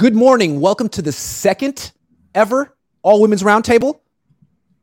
Good 0.00 0.16
morning. 0.16 0.62
Welcome 0.62 0.88
to 0.90 1.02
the 1.02 1.12
second 1.12 1.92
ever 2.34 2.74
All 3.02 3.20
Women's 3.20 3.42
Roundtable. 3.42 4.00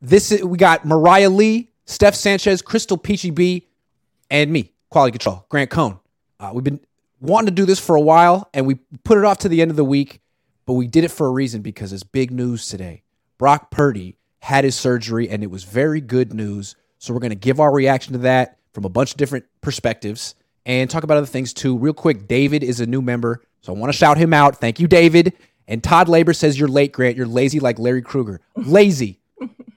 This 0.00 0.30
is, 0.30 0.44
we 0.44 0.56
got 0.56 0.84
Miriah 0.84 1.28
Lee, 1.28 1.72
Steph 1.86 2.14
Sanchez, 2.14 2.62
Crystal 2.62 2.96
Peachy 2.96 3.30
B, 3.30 3.66
and 4.30 4.52
me, 4.52 4.74
Quality 4.90 5.18
Control, 5.18 5.44
Grant 5.48 5.70
Cohn. 5.70 5.98
Uh, 6.38 6.52
we've 6.54 6.62
been 6.62 6.78
wanting 7.20 7.46
to 7.46 7.52
do 7.52 7.66
this 7.66 7.80
for 7.80 7.96
a 7.96 8.00
while, 8.00 8.48
and 8.54 8.64
we 8.64 8.76
put 9.02 9.18
it 9.18 9.24
off 9.24 9.38
to 9.38 9.48
the 9.48 9.60
end 9.60 9.72
of 9.72 9.76
the 9.76 9.82
week, 9.82 10.20
but 10.66 10.74
we 10.74 10.86
did 10.86 11.02
it 11.02 11.10
for 11.10 11.26
a 11.26 11.32
reason 11.32 11.62
because 11.62 11.92
it's 11.92 12.04
big 12.04 12.30
news 12.30 12.68
today. 12.68 13.02
Brock 13.38 13.72
Purdy 13.72 14.18
had 14.38 14.62
his 14.62 14.76
surgery, 14.76 15.28
and 15.28 15.42
it 15.42 15.50
was 15.50 15.64
very 15.64 16.00
good 16.00 16.32
news. 16.32 16.76
So 16.98 17.12
we're 17.12 17.18
going 17.18 17.30
to 17.30 17.34
give 17.34 17.58
our 17.58 17.72
reaction 17.72 18.12
to 18.12 18.20
that 18.20 18.58
from 18.72 18.84
a 18.84 18.88
bunch 18.88 19.10
of 19.10 19.16
different 19.16 19.46
perspectives 19.62 20.36
and 20.64 20.88
talk 20.88 21.02
about 21.02 21.16
other 21.16 21.26
things 21.26 21.52
too. 21.52 21.76
Real 21.76 21.92
quick, 21.92 22.28
David 22.28 22.62
is 22.62 22.78
a 22.78 22.86
new 22.86 23.02
member, 23.02 23.42
so 23.60 23.74
I 23.74 23.76
want 23.76 23.92
to 23.92 23.98
shout 23.98 24.18
him 24.18 24.32
out. 24.32 24.56
Thank 24.56 24.80
you, 24.80 24.86
David. 24.86 25.32
And 25.66 25.82
Todd 25.82 26.08
Labor 26.08 26.32
says 26.32 26.58
you're 26.58 26.68
late, 26.68 26.92
Grant. 26.92 27.16
You're 27.16 27.26
lazy 27.26 27.60
like 27.60 27.78
Larry 27.78 28.02
Krueger. 28.02 28.40
Lazy. 28.56 29.20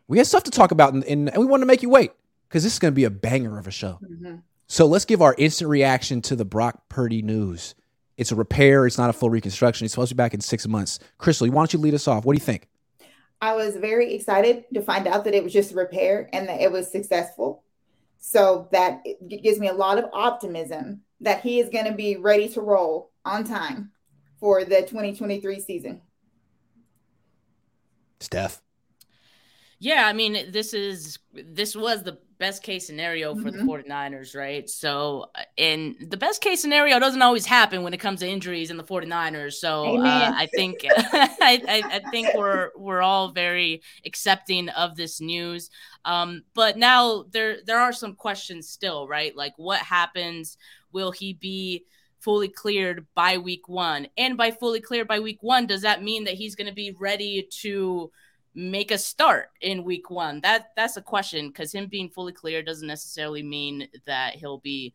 we 0.08 0.18
have 0.18 0.28
stuff 0.28 0.44
to 0.44 0.52
talk 0.52 0.72
about, 0.72 0.94
and, 0.94 1.04
and 1.04 1.32
we 1.36 1.46
want 1.46 1.62
to 1.62 1.68
make 1.68 1.82
you 1.82 1.90
wait 1.90 2.12
because 2.48 2.64
this 2.64 2.74
is 2.74 2.80
going 2.80 2.94
to 2.94 2.96
be 2.96 3.04
a 3.04 3.10
banger 3.10 3.60
of 3.60 3.68
a 3.68 3.72
show. 3.72 4.00
Mm-hmm. 4.04 4.38
So 4.68 4.86
let's 4.86 5.04
give 5.04 5.22
our 5.22 5.36
instant 5.38 5.70
reaction 5.70 6.22
to 6.24 6.36
the 6.36 6.46
Brock 6.46 6.88
Purdy 6.88 7.22
news. 7.22 7.76
It's 8.16 8.32
a 8.32 8.36
repair. 8.36 8.86
It's 8.86 8.98
not 8.98 9.10
a 9.10 9.14
full 9.14 9.30
reconstruction. 9.30 9.84
He's 9.84 9.92
supposed 9.92 10.10
to 10.10 10.16
be 10.16 10.18
back 10.18 10.34
in 10.34 10.40
six 10.40 10.66
months. 10.66 11.00
Crystal, 11.18 11.48
why 11.50 11.56
don't 11.56 11.74
you 11.74 11.80
lead 11.80 11.94
us 11.94 12.08
off? 12.08 12.24
What 12.24 12.34
do 12.34 12.38
you 12.38 12.46
think? 12.46 12.70
I 13.42 13.56
was 13.56 13.76
very 13.76 14.14
excited 14.14 14.66
to 14.74 14.82
find 14.82 15.08
out 15.08 15.26
that 15.26 15.34
it 15.34 15.44
was 15.44 15.52
just 15.52 15.72
a 15.72 15.76
repair 15.76 16.30
and 16.32 16.48
that 16.48 16.62
it 16.62 16.72
was 16.72 16.90
successful. 16.90 17.64
So 18.20 18.70
that 18.72 19.04
gives 19.28 19.60
me 19.60 19.68
a 19.68 19.74
lot 19.74 19.98
of 19.98 20.06
optimism 20.14 21.02
that 21.22 21.42
he 21.42 21.60
is 21.60 21.70
going 21.70 21.86
to 21.86 21.94
be 21.94 22.18
ready 22.18 22.50
to 22.50 22.62
roll 22.62 23.12
on 23.24 23.44
time 23.44 23.92
for 24.40 24.66
the 24.66 24.82
2023 24.82 25.60
season. 25.60 26.02
Steph. 28.20 28.62
Yeah, 29.80 30.08
I 30.08 30.14
mean, 30.14 30.52
this 30.52 30.74
is 30.74 31.18
this 31.34 31.76
was 31.76 32.04
the 32.04 32.20
best 32.42 32.64
case 32.64 32.88
scenario 32.88 33.36
for 33.36 33.52
mm-hmm. 33.52 33.68
the 33.68 33.72
49ers, 33.72 34.36
right? 34.36 34.68
So, 34.68 35.28
and 35.60 35.96
the 36.10 36.18
best 36.18 36.42
case 36.42 36.60
scenario 36.60 37.00
doesn't 37.00 37.22
always 37.22 37.46
happen 37.46 37.84
when 37.84 37.94
it 37.94 38.00
comes 38.00 38.20
to 38.22 38.28
injuries 38.28 38.72
in 38.72 38.78
the 38.78 38.84
49ers. 38.84 39.54
So, 39.54 40.02
uh, 40.02 40.34
I 40.36 40.48
think 40.48 40.80
I, 40.90 41.30
I, 41.40 41.84
I, 41.98 42.10
think 42.10 42.30
we're 42.36 42.72
we're 42.76 43.04
all 43.04 43.32
very 43.32 43.84
accepting 44.08 44.70
of 44.70 44.96
this 44.96 45.22
news. 45.22 45.70
Um, 46.04 46.42
but 46.56 46.78
now 46.78 47.26
there 47.32 47.58
there 47.64 47.80
are 47.80 47.94
some 47.94 48.16
questions 48.16 48.68
still, 48.68 49.08
right? 49.08 49.36
Like, 49.36 49.54
what 49.58 49.80
happens? 49.80 50.58
Will 50.92 51.12
he 51.12 51.34
be 51.34 51.86
fully 52.22 52.50
cleared 52.50 53.06
by 53.14 53.38
week 53.38 53.70
one? 53.70 54.08
And 54.18 54.36
by 54.36 54.50
fully 54.50 54.82
cleared 54.82 55.08
by 55.08 55.20
week 55.20 55.44
one, 55.44 55.68
does 55.68 55.84
that 55.84 56.02
mean 56.02 56.24
that 56.24 56.34
he's 56.34 56.56
going 56.56 56.68
to 56.68 56.74
be 56.74 56.96
ready 57.00 57.48
to 57.62 58.12
make 58.54 58.92
a 58.92 58.98
start 58.98 59.50
in 59.62 59.84
week 59.84 60.10
one? 60.10 60.42
That 60.42 60.72
that's 60.76 60.98
a 60.98 61.02
question 61.02 61.48
because 61.48 61.72
him 61.72 61.88
being 61.88 62.10
fully 62.10 62.34
clear 62.34 62.62
doesn't 62.62 62.88
necessarily 62.88 63.44
mean 63.44 63.88
that 64.06 64.36
he'll 64.36 64.60
be 64.60 64.94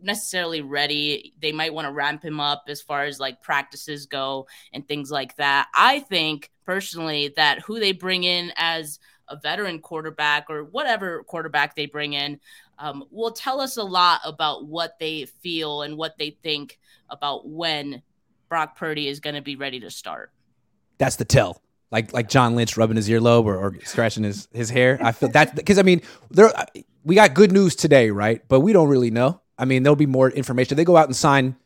necessarily 0.00 0.62
ready. 0.62 1.32
They 1.40 1.52
might 1.52 1.72
want 1.72 1.86
to 1.86 1.92
ramp 1.92 2.24
him 2.24 2.40
up 2.40 2.64
as 2.68 2.82
far 2.82 3.04
as 3.04 3.20
like 3.20 3.42
practices 3.42 4.06
go 4.06 4.46
and 4.72 4.86
things 4.86 5.10
like 5.10 5.36
that. 5.36 5.68
I 5.74 6.00
think 6.00 6.50
personally 6.64 7.32
that 7.36 7.60
who 7.60 7.80
they 7.80 7.92
bring 7.92 8.24
in 8.24 8.52
as 8.56 8.98
a 9.28 9.36
veteran 9.36 9.80
quarterback 9.80 10.46
or 10.50 10.64
whatever 10.64 11.22
quarterback 11.24 11.74
they 11.74 11.86
bring 11.86 12.12
in 12.12 12.38
um, 12.78 13.04
will 13.10 13.30
tell 13.30 13.60
us 13.60 13.76
a 13.76 13.82
lot 13.82 14.20
about 14.24 14.66
what 14.66 14.98
they 14.98 15.24
feel 15.24 15.82
and 15.82 15.96
what 15.96 16.18
they 16.18 16.36
think 16.42 16.78
about 17.08 17.48
when 17.48 18.02
Brock 18.48 18.76
Purdy 18.76 19.08
is 19.08 19.20
going 19.20 19.36
to 19.36 19.42
be 19.42 19.56
ready 19.56 19.80
to 19.80 19.90
start. 19.90 20.32
That's 20.98 21.16
the 21.16 21.24
tell 21.24 21.62
like 21.92 22.12
like 22.12 22.28
John 22.28 22.56
Lynch 22.56 22.76
rubbing 22.76 22.96
his 22.96 23.08
earlobe 23.08 23.44
or, 23.44 23.56
or 23.56 23.76
scratching 23.84 24.24
his 24.24 24.48
his 24.52 24.70
hair. 24.70 24.98
I 25.00 25.12
feel 25.12 25.28
that 25.28 25.54
because 25.54 25.78
I 25.78 25.82
mean 25.82 26.00
there 26.30 26.52
we 27.04 27.14
got 27.14 27.34
good 27.34 27.52
news 27.52 27.76
today, 27.76 28.10
right? 28.10 28.42
But 28.48 28.60
we 28.60 28.72
don't 28.72 28.88
really 28.88 29.10
know. 29.10 29.40
I 29.58 29.64
mean, 29.64 29.82
there'll 29.82 29.96
be 29.96 30.06
more 30.06 30.30
information. 30.30 30.76
They 30.76 30.84
go 30.84 30.96
out 30.96 31.06
and 31.06 31.14
sign 31.14 31.56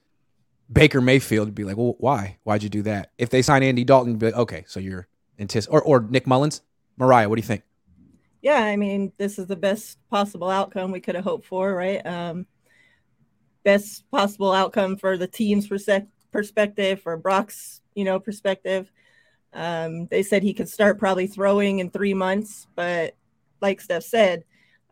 Baker 0.70 1.00
Mayfield, 1.00 1.54
be 1.54 1.64
like, 1.64 1.76
well, 1.76 1.94
why? 1.98 2.38
Why'd 2.42 2.62
you 2.62 2.68
do 2.68 2.82
that? 2.82 3.12
If 3.16 3.30
they 3.30 3.42
sign 3.42 3.62
Andy 3.62 3.84
Dalton, 3.84 4.16
be 4.16 4.26
like, 4.26 4.34
okay, 4.34 4.64
so 4.66 4.80
you're 4.80 5.06
antici- 5.38 5.68
or 5.70 5.80
or 5.82 6.00
Nick 6.00 6.26
Mullens, 6.26 6.62
Miriah, 6.98 7.28
what 7.28 7.36
do 7.36 7.40
you 7.40 7.46
think? 7.46 7.62
Yeah, 8.42 8.62
I 8.62 8.76
mean, 8.76 9.12
this 9.18 9.38
is 9.38 9.46
the 9.46 9.56
best 9.56 9.98
possible 10.10 10.50
outcome 10.50 10.92
we 10.92 11.00
could 11.00 11.14
have 11.14 11.24
hoped 11.24 11.46
for, 11.46 11.74
right? 11.74 12.04
Um, 12.06 12.46
best 13.64 14.08
possible 14.10 14.52
outcome 14.52 14.96
for 14.96 15.16
the 15.16 15.26
team's 15.26 15.66
perspective, 15.66 17.00
for 17.00 17.16
Brock's, 17.16 17.80
you 17.94 18.04
know, 18.04 18.20
perspective. 18.20 18.90
Um, 19.52 20.06
they 20.06 20.22
said 20.22 20.42
he 20.42 20.54
could 20.54 20.68
start 20.68 20.98
probably 20.98 21.26
throwing 21.26 21.78
in 21.78 21.90
three 21.90 22.14
months, 22.14 22.66
but 22.74 23.14
like 23.60 23.80
Steph 23.80 24.02
said, 24.02 24.44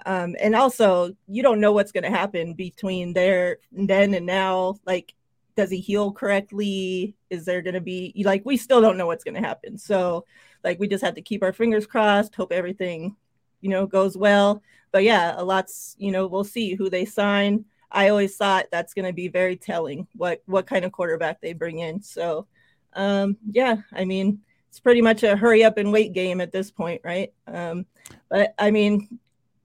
um, 0.06 0.34
and 0.40 0.54
also 0.54 1.14
you 1.28 1.42
don't 1.42 1.60
know 1.60 1.72
what's 1.72 1.92
going 1.92 2.04
to 2.04 2.10
happen 2.10 2.54
between 2.54 3.12
there 3.12 3.58
then 3.72 4.14
and 4.14 4.26
now. 4.26 4.76
Like, 4.86 5.14
does 5.56 5.70
he 5.70 5.80
heal 5.80 6.12
correctly? 6.12 7.14
Is 7.30 7.44
there 7.44 7.62
going 7.62 7.74
to 7.74 7.80
be 7.80 8.12
like 8.24 8.42
we 8.44 8.56
still 8.56 8.80
don't 8.80 8.96
know 8.98 9.06
what's 9.06 9.24
going 9.24 9.40
to 9.40 9.46
happen. 9.46 9.78
So, 9.78 10.24
like, 10.62 10.78
we 10.80 10.88
just 10.88 11.04
have 11.04 11.14
to 11.14 11.22
keep 11.22 11.42
our 11.42 11.52
fingers 11.52 11.86
crossed, 11.86 12.34
hope 12.34 12.52
everything, 12.52 13.16
you 13.60 13.70
know, 13.70 13.86
goes 13.86 14.16
well. 14.16 14.62
But 14.92 15.04
yeah, 15.04 15.34
a 15.36 15.44
lot's 15.44 15.96
you 15.98 16.10
know 16.12 16.26
we'll 16.26 16.44
see 16.44 16.74
who 16.74 16.90
they 16.90 17.04
sign. 17.04 17.64
I 17.90 18.08
always 18.08 18.36
thought 18.36 18.66
that's 18.72 18.94
going 18.94 19.06
to 19.06 19.12
be 19.12 19.28
very 19.28 19.56
telling 19.56 20.06
what 20.16 20.42
what 20.46 20.66
kind 20.66 20.84
of 20.84 20.92
quarterback 20.92 21.40
they 21.40 21.52
bring 21.52 21.78
in. 21.78 22.02
So 22.02 22.46
um, 22.94 23.36
yeah, 23.50 23.76
I 23.92 24.04
mean, 24.04 24.40
it's 24.68 24.80
pretty 24.80 25.02
much 25.02 25.22
a 25.22 25.36
hurry 25.36 25.64
up 25.64 25.78
and 25.78 25.92
wait 25.92 26.12
game 26.12 26.40
at 26.40 26.52
this 26.52 26.70
point, 26.70 27.00
right? 27.04 27.32
Um, 27.46 27.86
but 28.28 28.54
I 28.58 28.70
mean, 28.70 29.18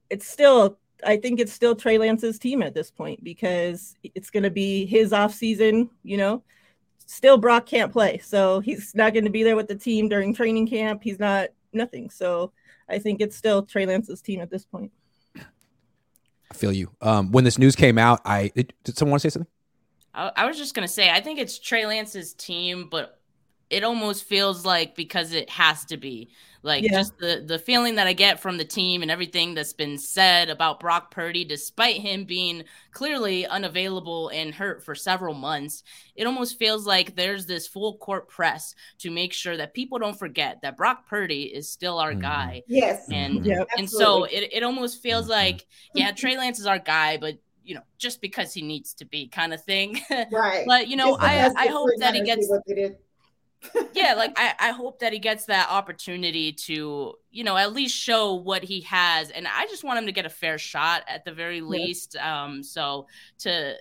it's 0.08 0.28
still, 0.28 0.78
I 1.04 1.16
think 1.16 1.40
it's 1.40 1.52
still 1.52 1.74
Trey 1.74 1.98
Lance's 1.98 2.38
team 2.38 2.62
at 2.62 2.74
this 2.74 2.90
point 2.90 3.22
because 3.24 3.96
it's 4.14 4.30
going 4.30 4.42
to 4.42 4.50
be 4.50 4.86
his 4.86 5.12
off 5.12 5.34
season, 5.34 5.90
you 6.02 6.16
know. 6.16 6.42
Still, 7.06 7.38
Brock 7.38 7.66
can't 7.66 7.92
play, 7.92 8.18
so 8.18 8.60
he's 8.60 8.94
not 8.94 9.12
going 9.12 9.24
to 9.24 9.30
be 9.30 9.42
there 9.42 9.56
with 9.56 9.66
the 9.66 9.74
team 9.74 10.08
during 10.08 10.32
training 10.32 10.68
camp. 10.68 11.02
He's 11.02 11.18
not 11.18 11.48
nothing. 11.72 12.08
So 12.08 12.52
I 12.88 13.00
think 13.00 13.20
it's 13.20 13.36
still 13.36 13.62
Trey 13.64 13.86
Lance's 13.86 14.22
team 14.22 14.40
at 14.40 14.50
this 14.50 14.64
point. 14.64 14.92
I 15.36 16.54
feel 16.54 16.72
you. 16.72 16.90
Um, 17.00 17.30
when 17.32 17.44
this 17.44 17.58
news 17.58 17.76
came 17.76 17.98
out, 17.98 18.20
I 18.24 18.52
it, 18.54 18.72
did 18.84 18.96
someone 18.96 19.12
want 19.12 19.22
to 19.22 19.30
say 19.30 19.32
something? 19.32 19.50
I, 20.14 20.32
I 20.36 20.46
was 20.46 20.56
just 20.56 20.74
gonna 20.74 20.88
say 20.88 21.10
I 21.10 21.20
think 21.20 21.38
it's 21.38 21.58
Trey 21.58 21.86
Lance's 21.86 22.34
team, 22.34 22.88
but 22.90 23.19
it 23.70 23.84
almost 23.84 24.24
feels 24.24 24.66
like 24.66 24.94
because 24.94 25.32
it 25.32 25.48
has 25.48 25.84
to 25.86 25.96
be 25.96 26.30
like 26.62 26.84
yeah. 26.84 26.92
just 26.92 27.16
the 27.18 27.42
the 27.46 27.58
feeling 27.58 27.94
that 27.94 28.06
I 28.06 28.12
get 28.12 28.40
from 28.40 28.58
the 28.58 28.64
team 28.64 29.00
and 29.00 29.10
everything 29.10 29.54
that's 29.54 29.72
been 29.72 29.96
said 29.96 30.50
about 30.50 30.80
Brock 30.80 31.10
Purdy, 31.10 31.44
despite 31.44 31.96
him 31.96 32.24
being 32.24 32.64
clearly 32.92 33.46
unavailable 33.46 34.28
and 34.28 34.54
hurt 34.54 34.84
for 34.84 34.94
several 34.94 35.32
months, 35.32 35.82
it 36.16 36.26
almost 36.26 36.58
feels 36.58 36.86
like 36.86 37.16
there's 37.16 37.46
this 37.46 37.66
full 37.66 37.96
court 37.96 38.28
press 38.28 38.74
to 38.98 39.10
make 39.10 39.32
sure 39.32 39.56
that 39.56 39.72
people 39.72 39.98
don't 39.98 40.18
forget 40.18 40.60
that 40.60 40.76
Brock 40.76 41.06
Purdy 41.06 41.44
is 41.44 41.70
still 41.70 41.98
our 41.98 42.10
mm-hmm. 42.10 42.20
guy. 42.20 42.62
Yes, 42.66 43.06
and 43.10 43.44
yep. 43.46 43.66
and 43.78 43.88
so 43.88 44.24
it, 44.24 44.50
it 44.52 44.62
almost 44.62 45.00
feels 45.00 45.24
mm-hmm. 45.24 45.32
like 45.32 45.66
yeah, 45.94 46.10
Trey 46.12 46.36
Lance 46.36 46.58
is 46.58 46.66
our 46.66 46.78
guy, 46.78 47.16
but 47.16 47.38
you 47.64 47.74
know, 47.74 47.82
just 47.96 48.20
because 48.20 48.52
he 48.52 48.60
needs 48.60 48.94
to 48.94 49.06
be 49.06 49.28
kind 49.28 49.54
of 49.54 49.62
thing. 49.64 49.98
Right. 50.30 50.64
but 50.66 50.88
you 50.88 50.96
know, 50.96 51.16
I 51.18 51.50
I 51.56 51.66
hope 51.68 51.88
that 51.98 52.14
he 52.14 52.22
gets 52.22 52.50
yeah, 53.92 54.14
like 54.14 54.32
I, 54.36 54.54
I 54.58 54.70
hope 54.70 55.00
that 55.00 55.12
he 55.12 55.18
gets 55.18 55.44
that 55.46 55.68
opportunity 55.70 56.52
to, 56.52 57.14
you 57.30 57.44
know, 57.44 57.56
at 57.56 57.72
least 57.72 57.94
show 57.94 58.34
what 58.34 58.62
he 58.62 58.80
has. 58.82 59.30
And 59.30 59.46
I 59.46 59.66
just 59.66 59.84
want 59.84 59.98
him 59.98 60.06
to 60.06 60.12
get 60.12 60.26
a 60.26 60.30
fair 60.30 60.58
shot 60.58 61.02
at 61.06 61.24
the 61.24 61.32
very 61.32 61.60
least. 61.60 62.16
Um, 62.16 62.62
so 62.62 63.06
to 63.40 63.76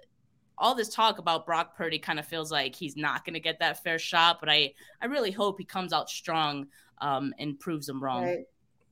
all 0.57 0.75
this 0.75 0.89
talk 0.89 1.17
about 1.17 1.45
Brock 1.45 1.77
Purdy 1.77 1.99
kind 1.99 2.19
of 2.19 2.25
feels 2.25 2.51
like 2.51 2.75
he's 2.75 2.97
not 2.97 3.23
going 3.23 3.35
to 3.35 3.39
get 3.39 3.59
that 3.59 3.81
fair 3.81 3.97
shot, 3.97 4.39
but 4.41 4.49
I, 4.49 4.73
I 5.01 5.05
really 5.05 5.31
hope 5.31 5.57
he 5.57 5.63
comes 5.65 5.93
out 5.93 6.09
strong 6.09 6.67
um, 6.99 7.33
and 7.39 7.57
proves 7.57 7.87
them 7.87 8.03
wrong. 8.03 8.25
Right. 8.25 8.45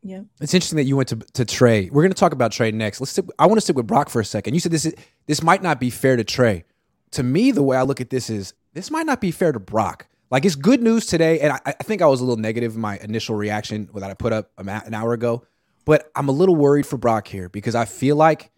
Yeah. 0.03 0.21
It's 0.39 0.53
interesting 0.53 0.77
that 0.77 0.85
you 0.85 0.95
went 0.95 1.09
to, 1.09 1.17
to 1.17 1.43
Trey. 1.43 1.89
We're 1.89 2.03
going 2.03 2.13
to 2.13 2.17
talk 2.17 2.31
about 2.31 2.53
Trey 2.53 2.71
next. 2.71 3.01
Let's 3.01 3.11
stick, 3.11 3.25
I 3.37 3.45
want 3.47 3.57
to 3.57 3.61
stick 3.61 3.75
with 3.75 3.87
Brock 3.87 4.09
for 4.09 4.21
a 4.21 4.25
second. 4.25 4.53
You 4.53 4.61
said 4.61 4.71
this 4.71 4.85
is, 4.85 4.93
this 5.25 5.43
might 5.43 5.61
not 5.61 5.81
be 5.81 5.89
fair 5.89 6.15
to 6.15 6.23
Trey. 6.23 6.63
To 7.11 7.23
me, 7.23 7.51
the 7.51 7.63
way 7.63 7.75
I 7.75 7.81
look 7.81 7.99
at 7.99 8.09
this 8.09 8.29
is 8.29 8.53
this 8.73 8.89
might 8.89 9.05
not 9.05 9.19
be 9.19 9.31
fair 9.31 9.51
to 9.51 9.59
Brock 9.59 10.07
like 10.29 10.45
it's 10.45 10.56
good 10.56 10.81
news 10.81 11.06
today, 11.06 11.39
and 11.39 11.53
I, 11.53 11.59
I 11.65 11.71
think 11.71 12.01
I 12.01 12.07
was 12.07 12.21
a 12.21 12.24
little 12.24 12.41
negative 12.41 12.75
in 12.75 12.81
my 12.81 12.97
initial 12.97 13.35
reaction 13.35 13.89
that 13.94 14.09
I 14.09 14.13
put 14.13 14.33
up 14.33 14.51
an 14.57 14.94
hour 14.94 15.13
ago. 15.13 15.45
But 15.85 16.12
I'm 16.15 16.27
a 16.27 16.33
little 16.33 16.56
worried 16.56 16.85
for 16.85 16.97
Brock 16.97 17.27
here 17.27 17.47
because 17.47 17.74
I 17.74 17.85
feel 17.85 18.18
like 18.18 18.51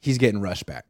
he's 0.00 0.16
getting 0.16 0.40
rushed 0.40 0.64
back. 0.64 0.86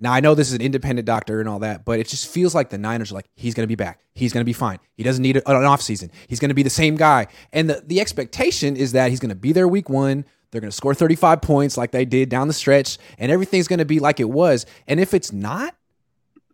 Now 0.00 0.12
I 0.12 0.18
know 0.18 0.34
this 0.34 0.48
is 0.48 0.54
an 0.54 0.60
independent 0.60 1.06
doctor 1.06 1.38
and 1.38 1.48
all 1.48 1.60
that, 1.60 1.84
but 1.84 2.00
it 2.00 2.08
just 2.08 2.26
feels 2.26 2.52
like 2.52 2.70
the 2.70 2.78
Niners 2.78 3.12
are 3.12 3.14
like 3.14 3.30
he's 3.36 3.54
going 3.54 3.62
to 3.62 3.68
be 3.68 3.76
back. 3.76 4.00
He's 4.14 4.32
going 4.32 4.40
to 4.40 4.44
be 4.44 4.52
fine. 4.52 4.80
He 4.96 5.04
doesn't 5.04 5.22
need 5.22 5.36
an 5.36 5.42
offseason. 5.44 6.10
He's 6.26 6.40
going 6.40 6.48
to 6.48 6.54
be 6.54 6.64
the 6.64 6.70
same 6.70 6.96
guy. 6.96 7.28
And 7.52 7.70
the, 7.70 7.84
the 7.86 8.00
expectation 8.00 8.74
is 8.74 8.90
that 8.92 9.10
he's 9.10 9.20
going 9.20 9.28
to 9.28 9.36
be 9.36 9.52
there 9.52 9.68
week 9.68 9.88
1. 9.88 10.24
They're 10.50 10.60
going 10.60 10.70
to 10.70 10.76
score 10.76 10.94
35 10.94 11.40
points 11.40 11.76
like 11.76 11.92
they 11.92 12.04
did 12.04 12.28
down 12.28 12.48
the 12.48 12.54
stretch 12.54 12.98
and 13.18 13.30
everything's 13.30 13.68
going 13.68 13.78
to 13.78 13.84
be 13.84 14.00
like 14.00 14.18
it 14.18 14.28
was. 14.28 14.66
And 14.88 14.98
if 14.98 15.14
it's 15.14 15.32
not, 15.32 15.76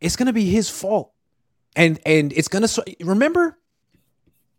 it's 0.02 0.17
going 0.17 0.26
to 0.26 0.34
be 0.34 0.50
his 0.50 0.69
fault 0.69 1.12
And 1.76 1.99
and 2.05 2.32
it's 2.32 2.49
gonna 2.49 2.69
remember 3.00 3.56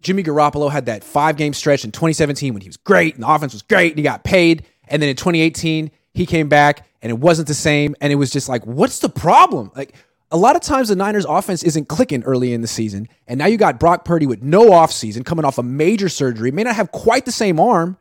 Jimmy 0.01 0.23
Garoppolo 0.23 0.71
had 0.71 0.85
that 0.85 1.03
five 1.03 1.37
game 1.37 1.53
stretch 1.53 1.83
in 1.83 1.91
2017 1.91 2.53
when 2.53 2.61
he 2.61 2.69
was 2.69 2.77
great 2.77 3.15
and 3.15 3.23
the 3.23 3.29
offense 3.29 3.53
was 3.53 3.61
great 3.61 3.91
and 3.91 3.97
he 3.97 4.03
got 4.03 4.23
paid. 4.23 4.65
And 4.87 5.01
then 5.01 5.09
in 5.09 5.15
2018, 5.15 5.91
he 6.13 6.25
came 6.25 6.49
back 6.49 6.87
and 7.01 7.09
it 7.09 7.19
wasn't 7.19 7.47
the 7.47 7.53
same. 7.53 7.95
And 8.01 8.11
it 8.11 8.15
was 8.15 8.31
just 8.31 8.49
like, 8.49 8.65
what's 8.65 8.99
the 8.99 9.09
problem? 9.09 9.71
Like 9.75 9.95
a 10.31 10.37
lot 10.37 10.55
of 10.55 10.61
times 10.61 10.89
the 10.89 10.95
Niners 10.95 11.25
offense 11.25 11.63
isn't 11.63 11.87
clicking 11.87 12.23
early 12.23 12.53
in 12.53 12.61
the 12.61 12.67
season. 12.67 13.07
And 13.27 13.37
now 13.37 13.47
you 13.47 13.57
got 13.57 13.79
Brock 13.79 14.05
Purdy 14.05 14.25
with 14.25 14.41
no 14.41 14.69
offseason 14.69 15.25
coming 15.25 15.45
off 15.45 15.57
a 15.57 15.63
major 15.63 16.09
surgery, 16.09 16.51
may 16.51 16.63
not 16.63 16.75
have 16.75 16.91
quite 16.91 17.25
the 17.25 17.31
same 17.31 17.59
arm. 17.59 17.97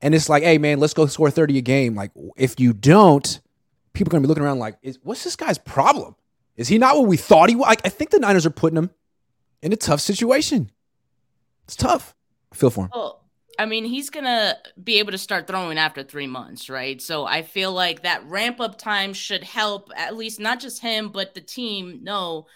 And 0.00 0.14
it's 0.14 0.28
like, 0.28 0.44
hey, 0.44 0.58
man, 0.58 0.78
let's 0.78 0.94
go 0.94 1.06
score 1.06 1.30
30 1.30 1.58
a 1.58 1.60
game. 1.60 1.94
Like, 1.96 2.12
if 2.36 2.60
you 2.60 2.72
don't, 2.72 3.40
people 3.94 4.14
are 4.14 4.20
to 4.20 4.20
be 4.20 4.28
looking 4.28 4.44
around 4.44 4.60
like, 4.60 4.76
what's 5.02 5.24
this 5.24 5.34
guy's 5.34 5.58
problem? 5.58 6.14
Is 6.58 6.68
he 6.68 6.76
not 6.76 6.96
what 6.96 7.06
we 7.06 7.16
thought 7.16 7.48
he 7.48 7.54
was? 7.54 7.68
Like, 7.68 7.86
I 7.86 7.88
think 7.88 8.10
the 8.10 8.18
Niners 8.18 8.44
are 8.44 8.50
putting 8.50 8.76
him 8.76 8.90
in 9.62 9.72
a 9.72 9.76
tough 9.76 10.00
situation. 10.00 10.70
It's 11.64 11.76
tough. 11.76 12.16
I 12.52 12.56
feel 12.56 12.70
for 12.70 12.84
him. 12.84 12.90
Well, 12.92 13.24
I 13.58 13.66
mean, 13.66 13.84
he's 13.84 14.10
gonna 14.10 14.56
be 14.82 14.98
able 14.98 15.12
to 15.12 15.18
start 15.18 15.46
throwing 15.46 15.78
after 15.78 16.02
three 16.02 16.26
months, 16.26 16.68
right? 16.68 17.00
So 17.00 17.24
I 17.24 17.42
feel 17.42 17.72
like 17.72 18.02
that 18.02 18.24
ramp 18.26 18.60
up 18.60 18.76
time 18.76 19.12
should 19.12 19.44
help 19.44 19.90
at 19.96 20.16
least 20.16 20.40
not 20.40 20.60
just 20.60 20.82
him, 20.82 21.10
but 21.10 21.34
the 21.34 21.40
team 21.40 22.00
know, 22.02 22.46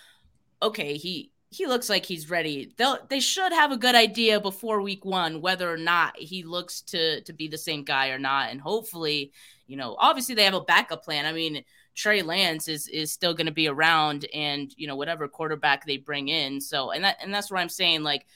okay, 0.61 0.97
he 0.97 1.31
he 1.51 1.67
looks 1.67 1.89
like 1.89 2.07
he's 2.07 2.31
ready. 2.31 2.73
They'll 2.77 2.99
they 3.09 3.21
should 3.21 3.53
have 3.53 3.71
a 3.73 3.77
good 3.77 3.95
idea 3.95 4.41
before 4.41 4.81
week 4.81 5.05
one 5.05 5.41
whether 5.41 5.73
or 5.73 5.77
not 5.77 6.17
he 6.17 6.43
looks 6.43 6.81
to 6.83 7.21
to 7.23 7.33
be 7.33 7.47
the 7.47 7.59
same 7.59 7.85
guy 7.85 8.09
or 8.09 8.19
not. 8.19 8.51
And 8.51 8.61
hopefully, 8.61 9.33
you 9.67 9.77
know, 9.77 9.97
obviously 9.99 10.35
they 10.35 10.45
have 10.45 10.55
a 10.55 10.61
backup 10.61 11.05
plan. 11.05 11.27
I 11.27 11.33
mean, 11.33 11.65
Trey 11.95 12.23
Lance 12.23 12.69
is 12.69 12.89
is 12.89 13.13
still 13.13 13.35
going 13.35 13.47
to 13.47 13.53
be 13.53 13.69
around, 13.69 14.27
and 14.35 14.73
you 14.77 14.87
know 14.87 14.97
whatever 14.97 15.29
quarterback 15.29 15.87
they 15.87 15.99
bring 15.99 16.29
in. 16.29 16.61
So 16.61 16.91
and 16.91 17.05
that 17.05 17.19
and 17.23 17.33
that's 17.33 17.51
what 17.51 17.61
I'm 17.61 17.69
saying. 17.69 18.03
Like 18.03 18.27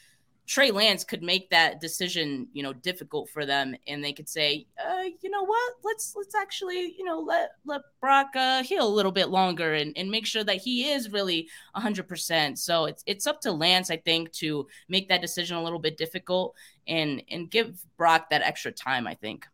Trey 0.47 0.71
Lance 0.71 1.03
could 1.03 1.23
make 1.23 1.51
that 1.51 1.81
decision, 1.81 2.47
you 2.53 2.63
know, 2.63 2.73
difficult 2.73 3.29
for 3.31 3.45
them, 3.45 3.75
and 3.89 4.03
they 4.03 4.13
could 4.13 4.29
say, 4.29 4.67
uh, 4.79 5.03
you 5.21 5.29
know 5.29 5.43
what, 5.45 5.73
let's 5.83 6.15
let's 6.17 6.37
actually, 6.37 6.95
you 6.97 7.05
know, 7.05 7.19
let 7.19 7.53
let 7.65 7.83
Brock 8.01 8.29
uh, 8.37 8.63
heal 8.63 8.87
a 8.87 8.89
little 8.89 9.11
bit 9.11 9.29
longer 9.29 9.75
and, 9.75 9.93
and 9.97 10.09
make 10.09 10.25
sure 10.25 10.45
that 10.45 10.59
he 10.59 10.91
is 10.91 11.11
really 11.11 11.49
hundred 11.75 12.07
percent. 12.07 12.61
So 12.61 12.85
it's 12.85 13.03
it's 13.07 13.27
up 13.27 13.41
to 13.41 13.53
Lance, 13.53 13.91
I 13.91 13.97
think, 13.97 14.31
to 14.35 14.69
make 14.89 15.09
that 15.09 15.21
decision 15.21 15.57
a 15.57 15.63
little 15.63 15.81
bit 15.81 15.99
difficult 15.99 16.55
and 16.87 17.23
and 17.29 17.51
give 17.51 17.85
Brock 17.97 18.31
that 18.31 18.43
extra 18.43 18.71
time. 18.71 19.07
I 19.09 19.15
think. 19.15 19.47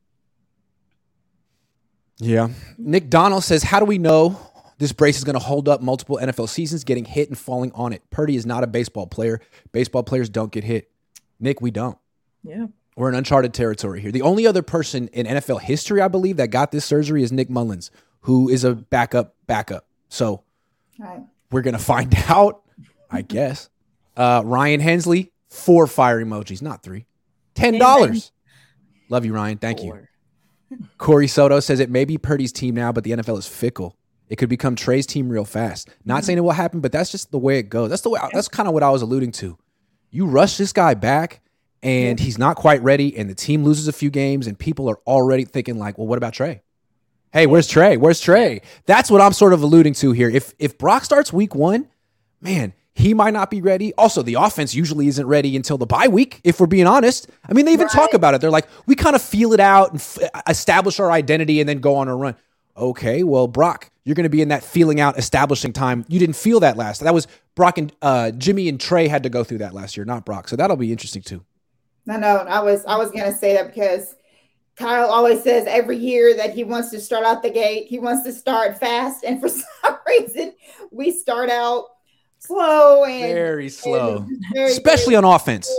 Yeah, 2.18 2.48
Nick 2.78 3.10
Donald 3.10 3.44
says, 3.44 3.62
"How 3.62 3.80
do 3.80 3.86
we 3.86 3.98
know 3.98 4.38
this 4.82 4.90
brace 4.90 5.16
is 5.16 5.22
going 5.22 5.34
to 5.34 5.44
hold 5.44 5.68
up 5.68 5.80
multiple 5.80 6.18
NFL 6.20 6.48
seasons, 6.48 6.82
getting 6.82 7.04
hit 7.04 7.28
and 7.28 7.38
falling 7.38 7.70
on 7.70 7.92
it. 7.92 8.02
Purdy 8.10 8.34
is 8.34 8.44
not 8.44 8.64
a 8.64 8.66
baseball 8.66 9.06
player. 9.06 9.40
Baseball 9.70 10.02
players 10.02 10.28
don't 10.28 10.50
get 10.50 10.64
hit. 10.64 10.90
Nick, 11.38 11.60
we 11.60 11.70
don't. 11.70 11.96
Yeah. 12.42 12.66
We're 12.96 13.08
in 13.08 13.14
uncharted 13.14 13.54
territory 13.54 14.00
here. 14.00 14.10
The 14.10 14.22
only 14.22 14.44
other 14.44 14.62
person 14.62 15.06
in 15.12 15.26
NFL 15.26 15.60
history, 15.60 16.00
I 16.00 16.08
believe, 16.08 16.36
that 16.38 16.48
got 16.48 16.72
this 16.72 16.84
surgery 16.84 17.22
is 17.22 17.30
Nick 17.30 17.48
Mullens, 17.48 17.92
who 18.22 18.48
is 18.48 18.64
a 18.64 18.74
backup 18.74 19.36
backup. 19.46 19.86
So 20.08 20.42
right. 20.98 21.22
we're 21.52 21.62
going 21.62 21.76
to 21.76 21.82
find 21.82 22.12
out, 22.28 22.62
I 23.08 23.22
guess. 23.22 23.70
Uh, 24.16 24.42
Ryan 24.44 24.80
Hensley, 24.80 25.30
four 25.48 25.86
fire 25.86 26.20
emojis, 26.22 26.60
not 26.60 26.82
three. 26.82 27.06
$10. 27.54 27.80
Amen. 27.80 28.20
Love 29.08 29.24
you, 29.24 29.32
Ryan. 29.32 29.58
Thank 29.58 29.78
four. 29.78 29.96
you. 29.96 30.06
Corey 30.98 31.28
Soto 31.28 31.60
says 31.60 31.80
it 31.80 31.90
may 31.90 32.04
be 32.04 32.18
Purdy's 32.18 32.52
team 32.52 32.74
now, 32.74 32.92
but 32.92 33.04
the 33.04 33.12
NFL 33.12 33.38
is 33.38 33.46
fickle. 33.46 33.96
It 34.28 34.36
could 34.36 34.48
become 34.48 34.76
Trey's 34.76 35.06
team 35.06 35.28
real 35.28 35.44
fast. 35.44 35.90
Not 36.04 36.18
mm-hmm. 36.18 36.24
saying 36.24 36.38
it 36.38 36.42
will 36.42 36.52
happen, 36.52 36.80
but 36.80 36.92
that's 36.92 37.10
just 37.10 37.30
the 37.30 37.38
way 37.38 37.58
it 37.58 37.64
goes. 37.64 37.90
That's 37.90 38.02
the 38.02 38.10
way. 38.10 38.20
That's 38.32 38.48
kind 38.48 38.66
of 38.66 38.72
what 38.72 38.82
I 38.82 38.90
was 38.90 39.02
alluding 39.02 39.32
to. 39.32 39.58
You 40.10 40.26
rush 40.26 40.56
this 40.56 40.72
guy 40.72 40.94
back, 40.94 41.42
and 41.82 42.18
he's 42.18 42.38
not 42.38 42.56
quite 42.56 42.82
ready, 42.82 43.16
and 43.16 43.28
the 43.28 43.34
team 43.34 43.64
loses 43.64 43.88
a 43.88 43.92
few 43.92 44.10
games, 44.10 44.46
and 44.46 44.58
people 44.58 44.88
are 44.88 44.98
already 45.06 45.44
thinking 45.44 45.78
like, 45.78 45.98
"Well, 45.98 46.06
what 46.06 46.16
about 46.16 46.32
Trey? 46.32 46.62
Hey, 47.32 47.46
where's 47.46 47.66
Trey? 47.66 47.96
Where's 47.96 48.20
Trey?" 48.20 48.62
That's 48.86 49.10
what 49.10 49.20
I'm 49.20 49.32
sort 49.32 49.52
of 49.52 49.62
alluding 49.62 49.94
to 49.94 50.12
here. 50.12 50.30
If 50.30 50.54
if 50.58 50.78
Brock 50.78 51.04
starts 51.04 51.32
week 51.32 51.54
one, 51.54 51.88
man, 52.40 52.72
he 52.94 53.14
might 53.14 53.32
not 53.32 53.50
be 53.50 53.62
ready. 53.62 53.94
Also, 53.94 54.22
the 54.22 54.34
offense 54.34 54.74
usually 54.74 55.08
isn't 55.08 55.26
ready 55.26 55.56
until 55.56 55.78
the 55.78 55.86
bye 55.86 56.08
week, 56.08 56.40
if 56.44 56.60
we're 56.60 56.66
being 56.66 56.86
honest. 56.86 57.28
I 57.48 57.54
mean, 57.54 57.64
they 57.64 57.72
even 57.72 57.86
right. 57.86 57.92
talk 57.92 58.12
about 58.12 58.34
it. 58.34 58.40
They're 58.40 58.50
like, 58.50 58.68
we 58.86 58.94
kind 58.94 59.16
of 59.16 59.22
feel 59.22 59.52
it 59.52 59.60
out 59.60 59.92
and 59.92 60.00
f- 60.00 60.18
establish 60.48 61.00
our 61.00 61.10
identity 61.10 61.60
and 61.60 61.68
then 61.68 61.80
go 61.80 61.96
on 61.96 62.08
a 62.08 62.16
run. 62.16 62.36
Okay, 62.76 63.22
well, 63.22 63.48
Brock, 63.48 63.90
you're 64.04 64.14
going 64.14 64.24
to 64.24 64.30
be 64.30 64.42
in 64.42 64.48
that 64.48 64.64
feeling 64.64 65.00
out, 65.00 65.18
establishing 65.18 65.72
time. 65.72 66.04
You 66.08 66.18
didn't 66.18 66.36
feel 66.36 66.60
that 66.60 66.76
last. 66.76 67.00
That 67.00 67.14
was 67.14 67.28
Brock 67.54 67.78
and 67.78 67.92
uh, 68.02 68.30
Jimmy 68.32 68.68
and 68.68 68.80
Trey 68.80 69.08
had 69.08 69.22
to 69.22 69.28
go 69.28 69.44
through 69.44 69.58
that 69.58 69.74
last 69.74 69.96
year, 69.96 70.04
not 70.04 70.24
Brock. 70.24 70.48
So 70.48 70.56
that'll 70.56 70.76
be 70.76 70.90
interesting 70.90 71.22
too. 71.22 71.44
No, 72.06 72.16
no, 72.16 72.38
I 72.38 72.60
was 72.60 72.84
I 72.86 72.96
was 72.96 73.10
going 73.10 73.24
to 73.24 73.32
say 73.32 73.54
that 73.54 73.68
because 73.68 74.16
Kyle 74.76 75.08
always 75.08 75.42
says 75.42 75.66
every 75.68 75.98
year 75.98 76.34
that 76.36 76.54
he 76.54 76.64
wants 76.64 76.90
to 76.90 77.00
start 77.00 77.24
out 77.24 77.42
the 77.42 77.50
gate. 77.50 77.86
He 77.86 77.98
wants 77.98 78.24
to 78.24 78.32
start 78.32 78.78
fast, 78.78 79.22
and 79.24 79.40
for 79.40 79.48
some 79.82 79.98
reason, 80.06 80.54
we 80.90 81.12
start 81.12 81.50
out 81.50 81.86
slow 82.46 83.04
and 83.04 83.32
very 83.32 83.68
slow, 83.68 84.18
and 84.18 84.44
very, 84.52 84.70
especially 84.70 85.14
very 85.14 85.24
on 85.24 85.34
offense. 85.34 85.70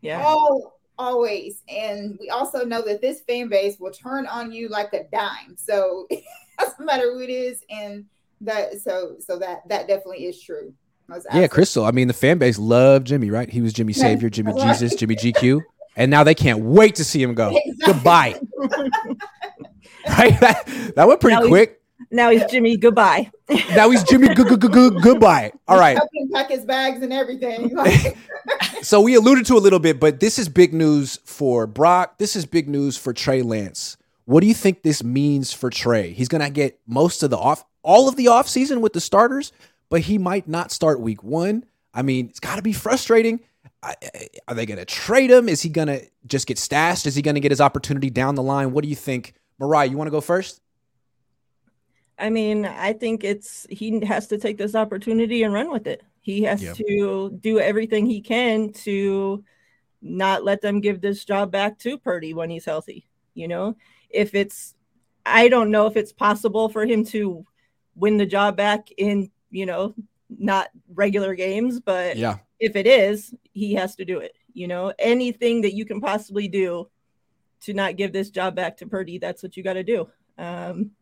Yeah. 0.00 0.22
Oh, 0.24 0.72
always. 0.98 1.62
And 1.68 2.16
we 2.20 2.30
also 2.30 2.64
know 2.64 2.82
that 2.82 3.00
this 3.00 3.20
fan 3.20 3.48
base 3.48 3.78
will 3.78 3.90
turn 3.90 4.26
on 4.26 4.52
you 4.52 4.68
like 4.68 4.92
a 4.92 5.04
dime. 5.04 5.56
So 5.56 6.06
it 6.10 6.24
doesn't 6.58 6.84
matter 6.84 7.12
who 7.12 7.20
it 7.20 7.30
is. 7.30 7.62
And 7.70 8.06
that 8.42 8.80
so 8.80 9.16
so 9.18 9.38
that 9.38 9.68
that 9.68 9.88
definitely 9.88 10.26
is 10.26 10.40
true. 10.40 10.72
Yeah, 11.32 11.46
Crystal. 11.46 11.84
I 11.84 11.92
mean, 11.92 12.08
the 12.08 12.14
fan 12.14 12.38
base 12.38 12.58
loved 12.58 13.06
Jimmy, 13.06 13.30
right? 13.30 13.48
He 13.48 13.60
was 13.60 13.72
Jimmy 13.72 13.92
Savior, 13.92 14.28
Jimmy 14.28 14.52
Jesus, 14.60 14.96
Jimmy 14.96 15.14
GQ. 15.14 15.62
And 15.96 16.10
now 16.10 16.24
they 16.24 16.34
can't 16.34 16.58
wait 16.58 16.96
to 16.96 17.04
see 17.04 17.22
him 17.22 17.34
go. 17.34 17.56
Exactly. 17.64 17.94
Goodbye. 17.94 18.40
right? 20.08 20.40
That, 20.40 20.92
that 20.96 21.08
went 21.08 21.20
pretty 21.20 21.40
now 21.40 21.46
quick. 21.46 21.80
Now 22.10 22.30
he's 22.30 22.44
Jimmy. 22.46 22.76
Goodbye. 22.76 23.30
now 23.74 23.90
he's 23.90 24.02
Jimmy. 24.04 24.34
Goodbye. 24.34 25.52
All 25.68 25.78
right. 25.78 25.96
Helping 25.96 26.30
pack 26.32 26.50
his 26.50 26.64
bags 26.64 27.02
and 27.02 27.12
everything. 27.12 27.76
so 28.82 29.00
we 29.00 29.14
alluded 29.14 29.46
to 29.46 29.54
a 29.54 29.58
little 29.58 29.78
bit, 29.78 29.98
but 30.00 30.20
this 30.20 30.38
is 30.38 30.48
big 30.48 30.72
news 30.72 31.18
for 31.24 31.66
Brock. 31.66 32.18
This 32.18 32.36
is 32.36 32.46
big 32.46 32.68
news 32.68 32.96
for 32.96 33.12
Trey 33.12 33.42
Lance. 33.42 33.96
What 34.24 34.40
do 34.40 34.46
you 34.46 34.54
think 34.54 34.82
this 34.82 35.04
means 35.04 35.52
for 35.52 35.70
Trey? 35.70 36.12
He's 36.12 36.28
going 36.28 36.42
to 36.42 36.50
get 36.50 36.80
most 36.86 37.22
of 37.22 37.30
the 37.30 37.38
off, 37.38 37.64
all 37.82 38.08
of 38.08 38.16
the 38.16 38.28
off 38.28 38.48
season 38.48 38.80
with 38.80 38.92
the 38.92 39.00
starters, 39.00 39.52
but 39.88 40.02
he 40.02 40.18
might 40.18 40.48
not 40.48 40.72
start 40.72 41.00
week 41.00 41.22
one. 41.22 41.64
I 41.94 42.02
mean, 42.02 42.26
it's 42.28 42.40
got 42.40 42.56
to 42.56 42.62
be 42.62 42.72
frustrating. 42.72 43.40
Are 44.48 44.54
they 44.54 44.66
going 44.66 44.78
to 44.78 44.84
trade 44.84 45.30
him? 45.30 45.48
Is 45.48 45.62
he 45.62 45.68
going 45.68 45.88
to 45.88 46.04
just 46.26 46.48
get 46.48 46.58
stashed? 46.58 47.06
Is 47.06 47.14
he 47.14 47.22
going 47.22 47.36
to 47.36 47.40
get 47.40 47.52
his 47.52 47.60
opportunity 47.60 48.10
down 48.10 48.34
the 48.34 48.42
line? 48.42 48.72
What 48.72 48.82
do 48.82 48.90
you 48.90 48.96
think? 48.96 49.34
Miriah, 49.60 49.86
you 49.86 49.96
want 49.96 50.08
to 50.08 50.12
go 50.12 50.20
first? 50.20 50.60
I 52.18 52.30
mean, 52.30 52.64
I 52.64 52.92
think 52.92 53.24
it's 53.24 53.66
he 53.70 54.04
has 54.04 54.26
to 54.28 54.38
take 54.38 54.56
this 54.56 54.74
opportunity 54.74 55.42
and 55.42 55.52
run 55.52 55.70
with 55.70 55.86
it. 55.86 56.02
He 56.20 56.42
has 56.42 56.62
yep. 56.62 56.76
to 56.76 57.38
do 57.40 57.60
everything 57.60 58.06
he 58.06 58.20
can 58.20 58.72
to 58.84 59.44
not 60.02 60.44
let 60.44 60.60
them 60.60 60.80
give 60.80 61.00
this 61.00 61.24
job 61.24 61.52
back 61.52 61.78
to 61.80 61.98
Purdy 61.98 62.34
when 62.34 62.50
he's 62.50 62.64
healthy. 62.64 63.06
You 63.34 63.48
know, 63.48 63.76
if 64.08 64.34
it's, 64.34 64.74
I 65.24 65.48
don't 65.48 65.70
know 65.70 65.86
if 65.86 65.96
it's 65.96 66.12
possible 66.12 66.68
for 66.68 66.86
him 66.86 67.04
to 67.06 67.44
win 67.94 68.16
the 68.16 68.26
job 68.26 68.56
back 68.56 68.88
in, 68.96 69.30
you 69.50 69.66
know, 69.66 69.94
not 70.28 70.68
regular 70.94 71.34
games, 71.34 71.80
but 71.80 72.16
yeah, 72.16 72.38
if 72.58 72.76
it 72.76 72.86
is, 72.86 73.34
he 73.52 73.74
has 73.74 73.94
to 73.96 74.04
do 74.04 74.18
it. 74.18 74.32
You 74.54 74.68
know, 74.68 74.92
anything 74.98 75.60
that 75.62 75.74
you 75.74 75.84
can 75.84 76.00
possibly 76.00 76.48
do 76.48 76.88
to 77.60 77.74
not 77.74 77.96
give 77.96 78.12
this 78.12 78.30
job 78.30 78.54
back 78.54 78.78
to 78.78 78.86
Purdy, 78.86 79.18
that's 79.18 79.42
what 79.42 79.56
you 79.56 79.62
got 79.62 79.74
to 79.74 79.84
do. 79.84 80.08
Um, 80.38 80.92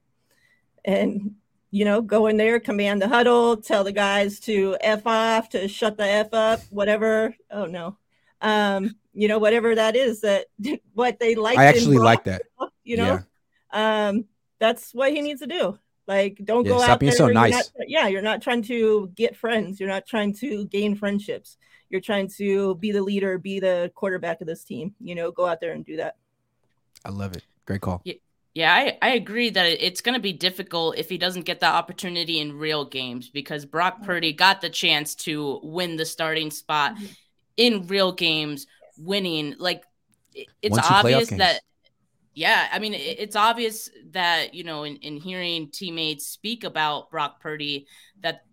and 0.85 1.35
you 1.71 1.85
know, 1.85 2.00
go 2.00 2.29
in 2.29 2.37
there, 2.37 2.61
command 2.61 3.03
the 3.03 3.09
huddle, 3.09 3.57
tell 3.57 3.83
the 3.83 3.91
guys 3.91 4.38
to 4.41 4.76
f 4.81 5.05
off, 5.07 5.49
to 5.49 5.67
shut 5.67 5.97
the 5.97 6.07
f 6.07 6.33
up, 6.33 6.61
whatever. 6.71 7.35
Oh 7.50 7.67
no, 7.67 7.99
um, 8.41 8.95
you 9.12 9.26
know, 9.26 9.38
whatever 9.38 9.75
that 9.75 9.97
is 9.97 10.21
that 10.21 10.47
what 10.95 11.19
they 11.19 11.35
like. 11.35 11.59
I 11.59 11.64
actually 11.64 11.99
like 11.99 12.25
that. 12.25 12.43
You 12.85 12.99
know, 12.99 13.21
yeah. 13.73 14.09
um, 14.09 14.26
that's 14.61 14.95
what 14.95 15.12
he 15.12 15.21
needs 15.21 15.41
to 15.41 15.47
do. 15.47 15.79
Like, 16.07 16.38
don't 16.45 16.64
yeah, 16.64 16.73
go 16.73 16.83
out 16.83 17.00
being 17.00 17.11
there. 17.11 17.17
so 17.17 17.29
nice. 17.29 17.53
Not, 17.53 17.88
yeah, 17.88 18.07
you're 18.09 18.23
not 18.23 18.43
trying 18.43 18.62
to 18.64 19.11
get 19.14 19.37
friends. 19.37 19.81
You're 19.81 19.88
not 19.88 20.07
trying 20.07 20.35
to 20.35 20.67
gain 20.67 20.95
friendships. 20.95 21.57
You're 21.88 22.03
trying 22.03 22.29
to 22.37 22.75
be 22.76 22.93
the 22.93 23.03
leader, 23.03 23.38
be 23.38 23.59
the 23.59 23.91
quarterback 23.95 24.41
of 24.41 24.47
this 24.47 24.64
team. 24.64 24.95
You 25.00 25.14
know, 25.14 25.33
go 25.33 25.47
out 25.47 25.61
there 25.61 25.73
and 25.73 25.85
do 25.85 25.97
that. 25.97 26.17
I 27.05 27.09
love 27.09 27.35
it. 27.35 27.43
Great 27.67 27.81
call. 27.81 28.03
Yeah. 28.05 28.14
Yeah, 28.54 28.73
I, 28.73 28.96
I 29.02 29.08
agree 29.14 29.50
that 29.50 29.84
it's 29.84 30.00
going 30.00 30.14
to 30.14 30.23
be 30.23 30.32
difficult 30.32 30.96
if 30.96 31.08
he 31.08 31.18
doesn't 31.18 31.42
get 31.42 31.58
the 31.58 31.66
opportunity 31.66 32.38
in 32.38 32.56
real 32.56 32.84
games 32.84 33.28
because 33.28 33.66
Brock 33.66 33.96
mm-hmm. 33.96 34.04
Purdy 34.04 34.32
got 34.32 34.61
the 34.61 34.70
chance 34.70 35.16
to 35.16 35.58
win 35.64 35.96
the 35.96 36.06
starting 36.06 36.52
spot 36.52 36.94
mm-hmm. 36.94 37.06
in 37.56 37.87
real 37.88 38.12
games, 38.12 38.68
winning. 38.96 39.56
Like, 39.58 39.82
it's 40.62 40.78
obvious 40.78 41.30
that, 41.30 41.62
yeah, 42.32 42.68
I 42.73 42.78
mean, 42.78 42.94
it's 42.94 43.34
obvious 43.34 43.90
that, 44.11 44.54
you 44.54 44.62
know, 44.62 44.84
in, 44.84 44.96
in 44.96 45.16
hearing 45.16 45.70
teammates 45.73 46.26
speak 46.26 46.62
about 46.62 47.11
Brock 47.11 47.40
Purdy, 47.40 47.88
that 48.20 48.44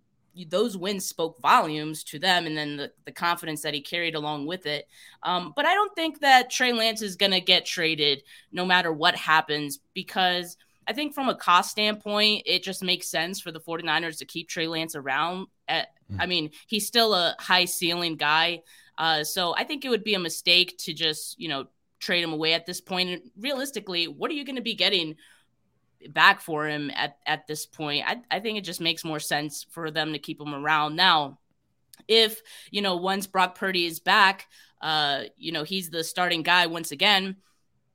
those 0.48 0.78
wins 0.78 1.06
spoke 1.06 1.40
volumes 1.42 2.04
to 2.06 2.20
them 2.20 2.46
and 2.46 2.58
then 2.58 2.78
the, 2.78 2.92
the 3.06 3.12
confidence 3.12 3.62
that 3.62 3.74
he 3.74 3.82
carried 3.82 4.16
along 4.16 4.46
with 4.46 4.66
it. 4.66 4.88
Um, 5.24 5.54
but 5.56 5.66
I 5.66 5.74
don't 5.74 5.94
think 5.96 6.22
that 6.22 6.50
Trey 6.50 6.74
Lance 6.74 7.02
is 7.02 7.16
going 7.16 7.32
to 7.32 7.42
get 7.42 7.66
traded 7.66 8.24
no 8.52 8.66
matter 8.66 8.92
what 8.92 9.16
happens 9.16 9.80
because 9.94 10.58
I 10.88 10.94
think 10.94 11.14
from 11.14 11.30
a 11.30 11.36
cost 11.36 11.72
standpoint, 11.72 12.44
it 12.46 12.64
just 12.64 12.84
makes 12.84 13.08
sense 13.08 13.40
for 13.40 13.52
the 13.52 13.60
49ers 13.60 14.18
to 14.20 14.26
keep 14.26 14.50
Trey 14.50 14.68
Lance 14.68 14.96
around. 14.96 15.48
At, 15.68 15.90
I 16.20 16.26
mean, 16.26 16.52
he's 16.68 16.88
still 16.88 17.14
a 17.14 17.36
high 17.40 17.66
ceiling 17.66 18.18
guy. 18.18 18.64
Uh, 18.98 19.24
so 19.24 19.56
I 19.56 19.64
think 19.64 19.86
it 19.86 19.90
would 19.90 20.04
be 20.04 20.16
a 20.16 20.20
mistake 20.20 20.78
to 20.80 20.94
just, 20.94 21.40
you 21.40 21.50
know, 21.50 21.68
trade 22.00 22.24
him 22.24 22.34
away 22.34 22.54
at 22.54 22.66
this 22.66 22.82
point. 22.82 23.10
And 23.10 23.22
realistically, 23.40 24.08
what 24.08 24.32
are 24.32 24.34
you 24.34 24.44
going 24.44 24.56
to 24.56 24.62
be 24.62 24.74
getting 24.74 25.16
back 26.10 26.42
for 26.42 26.68
him 26.68 26.92
at, 26.94 27.18
at 27.26 27.48
this 27.48 27.66
point. 27.66 28.06
I, 28.08 28.22
I 28.30 28.40
think 28.40 28.58
it 28.58 28.64
just 28.64 28.82
makes 28.82 29.04
more 29.04 29.20
sense 29.20 29.66
for 29.70 29.92
them 29.92 30.14
to 30.14 30.20
keep 30.20 30.40
him 30.40 30.54
around. 30.54 30.96
Now, 30.96 31.40
if, 32.08 32.42
you 32.72 32.82
know, 32.82 32.98
once 32.98 33.28
Brock 33.28 33.56
Purdy 33.56 33.86
is 33.86 34.00
back, 34.00 34.48
uh, 34.82 35.24
you 35.38 35.52
know, 35.52 35.64
he's 35.64 35.90
the 35.90 36.04
starting 36.04 36.44
guy 36.44 36.68
once 36.68 36.92
again, 36.92 37.38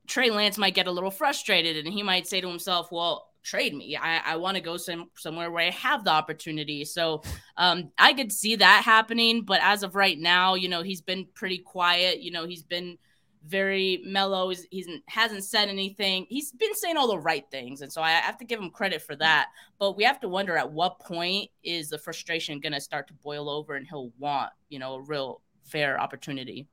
Trey 0.07 0.29
Lance 0.29 0.57
might 0.57 0.73
get 0.73 0.87
a 0.87 0.91
little 0.91 1.11
frustrated 1.11 1.85
and 1.85 1.93
he 1.93 2.03
might 2.03 2.27
say 2.27 2.39
to 2.39 2.47
himself, 2.47 2.91
well, 2.91 3.27
trade 3.43 3.73
me. 3.73 3.95
I, 3.95 4.33
I 4.33 4.35
want 4.37 4.55
to 4.55 4.61
go 4.61 4.77
some, 4.77 5.09
somewhere 5.17 5.51
where 5.51 5.65
I 5.65 5.71
have 5.71 6.03
the 6.03 6.11
opportunity. 6.11 6.85
So 6.85 7.23
um, 7.55 7.91
I 7.97 8.13
could 8.13 8.31
see 8.31 8.57
that 8.57 8.83
happening. 8.83 9.43
But 9.43 9.61
as 9.61 9.83
of 9.83 9.95
right 9.95 10.17
now, 10.17 10.55
you 10.55 10.69
know, 10.69 10.81
he's 10.81 11.01
been 11.01 11.27
pretty 11.33 11.59
quiet. 11.59 12.21
You 12.21 12.31
know, 12.31 12.45
he's 12.45 12.63
been 12.63 12.97
very 13.45 14.01
mellow. 14.05 14.49
He's, 14.49 14.65
he's 14.71 14.87
hasn't 15.07 15.43
said 15.43 15.69
anything. 15.69 16.25
He's 16.29 16.51
been 16.51 16.73
saying 16.75 16.97
all 16.97 17.07
the 17.07 17.19
right 17.19 17.45
things, 17.51 17.81
and 17.81 17.91
so 17.91 18.01
I 18.01 18.11
have 18.11 18.37
to 18.39 18.45
give 18.45 18.59
him 18.59 18.69
credit 18.69 19.01
for 19.01 19.15
that. 19.17 19.47
But 19.79 19.97
we 19.97 20.03
have 20.03 20.19
to 20.21 20.29
wonder 20.29 20.57
at 20.57 20.71
what 20.71 20.99
point 20.99 21.49
is 21.63 21.89
the 21.89 21.97
frustration 21.97 22.59
going 22.59 22.73
to 22.73 22.81
start 22.81 23.07
to 23.07 23.13
boil 23.13 23.49
over, 23.49 23.75
and 23.75 23.87
he'll 23.87 24.11
want 24.17 24.51
you 24.69 24.79
know 24.79 24.95
a 24.95 25.01
real 25.01 25.41
fair 25.63 25.99
opportunity. 25.99 26.67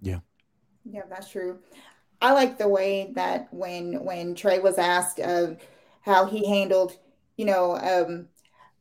Yeah, 0.00 0.20
yeah, 0.84 1.02
that's 1.08 1.30
true. 1.30 1.58
I 2.22 2.32
like 2.32 2.58
the 2.58 2.68
way 2.68 3.12
that 3.14 3.52
when 3.52 4.04
when 4.04 4.34
Trey 4.34 4.58
was 4.58 4.78
asked 4.78 5.20
of 5.20 5.58
how 6.02 6.26
he 6.26 6.46
handled, 6.48 6.96
you 7.36 7.44
know, 7.44 7.76
um, 7.76 8.28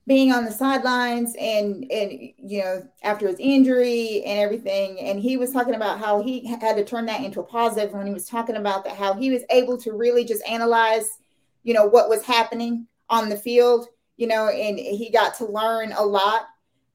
being 0.09 0.31
on 0.31 0.43
the 0.43 0.51
sidelines 0.51 1.35
and 1.39 1.85
and 1.91 2.11
you 2.35 2.63
know 2.63 2.81
after 3.03 3.27
his 3.27 3.37
injury 3.39 4.23
and 4.25 4.39
everything. 4.39 4.99
And 4.99 5.19
he 5.19 5.37
was 5.37 5.53
talking 5.53 5.75
about 5.75 5.99
how 5.99 6.23
he 6.23 6.47
had 6.47 6.75
to 6.77 6.83
turn 6.83 7.05
that 7.05 7.21
into 7.21 7.41
a 7.41 7.43
positive 7.43 7.93
when 7.93 8.07
he 8.07 8.13
was 8.13 8.27
talking 8.27 8.55
about 8.55 8.83
that 8.83 8.95
how 8.95 9.13
he 9.13 9.29
was 9.29 9.43
able 9.51 9.77
to 9.77 9.93
really 9.93 10.25
just 10.25 10.43
analyze 10.49 11.19
you 11.61 11.75
know 11.75 11.85
what 11.85 12.09
was 12.09 12.23
happening 12.23 12.87
on 13.11 13.29
the 13.29 13.37
field 13.37 13.87
you 14.17 14.25
know 14.25 14.47
and 14.47 14.79
he 14.79 15.11
got 15.11 15.35
to 15.35 15.45
learn 15.45 15.91
a 15.91 16.03
lot 16.03 16.47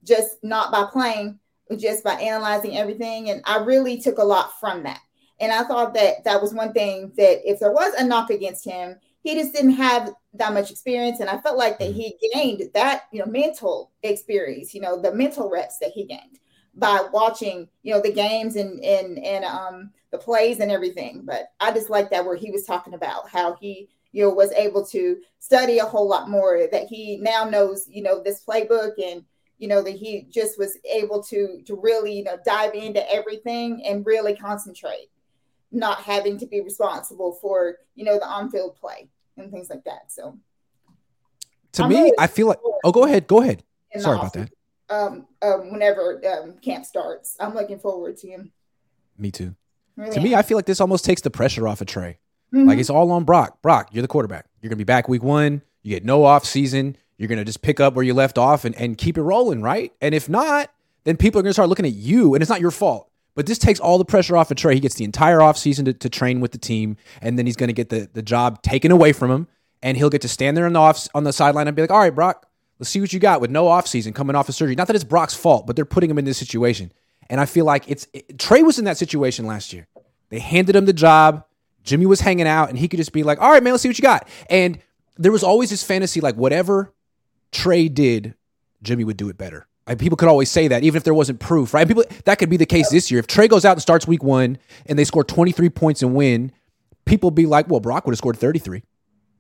just 0.03 0.43
not 0.43 0.73
by 0.73 0.85
playing 0.91 1.39
just 1.79 2.03
by 2.03 2.15
analyzing 2.15 2.77
everything. 2.77 3.31
And 3.31 3.43
i 3.45 3.59
really 3.59 4.01
took 4.01 4.19
a 4.19 4.25
lot 4.25 4.59
from 4.59 4.83
that. 4.83 5.01
And 5.39 5.53
i 5.53 5.63
thought 5.63 5.95
that 5.95 6.25
that 6.25 6.43
was 6.43 6.53
one 6.53 6.73
thing 6.73 7.13
that 7.17 7.49
if 7.49 7.61
there 7.61 7.73
was 7.73 7.95
a 7.95 8.05
knock 8.05 8.31
against 8.31 8.65
him 8.65 8.97
he 9.25 9.35
just 9.35 9.55
didn't 9.55 9.73
have 9.73 10.15
that 10.35 10.53
much 10.53 10.71
experience. 10.71 11.19
And 11.19 11.29
i 11.29 11.39
felt 11.39 11.59
like 11.59 11.79
that 11.79 11.91
mm-hmm. 11.91 12.01
he 12.01 12.31
gained 12.33 12.71
that 12.75 13.05
you 13.13 13.19
know 13.19 13.27
mental 13.27 13.91
experience 14.03 14.75
you 14.75 14.81
know 14.81 15.01
the 15.01 15.13
mental 15.13 15.51
reps 15.51 15.79
that 15.79 15.91
he 15.91 16.05
gained 16.05 16.39
by 16.77 17.07
watching 17.13 17.69
you 17.83 17.93
know 17.93 18.01
the 18.01 18.13
games 18.13 18.57
and 18.57 18.83
and 18.85 19.19
and 19.19 19.45
um 19.45 19.91
the 20.13 20.19
plays 20.19 20.61
and 20.61 20.71
everything. 20.71 21.23
But 21.25 21.49
i 21.59 21.73
just 21.73 21.91
like 21.91 22.11
that 22.11 22.25
where 22.25 22.37
he 22.37 22.53
was 22.53 22.65
talking 22.65 22.95
about 22.95 23.29
how 23.29 23.55
he 23.55 23.89
you 24.13 24.23
know 24.23 24.31
was 24.31 24.53
able 24.53 24.87
to 24.87 25.19
study 25.41 25.79
a 25.79 25.85
whole 25.85 26.09
lot 26.09 26.31
more 26.31 26.69
that 26.71 26.87
he 26.87 27.17
now 27.17 27.45
knows 27.45 27.87
you 27.89 28.03
know 28.03 28.23
this 28.23 28.45
playbook 28.45 28.93
and 29.03 29.25
you 29.59 29.69
know 29.69 29.83
that 29.83 29.97
he 29.97 30.27
just 30.31 30.59
was 30.59 30.79
able 30.91 31.23
to 31.23 31.63
to 31.67 31.75
really 31.77 32.13
you 32.13 32.25
know 32.25 32.39
dive 32.45 32.75
into 32.75 33.13
everything 33.13 33.85
and 33.85 34.07
really 34.07 34.37
concentrate 34.37 35.09
not 35.73 36.01
having 36.01 36.39
to 36.39 36.47
be 36.47 36.61
responsible 36.61 37.39
for 37.43 37.77
you 37.95 38.05
know 38.05 38.19
the 38.19 38.27
on-field 38.27 38.77
play 38.77 39.09
and 39.37 39.51
things 39.51 39.71
like 39.71 39.85
that. 39.85 40.11
So 40.11 40.39
to 41.73 41.83
I'm 41.85 41.89
me, 41.91 42.13
I 42.19 42.27
feel 42.27 42.47
like 42.47 42.59
oh 42.85 42.93
go 42.93 43.05
ahead, 43.05 43.27
go 43.27 43.43
ahead. 43.43 43.63
Sorry 43.99 44.19
about 44.19 44.33
that. 44.35 44.51
Um, 44.91 45.27
um 45.43 45.73
whenever 45.73 46.21
um 46.27 46.59
camp 46.59 46.85
starts. 46.85 47.37
I'm 47.41 47.55
looking 47.55 47.79
forward 47.79 48.17
to 48.19 48.29
him. 48.29 48.53
Me 49.19 49.31
too. 49.31 49.55
Really 49.97 50.13
to 50.13 50.21
me, 50.21 50.35
I 50.35 50.43
feel 50.43 50.59
like 50.59 50.67
this 50.67 50.81
almost 50.81 51.05
takes 51.05 51.23
the 51.23 51.31
pressure 51.31 51.69
off 51.69 51.81
of 51.81 51.87
Trey. 51.87 52.19
Mm-hmm. 52.53 52.69
Like 52.69 52.79
it's 52.79 52.91
all 52.91 53.11
on 53.13 53.25
Brock. 53.25 53.63
Brock, 53.63 53.91
you're 53.93 54.03
the 54.03 54.09
quarterback. 54.09 54.47
You're 54.61 54.71
gonna 54.71 54.77
be 54.77 54.85
back 54.85 55.09
week 55.09 55.23
one. 55.23 55.63
You 55.83 55.91
get 55.91 56.05
no 56.05 56.25
off 56.25 56.45
season. 56.45 56.97
You're 57.17 57.29
gonna 57.29 57.45
just 57.45 57.63
pick 57.63 57.81
up 57.81 57.95
where 57.95 58.05
you 58.05 58.15
left 58.15 58.39
off 58.39 58.65
and, 58.65 58.75
and 58.77 58.99
keep 58.99 59.17
it 59.17 59.23
rolling, 59.23 59.63
right? 59.63 59.93
And 60.01 60.15
if 60.15 60.29
not, 60.29 60.71
then 61.05 61.17
people 61.17 61.39
are 61.39 61.43
gonna 61.43 61.53
start 61.53 61.69
looking 61.69 61.87
at 61.87 61.93
you, 61.93 62.35
and 62.35 62.43
it's 62.43 62.51
not 62.51 62.61
your 62.61 62.71
fault. 62.71 63.09
But 63.35 63.47
this 63.47 63.59
takes 63.59 63.81
all 63.81 63.99
the 63.99 64.05
pressure 64.05 64.37
off 64.37 64.51
of 64.51 64.57
Trey. 64.57 64.75
He 64.75 64.81
gets 64.81 64.95
the 64.95 65.05
entire 65.05 65.39
offseason 65.39 65.85
to, 65.87 65.93
to 65.93 66.09
train 66.09 66.41
with 66.41 66.53
the 66.53 66.59
team, 66.59 66.97
and 67.21 67.39
then 67.39 67.47
he's 67.47 67.57
going 67.57 67.69
to 67.69 67.75
get 67.75 67.89
the, 67.89 68.09
the 68.13 68.23
job 68.23 68.63
taken 68.63 68.93
away 68.93 69.13
from 69.13 69.31
him, 69.31 69.49
and 69.83 69.97
he'll 69.97 70.11
get 70.11 70.23
to 70.23 70.29
stand 70.29 70.57
there 70.57 70.67
on 70.67 70.73
the 70.73 70.81
off 70.81 71.09
on 71.15 71.25
the 71.25 71.33
sideline 71.33 71.67
and 71.67 71.75
be 71.75 71.83
like, 71.83 71.91
"All 71.91 71.99
right, 71.99 72.15
Brock, 72.15 72.47
let's 72.79 72.91
see 72.91 73.01
what 73.01 73.13
you 73.13 73.19
got 73.19 73.41
with 73.41 73.51
no 73.51 73.67
offseason 73.67 74.15
coming 74.15 74.37
off 74.37 74.49
of 74.49 74.55
surgery." 74.55 74.77
Not 74.77 74.87
that 74.87 74.97
it's 74.97 75.05
Brock's 75.05 75.35
fault, 75.35 75.67
but 75.67 75.75
they're 75.75 75.85
putting 75.85 76.11
him 76.11 76.19
in 76.19 76.25
this 76.25 76.39
situation, 76.39 76.93
and 77.29 77.41
I 77.41 77.47
feel 77.47 77.65
like 77.65 77.85
it's 77.89 78.07
it, 78.13 78.39
Trey 78.39 78.63
was 78.63 78.79
in 78.79 78.85
that 78.85 78.99
situation 78.99 79.47
last 79.47 79.73
year. 79.73 79.89
They 80.29 80.39
handed 80.39 80.77
him 80.77 80.87
the 80.87 80.93
job. 80.93 81.45
Jimmy 81.83 82.07
was 82.07 82.21
hanging 82.21 82.47
out, 82.47 82.71
and 82.71 82.79
he 82.79 82.89
could 82.89 82.99
just 82.99 83.13
be 83.13 83.25
like, 83.25 83.41
"All 83.41 83.51
right, 83.51 83.63
man, 83.63 83.73
let's 83.73 83.83
see 83.83 83.89
what 83.89 83.99
you 83.99 84.03
got." 84.03 84.29
And 84.49 84.79
there 85.19 85.33
was 85.33 85.43
always 85.43 85.71
this 85.71 85.83
fantasy, 85.83 86.21
like 86.21 86.37
whatever 86.37 86.95
Trey 87.51 87.89
did, 87.89 88.35
Jimmy 88.83 89.05
would 89.05 89.17
do 89.17 89.29
it 89.29 89.37
better 89.37 89.67
people 89.99 90.17
could 90.17 90.29
always 90.29 90.51
say 90.51 90.69
that, 90.69 90.83
even 90.83 90.97
if 90.97 91.05
there 91.05 91.15
wasn't 91.15 91.41
proof, 91.41 91.75
right? 91.75 91.87
People 91.87 92.05
that 92.25 92.39
could 92.39 92.51
be 92.51 92.57
the 92.57 92.67
case 92.67 92.89
this 92.91 93.11
year. 93.11 93.21
If 93.21 93.27
Trey 93.27 93.49
goes 93.49 93.65
out 93.65 93.73
and 93.73 93.83
starts 93.83 94.07
week 94.07 94.23
one 94.23 94.59
and 94.87 94.99
they 94.99 95.05
score 95.05 95.25
23 95.25 95.69
points 95.71 96.03
and 96.03 96.15
win, 96.15 96.53
people 97.05 97.31
be 97.31 97.47
like, 97.47 97.69
well, 97.69 97.81
Brock 97.81 98.07
would 98.07 98.13
have 98.13 98.19
scored 98.19 98.39
33. 98.39 98.83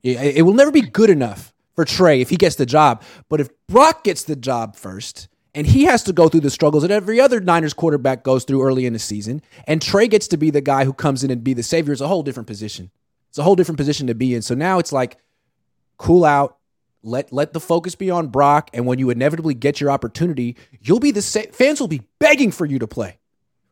It, 0.02 0.36
it 0.36 0.42
will 0.42 0.52
never 0.52 0.70
be 0.70 0.82
good 0.82 1.10
enough 1.10 1.52
for 1.74 1.84
Trey 1.84 2.20
if 2.20 2.30
he 2.30 2.36
gets 2.36 2.56
the 2.56 2.66
job. 2.66 3.02
But 3.28 3.40
if 3.40 3.48
Brock 3.68 4.04
gets 4.04 4.24
the 4.24 4.36
job 4.36 4.76
first, 4.76 5.28
and 5.54 5.66
he 5.66 5.84
has 5.84 6.02
to 6.02 6.12
go 6.12 6.28
through 6.28 6.40
the 6.40 6.50
struggles 6.50 6.82
that 6.82 6.90
every 6.90 7.20
other 7.20 7.40
Niners 7.40 7.74
quarterback 7.74 8.24
goes 8.24 8.44
through 8.44 8.62
early 8.62 8.86
in 8.86 8.92
the 8.92 8.98
season, 8.98 9.40
and 9.66 9.80
Trey 9.80 10.08
gets 10.08 10.26
to 10.28 10.36
be 10.36 10.50
the 10.50 10.60
guy 10.60 10.84
who 10.84 10.92
comes 10.92 11.22
in 11.22 11.30
and 11.30 11.44
be 11.44 11.54
the 11.54 11.62
savior, 11.62 11.92
it's 11.92 12.02
a 12.02 12.08
whole 12.08 12.24
different 12.24 12.48
position. 12.48 12.90
It's 13.28 13.38
a 13.38 13.44
whole 13.44 13.54
different 13.54 13.78
position 13.78 14.08
to 14.08 14.14
be 14.14 14.34
in. 14.34 14.42
So 14.42 14.54
now 14.54 14.78
it's 14.78 14.92
like, 14.92 15.16
cool 15.96 16.24
out, 16.24 16.58
let 17.04 17.32
let 17.32 17.52
the 17.52 17.60
focus 17.60 17.94
be 17.94 18.10
on 18.10 18.28
Brock, 18.28 18.70
and 18.72 18.86
when 18.86 18.98
you 18.98 19.10
inevitably 19.10 19.54
get 19.54 19.80
your 19.80 19.90
opportunity, 19.90 20.56
you'll 20.80 21.00
be 21.00 21.10
the 21.10 21.22
sa- 21.22 21.42
fans 21.52 21.80
will 21.80 21.88
be 21.88 22.02
begging 22.18 22.50
for 22.50 22.66
you 22.66 22.78
to 22.78 22.86
play. 22.86 23.18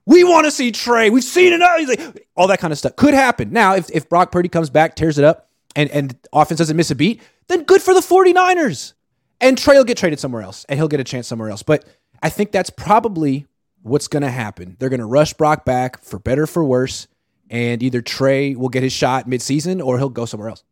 We 0.05 0.25
want 0.25 0.47
to 0.47 0.51
see 0.51 0.73
Trey. 0.73 1.11
We've 1.11 1.23
seen 1.23 1.53
it. 1.55 2.27
All 2.37 2.49
that 2.49 2.59
kind 2.59 2.73
of 2.73 2.79
stuff 2.79 2.97
could 2.97 3.15
happen. 3.15 3.53
Now, 3.53 3.75
if, 3.77 3.89
if 3.91 4.09
Brock 4.09 4.33
Purdy 4.33 4.49
comes 4.49 4.69
back, 4.69 4.97
tears 4.97 5.17
it 5.17 5.25
up, 5.25 5.49
and, 5.77 5.91
and 5.91 6.17
offense 6.33 6.59
doesn't 6.59 6.77
miss 6.77 6.91
a 6.91 6.95
beat, 6.95 7.23
then 7.49 7.63
good 7.63 7.81
for 7.81 7.95
the 7.95 8.01
49ers. 8.01 8.95
And 9.41 9.57
Trey 9.57 9.77
will 9.77 9.85
get 9.85 9.99
traded 9.99 10.19
somewhere 10.19 10.43
else, 10.43 10.65
and 10.69 10.79
he'll 10.79 10.89
get 10.89 11.01
a 11.01 11.05
chance 11.05 11.29
somewhere 11.29 11.51
else. 11.51 11.63
But 11.63 11.85
I 12.23 12.31
think 12.31 12.53
that's 12.53 12.71
probably 12.71 13.47
what's 13.83 14.09
going 14.09 14.23
to 14.23 14.31
happen. 14.31 14.77
They're 14.79 14.89
going 14.89 15.01
to 15.01 15.07
rush 15.07 15.35
Brock 15.35 15.65
back 15.65 16.03
for 16.03 16.19
better 16.19 16.47
for 16.47 16.65
worse, 16.65 17.07
and 17.49 17.83
either 17.83 18.01
Trey 18.01 18.55
will 18.55 18.69
get 18.69 18.83
his 18.83 18.93
shot 18.93 19.29
midseason 19.29 19.85
or 19.85 19.99
he'll 19.99 20.09
go 20.09 20.25
somewhere 20.25 20.49
else. 20.49 20.65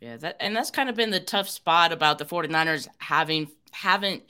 Yeah, 0.00 0.16
that 0.18 0.36
and 0.40 0.54
that's 0.54 0.70
kind 0.70 0.88
of 0.88 0.96
been 0.96 1.10
the 1.10 1.20
tough 1.20 1.48
spot 1.48 1.92
about 1.92 2.18
the 2.18 2.24
49ers 2.24 2.86
having 2.98 3.48
haven't 3.72 4.22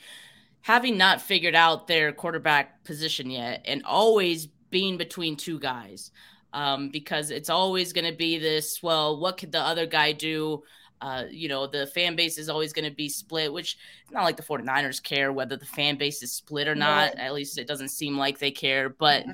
having 0.62 0.96
not 0.96 1.20
figured 1.20 1.54
out 1.54 1.86
their 1.86 2.12
quarterback 2.12 2.82
position 2.84 3.30
yet 3.30 3.62
and 3.64 3.84
always 3.84 4.46
being 4.70 4.96
between 4.96 5.36
two 5.36 5.58
guys. 5.58 6.10
Um, 6.52 6.88
because 6.88 7.30
it's 7.30 7.50
always 7.50 7.92
going 7.92 8.10
to 8.10 8.16
be 8.16 8.38
this, 8.38 8.82
well, 8.82 9.20
what 9.20 9.36
could 9.36 9.52
the 9.52 9.60
other 9.60 9.84
guy 9.84 10.12
do? 10.12 10.62
Uh, 11.02 11.24
you 11.30 11.48
know, 11.48 11.66
the 11.66 11.86
fan 11.86 12.16
base 12.16 12.38
is 12.38 12.48
always 12.48 12.72
going 12.72 12.88
to 12.88 12.96
be 12.96 13.10
split, 13.10 13.52
which 13.52 13.76
not 14.10 14.24
like 14.24 14.38
the 14.38 14.42
49ers 14.42 15.02
care 15.02 15.32
whether 15.32 15.56
the 15.56 15.66
fan 15.66 15.98
base 15.98 16.22
is 16.22 16.32
split 16.32 16.66
or 16.66 16.74
not. 16.74 17.14
At 17.16 17.34
least 17.34 17.58
it 17.58 17.66
doesn't 17.66 17.88
seem 17.88 18.16
like 18.16 18.38
they 18.38 18.50
care. 18.50 18.88
But, 18.88 19.26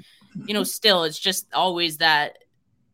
you 0.47 0.53
know, 0.53 0.65
still, 0.65 1.05
it's 1.05 1.19
just 1.19 1.47
always 1.55 1.99
that 1.99 2.39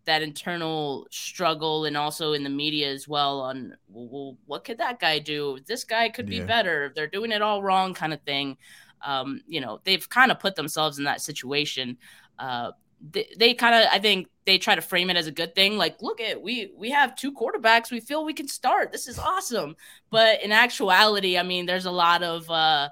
that 0.09 0.23
internal 0.23 1.07
struggle 1.11 1.85
and 1.85 1.97
also 1.97 2.33
in 2.33 2.43
the 2.43 2.51
media 2.51 2.91
as 2.91 3.07
well 3.07 3.41
on 3.41 3.77
well, 3.89 4.37
what 4.47 4.65
could 4.65 4.79
that 4.79 4.99
guy 4.99 5.19
do? 5.19 5.59
This 5.67 5.85
guy 5.85 6.09
could 6.09 6.27
be 6.27 6.41
better. 6.41 6.93
They're 6.95 7.07
doing 7.07 7.31
it 7.31 7.43
all 7.43 7.63
wrong 7.63 7.93
kind 7.93 8.15
of 8.15 8.23
thing. 8.23 8.57
Um, 9.03 9.43
you 9.47 9.61
know 9.61 9.81
they've 9.85 10.09
kind 10.09 10.33
of 10.33 10.41
put 10.41 10.57
themselves 10.57 10.99
in 10.99 11.05
that 11.05 11.21
situation. 11.21 11.99
Uh, 12.39 12.73
they, 13.13 13.29
they 13.39 13.55
kind 13.55 13.77
of 13.77 13.89
i 13.93 13.99
think 14.01 14.27
they 14.45 14.59
try 14.59 14.75
to 14.75 14.81
frame 14.81 15.09
it 15.09 15.17
as 15.17 15.29
a 15.29 15.33
good 15.33 15.55
thing 15.55 15.77
like 15.77 16.03
look 16.03 16.21
at 16.21 16.43
we 16.43 16.73
we 16.77 16.91
have 16.91 17.15
two 17.15 17.33
quarterbacks. 17.33 17.93
We 17.93 18.01
feel 18.01 18.25
we 18.25 18.35
can 18.35 18.49
start. 18.49 18.91
This 18.91 19.07
is 19.07 19.19
awesome. 19.19 19.77
But 20.11 20.43
in 20.43 20.51
actuality 20.53 21.39
i 21.39 21.43
mean 21.43 21.67
there's 21.67 21.87
a 21.87 21.91
lot 21.91 22.23
of 22.23 22.51
uh, 22.51 22.89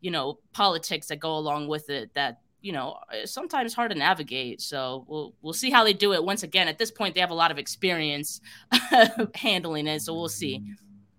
you 0.00 0.10
know 0.10 0.38
politics 0.52 1.08
that 1.08 1.18
go 1.18 1.36
along 1.36 1.68
with 1.68 1.90
it 1.90 2.14
that 2.14 2.38
you 2.62 2.72
know 2.72 2.98
uh, 3.12 3.26
sometimes 3.26 3.74
hard 3.74 3.90
to 3.90 3.96
navigate 3.96 4.60
so 4.60 5.04
we'll 5.08 5.34
we'll 5.42 5.52
see 5.52 5.70
how 5.70 5.84
they 5.84 5.92
do 5.92 6.12
it 6.12 6.22
once 6.22 6.42
again 6.42 6.68
at 6.68 6.78
this 6.78 6.90
point 6.90 7.14
they 7.14 7.20
have 7.20 7.30
a 7.30 7.34
lot 7.34 7.50
of 7.50 7.58
experience 7.58 8.40
handling 9.34 9.86
it 9.86 10.00
so 10.02 10.12
we'll 10.14 10.28
see 10.28 10.62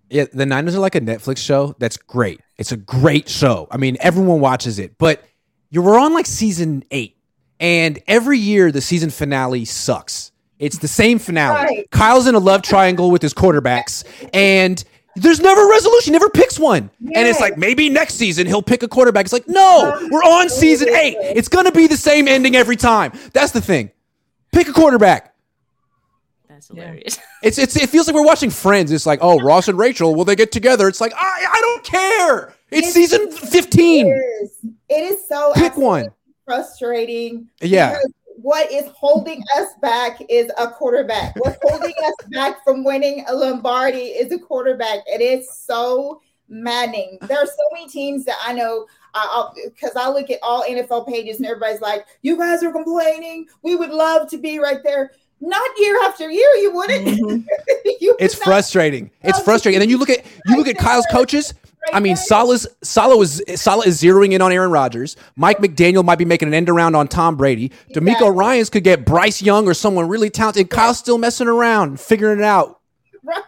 Yeah, 0.09 0.25
the 0.33 0.45
Niners 0.45 0.75
are 0.75 0.79
like 0.79 0.95
a 0.95 1.01
Netflix 1.01 1.37
show 1.37 1.73
that's 1.79 1.97
great. 1.97 2.41
It's 2.57 2.71
a 2.73 2.77
great 2.77 3.29
show. 3.29 3.67
I 3.71 3.77
mean, 3.77 3.95
everyone 4.01 4.41
watches 4.41 4.77
it, 4.77 4.97
but 4.97 5.23
you 5.69 5.81
were 5.81 5.97
on 5.97 6.13
like 6.13 6.25
season 6.25 6.83
eight, 6.91 7.15
and 7.59 7.97
every 8.07 8.37
year 8.37 8.71
the 8.71 8.81
season 8.81 9.09
finale 9.09 9.63
sucks. 9.65 10.31
It's 10.59 10.77
the 10.79 10.87
same 10.87 11.17
finale. 11.17 11.63
Right. 11.63 11.91
Kyle's 11.91 12.27
in 12.27 12.35
a 12.35 12.39
love 12.39 12.61
triangle 12.61 13.09
with 13.09 13.21
his 13.21 13.33
quarterbacks, 13.33 14.03
and 14.33 14.83
there's 15.15 15.39
never 15.39 15.65
a 15.65 15.69
resolution. 15.69 16.13
He 16.13 16.19
never 16.19 16.29
picks 16.29 16.57
one, 16.59 16.89
and 16.99 17.27
it's 17.27 17.39
like 17.39 17.57
maybe 17.57 17.89
next 17.89 18.15
season 18.15 18.47
he'll 18.47 18.61
pick 18.61 18.83
a 18.83 18.87
quarterback. 18.87 19.25
It's 19.25 19.33
like 19.33 19.47
no, 19.47 20.07
we're 20.11 20.23
on 20.23 20.49
season 20.49 20.89
eight. 20.89 21.17
It's 21.19 21.47
gonna 21.47 21.71
be 21.71 21.87
the 21.87 21.97
same 21.97 22.27
ending 22.27 22.55
every 22.55 22.75
time. 22.77 23.11
That's 23.33 23.51
the 23.51 23.61
thing. 23.61 23.91
Pick 24.51 24.67
a 24.67 24.73
quarterback. 24.73 25.33
That's 26.47 26.67
hilarious. 26.67 27.19
It's 27.43 27.57
it's 27.57 27.75
it 27.75 27.89
feels 27.89 28.05
like 28.05 28.15
we're 28.15 28.23
watching 28.25 28.51
Friends. 28.51 28.91
It's 28.91 29.07
like, 29.07 29.17
oh, 29.23 29.39
Ross 29.39 29.67
and 29.67 29.75
Rachel, 29.75 30.13
will 30.13 30.25
they 30.25 30.35
get 30.35 30.51
together? 30.51 30.87
It's 30.87 31.01
like, 31.01 31.11
I 31.15 31.45
I 31.51 31.59
don't 31.61 31.83
care. 31.83 32.53
It's 32.69 32.89
It's- 32.89 32.93
season 32.93 33.31
fifteen. 33.31 34.07
is. 34.43 34.51
It 34.87 35.03
is 35.11 35.27
so 35.27 35.51
Pick 35.55 35.75
one. 35.75 36.09
frustrating. 36.45 37.49
Yeah. 37.61 37.97
What 38.41 38.71
is 38.71 38.85
holding 38.95 39.43
us 39.55 39.67
back 39.81 40.19
is 40.29 40.51
a 40.57 40.67
quarterback. 40.67 41.35
What's 41.37 41.57
holding 41.61 41.93
us 42.03 42.13
back 42.31 42.63
from 42.63 42.83
winning 42.83 43.23
a 43.27 43.35
Lombardi 43.35 43.97
is 43.99 44.31
a 44.31 44.39
quarterback. 44.39 44.99
And 45.11 45.21
It 45.21 45.39
is 45.39 45.53
so 45.53 46.21
maddening. 46.49 47.17
There 47.21 47.37
are 47.37 47.45
so 47.45 47.63
many 47.71 47.87
teams 47.87 48.25
that 48.25 48.37
I 48.45 48.53
know 48.53 48.87
because 49.65 49.95
I 49.95 50.09
look 50.09 50.29
at 50.29 50.39
all 50.41 50.63
NFL 50.63 51.07
pages 51.07 51.37
and 51.37 51.45
everybody's 51.45 51.81
like, 51.81 52.05
"You 52.21 52.37
guys 52.37 52.63
are 52.63 52.71
complaining. 52.71 53.47
We 53.61 53.75
would 53.75 53.89
love 53.89 54.29
to 54.29 54.37
be 54.37 54.57
right 54.59 54.81
there." 54.83 55.11
Not 55.41 55.69
year 55.77 55.99
after 56.03 56.29
year, 56.29 56.49
you 56.57 56.71
wouldn't. 56.73 57.07
Mhm. 57.07 57.45
You 57.99 58.15
It's 58.19 58.35
would 58.35 58.43
frustrating. 58.43 59.11
It's 59.21 59.39
frustrating. 59.41 59.75
And 59.75 59.81
then 59.83 59.89
you 59.89 59.97
look 59.97 60.09
at 60.09 60.25
you 60.47 60.57
look 60.57 60.67
at 60.67 60.77
Kyle's 60.77 61.05
coaches. 61.11 61.53
I 61.93 61.99
mean. 61.99 62.15
Salah's 62.15 62.67
Salah 62.83 63.17
was 63.17 63.41
Salah 63.55 63.85
is 63.85 64.01
zeroing 64.01 64.33
in 64.33 64.41
on 64.41 64.51
Aaron 64.51 64.71
Rodgers. 64.71 65.15
Mike 65.35 65.57
McDaniel 65.57 66.05
might 66.05 66.17
be 66.17 66.25
making 66.25 66.47
an 66.47 66.53
end 66.53 66.69
around 66.69 66.95
on 66.95 67.07
Tom 67.07 67.35
Brady. 67.35 67.71
DeMeco. 67.93 68.35
Ryans 68.35 68.69
could 68.69 68.83
get 68.83 69.05
Bryce 69.05 69.41
Young 69.41 69.67
or 69.67 69.73
someone 69.73 70.07
really 70.07 70.29
talented. 70.29 70.69
Kyle's 70.69 70.99
still 70.99 71.17
messing 71.17 71.47
around, 71.47 71.99
figuring 71.99 72.39
it 72.39 72.45
out. 72.45 72.79
right. 73.23 73.41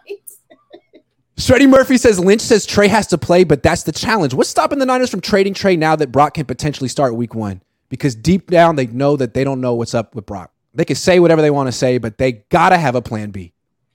Shreddy 1.36 1.68
Murphy 1.68 1.96
says 1.98 2.20
Lynch 2.20 2.42
says 2.42 2.64
Trey 2.64 2.86
has 2.86 3.08
to 3.08 3.18
play, 3.18 3.42
but 3.42 3.62
that's 3.62 3.82
the 3.82 3.90
challenge. 3.90 4.34
What's 4.34 4.48
stopping 4.48 4.78
the 4.78 4.86
Niners 4.86 5.10
from 5.10 5.20
trading 5.20 5.52
Trey 5.52 5.76
now 5.76 5.96
that 5.96 6.12
Brock 6.12 6.34
can 6.34 6.46
potentially 6.46 6.88
start 6.88 7.16
week 7.16 7.34
one? 7.34 7.60
Because 7.88 8.14
deep 8.14 8.50
down 8.50 8.76
they 8.76 8.86
know 8.86 9.16
that 9.16 9.34
they 9.34 9.42
don't 9.42 9.60
know 9.60 9.74
what's 9.74 9.94
up 9.94 10.14
with 10.14 10.26
Brock. 10.26 10.52
They 10.74 10.84
can 10.84 10.96
say 10.96 11.18
whatever 11.18 11.42
they 11.42 11.50
want 11.50 11.66
to 11.66 11.72
say, 11.72 11.98
but 11.98 12.18
they 12.18 12.44
gotta 12.50 12.78
have 12.78 12.94
a 12.94 13.02
plan 13.02 13.30
B. 13.30 13.52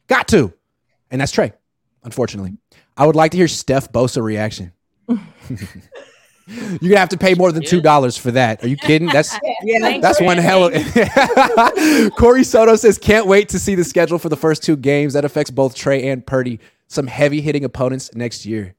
Got 0.08 0.28
to. 0.30 0.54
And 1.12 1.22
that's 1.22 1.32
Trey, 1.32 1.54
unfortunately. 2.04 2.58
I 3.00 3.08
would 3.08 3.16
like 3.16 3.32
to 3.32 3.38
hear 3.38 3.48
Steph 3.48 3.92
Bosa 3.92 4.22
reaction. 4.22 4.74
You're 5.08 5.18
gonna 6.80 6.98
have 6.98 7.10
to 7.10 7.18
pay 7.18 7.36
more 7.36 7.52
than 7.52 7.64
two 7.64 7.80
dollars 7.80 8.18
for 8.18 8.32
that. 8.32 8.64
Are 8.64 8.68
you 8.68 8.76
kidding? 8.76 9.08
That's 9.08 9.38
Yeah. 9.64 10.00
that's 10.00 10.20
one 10.20 10.38
hell 10.38 10.66
of 10.66 10.74
Corey 12.18 12.44
Soto 12.44 12.76
says, 12.76 12.98
can't 12.98 13.28
wait 13.28 13.50
to 13.50 13.60
see 13.60 13.76
the 13.76 13.84
schedule 13.84 14.18
for 14.18 14.30
the 14.30 14.36
first 14.38 14.64
two 14.64 14.76
games. 14.76 15.14
That 15.14 15.26
affects 15.26 15.52
both 15.52 15.76
Trey 15.76 16.10
and 16.10 16.26
Purdy. 16.26 16.60
Some 16.88 17.06
heavy 17.06 17.40
hitting 17.42 17.64
opponents 17.64 18.14
next 18.16 18.48
year. 18.48 18.74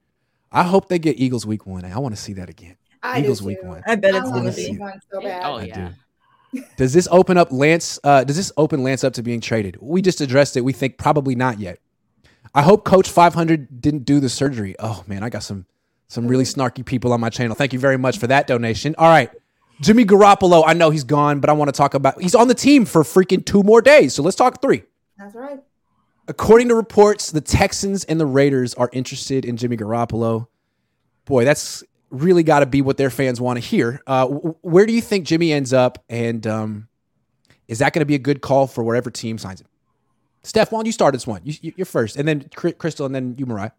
I 0.50 0.64
hope 0.64 0.88
they 0.88 0.98
get 0.98 1.18
Eagles 1.20 1.46
week 1.46 1.64
one. 1.64 1.84
I 1.84 1.96
want 1.98 2.14
to 2.16 2.20
see 2.20 2.32
that 2.34 2.48
again. 2.50 2.76
I 3.04 3.20
Eagles 3.20 3.40
week 3.40 3.62
one. 3.62 3.82
I 3.86 3.94
bet 3.94 4.14
it's 4.16 4.24
want 4.24 4.34
gonna 4.34 4.50
to 4.50 4.52
see 4.52 4.64
see 4.64 4.72
be. 4.72 4.78
one 4.78 5.00
so 5.12 5.20
bad. 5.22 5.42
Oh 5.44 5.54
I 5.54 5.62
yeah. 5.64 5.92
Does 6.76 6.92
this 6.92 7.06
open 7.12 7.38
up 7.38 7.52
Lance? 7.52 8.00
Uh, 8.02 8.24
does 8.24 8.36
this 8.36 8.50
open 8.56 8.82
Lance 8.82 9.04
up 9.04 9.12
to 9.14 9.22
being 9.22 9.40
traded? 9.40 9.76
We 9.80 10.02
just 10.02 10.20
addressed 10.20 10.56
it. 10.56 10.62
We 10.62 10.72
think 10.72 10.98
probably 10.98 11.36
not 11.36 11.60
yet. 11.60 11.78
I 12.54 12.62
hope 12.62 12.84
Coach 12.84 13.08
500 13.08 13.80
didn't 13.80 14.04
do 14.04 14.20
the 14.20 14.28
surgery. 14.28 14.74
Oh 14.78 15.04
man, 15.06 15.22
I 15.22 15.30
got 15.30 15.42
some 15.42 15.66
some 16.08 16.26
really 16.26 16.44
snarky 16.44 16.84
people 16.84 17.12
on 17.12 17.20
my 17.20 17.30
channel. 17.30 17.54
Thank 17.54 17.72
you 17.72 17.78
very 17.78 17.96
much 17.96 18.18
for 18.18 18.26
that 18.26 18.46
donation. 18.46 18.94
All 18.98 19.08
right. 19.08 19.30
Jimmy 19.80 20.04
Garoppolo, 20.04 20.64
I 20.66 20.74
know 20.74 20.90
he's 20.90 21.04
gone, 21.04 21.40
but 21.40 21.48
I 21.48 21.52
want 21.54 21.68
to 21.68 21.72
talk 21.72 21.94
about 21.94 22.20
he's 22.20 22.34
on 22.34 22.48
the 22.48 22.54
team 22.54 22.84
for 22.84 23.02
freaking 23.02 23.44
two 23.44 23.62
more 23.62 23.80
days. 23.80 24.14
So 24.14 24.22
let's 24.22 24.36
talk 24.36 24.60
three. 24.60 24.82
That's 25.16 25.34
right. 25.34 25.60
According 26.28 26.68
to 26.68 26.74
reports, 26.74 27.30
the 27.30 27.40
Texans 27.40 28.04
and 28.04 28.20
the 28.20 28.26
Raiders 28.26 28.74
are 28.74 28.90
interested 28.92 29.44
in 29.44 29.56
Jimmy 29.56 29.76
Garoppolo. 29.76 30.48
Boy, 31.24 31.44
that's 31.44 31.82
really 32.10 32.42
got 32.42 32.60
to 32.60 32.66
be 32.66 32.82
what 32.82 32.96
their 32.96 33.10
fans 33.10 33.40
want 33.40 33.56
to 33.56 33.60
hear. 33.60 34.00
Uh, 34.06 34.26
where 34.26 34.86
do 34.86 34.92
you 34.92 35.00
think 35.00 35.26
Jimmy 35.26 35.52
ends 35.52 35.72
up, 35.72 36.04
and 36.08 36.46
um, 36.46 36.88
is 37.68 37.78
that 37.78 37.92
going 37.92 38.00
to 38.00 38.06
be 38.06 38.14
a 38.14 38.20
good 38.20 38.42
call 38.42 38.66
for 38.66 38.84
whatever 38.84 39.10
team 39.10 39.38
signs 39.38 39.60
him? 39.60 39.66
Steph, 40.42 40.72
why 40.72 40.78
don't 40.78 40.86
you 40.86 40.92
start 40.92 41.12
this 41.14 41.26
one? 41.26 41.42
You, 41.44 41.72
you're 41.76 41.84
first, 41.86 42.16
and 42.16 42.26
then 42.26 42.48
Crystal, 42.54 43.06
and 43.06 43.14
then 43.14 43.34
you, 43.36 43.46
Miriah. 43.46 43.72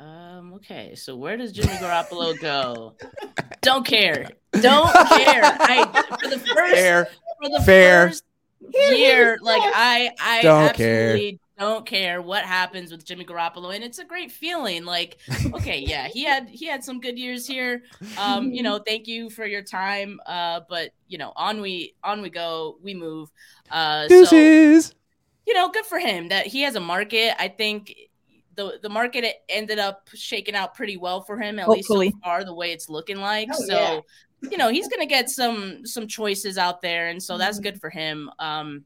Um, 0.00 0.52
okay, 0.54 0.94
so 0.94 1.16
where 1.16 1.36
does 1.36 1.52
Jimmy 1.52 1.72
Garoppolo 1.74 2.38
go? 2.40 2.94
Don't 3.62 3.86
care. 3.86 4.28
Don't 4.52 4.92
care. 4.92 5.42
I 5.44 6.04
for 6.22 6.28
the 6.28 6.38
first 6.38 6.74
Fair. 6.74 7.08
for 7.42 7.48
the 7.50 7.62
Fair. 7.64 8.08
first 8.08 8.24
year, 8.74 9.38
like 9.42 9.62
I 9.64 10.10
I 10.20 10.42
Don't 10.42 10.74
care. 10.74 11.10
absolutely 11.10 11.40
don't 11.58 11.86
care 11.86 12.20
what 12.20 12.44
happens 12.44 12.90
with 12.92 13.04
Jimmy 13.06 13.24
Garoppolo, 13.24 13.74
and 13.74 13.82
it's 13.82 13.98
a 13.98 14.04
great 14.04 14.30
feeling. 14.30 14.84
Like, 14.84 15.16
okay, 15.54 15.78
yeah, 15.78 16.06
he 16.08 16.22
had 16.24 16.48
he 16.50 16.66
had 16.66 16.84
some 16.84 17.00
good 17.00 17.18
years 17.18 17.46
here. 17.46 17.82
Um, 18.18 18.50
you 18.52 18.62
know, 18.62 18.78
thank 18.78 19.06
you 19.06 19.30
for 19.30 19.46
your 19.46 19.62
time. 19.62 20.20
Uh, 20.26 20.60
but 20.68 20.90
you 21.08 21.16
know, 21.16 21.32
on 21.36 21.60
we 21.62 21.94
on 22.04 22.20
we 22.20 22.28
go, 22.28 22.76
we 22.82 22.92
move. 22.92 23.30
Uh, 23.70 24.02
so 24.02 24.08
Deuces. 24.08 24.94
You 25.46 25.54
know, 25.54 25.68
good 25.70 25.86
for 25.86 25.98
him 25.98 26.28
that 26.28 26.46
he 26.46 26.62
has 26.62 26.74
a 26.74 26.80
market. 26.80 27.34
I 27.40 27.48
think 27.48 27.94
the 28.54 28.78
the 28.82 28.88
market 28.88 29.24
ended 29.48 29.78
up 29.78 30.08
shaking 30.14 30.54
out 30.54 30.74
pretty 30.74 30.96
well 30.96 31.20
for 31.20 31.38
him, 31.38 31.58
at 31.58 31.66
Hopefully. 31.66 32.06
least 32.06 32.16
so 32.16 32.20
far, 32.24 32.44
the 32.44 32.54
way 32.54 32.72
it's 32.72 32.88
looking 32.88 33.18
like. 33.18 33.48
Oh, 33.52 33.64
so, 33.66 33.74
yeah. 33.74 34.00
you 34.50 34.56
know, 34.58 34.68
he's 34.68 34.88
gonna 34.88 35.06
get 35.06 35.28
some 35.30 35.86
some 35.86 36.06
choices 36.08 36.58
out 36.58 36.82
there, 36.82 37.08
and 37.08 37.22
so 37.22 37.36
that's 37.38 37.58
Mhm. 37.58 37.62
good 37.64 37.80
for 37.80 37.90
him. 37.90 38.30
Um, 38.38 38.84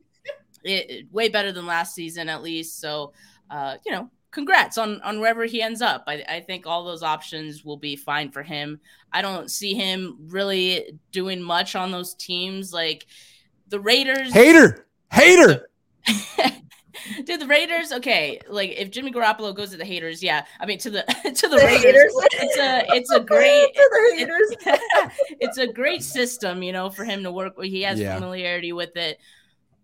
it, 0.64 0.90
it- 0.90 1.12
way 1.12 1.28
better 1.28 1.52
than 1.52 1.66
last 1.66 1.94
season, 1.94 2.28
at 2.28 2.42
least. 2.42 2.80
So, 2.80 3.12
uh, 3.50 3.76
you 3.86 3.92
know. 3.92 4.10
Congrats 4.32 4.78
on 4.78 5.00
on 5.02 5.18
wherever 5.18 5.44
he 5.44 5.60
ends 5.60 5.82
up. 5.82 6.04
I, 6.06 6.22
I 6.28 6.38
think 6.38 6.64
all 6.64 6.84
those 6.84 7.02
options 7.02 7.64
will 7.64 7.76
be 7.76 7.96
fine 7.96 8.30
for 8.30 8.44
him. 8.44 8.78
I 9.12 9.22
don't 9.22 9.50
see 9.50 9.74
him 9.74 10.18
really 10.28 10.96
doing 11.10 11.42
much 11.42 11.74
on 11.74 11.90
those 11.90 12.14
teams 12.14 12.72
like 12.72 13.08
the 13.66 13.80
Raiders. 13.80 14.32
Hater. 14.32 14.86
Hater. 15.12 15.69
Dude, 17.24 17.40
the 17.40 17.46
Raiders, 17.46 17.92
okay. 17.92 18.40
Like 18.48 18.70
if 18.76 18.90
Jimmy 18.90 19.10
Garoppolo 19.12 19.54
goes 19.54 19.70
to 19.70 19.76
the 19.76 19.84
haters, 19.84 20.22
yeah. 20.22 20.44
I 20.58 20.66
mean 20.66 20.78
to 20.80 20.90
the 20.90 21.02
to 21.34 21.48
the, 21.48 21.56
The 21.56 21.64
Raiders. 21.64 21.84
haters. 21.84 22.14
It's 22.42 22.58
a 22.58 22.84
it's 22.96 23.10
a 23.12 23.20
great 23.32 23.74
To 23.74 23.90
the 23.90 24.16
haters. 24.16 24.50
it's, 24.60 25.14
it's 25.40 25.58
a 25.58 25.66
great 25.66 26.02
system, 26.02 26.62
you 26.62 26.72
know, 26.72 26.90
for 26.90 27.04
him 27.04 27.22
to 27.22 27.32
work 27.32 27.56
with. 27.56 27.68
He 27.68 27.82
has 27.82 27.98
Yeah. 27.98 28.14
familiarity 28.18 28.72
with 28.72 28.96
it. 28.96 29.18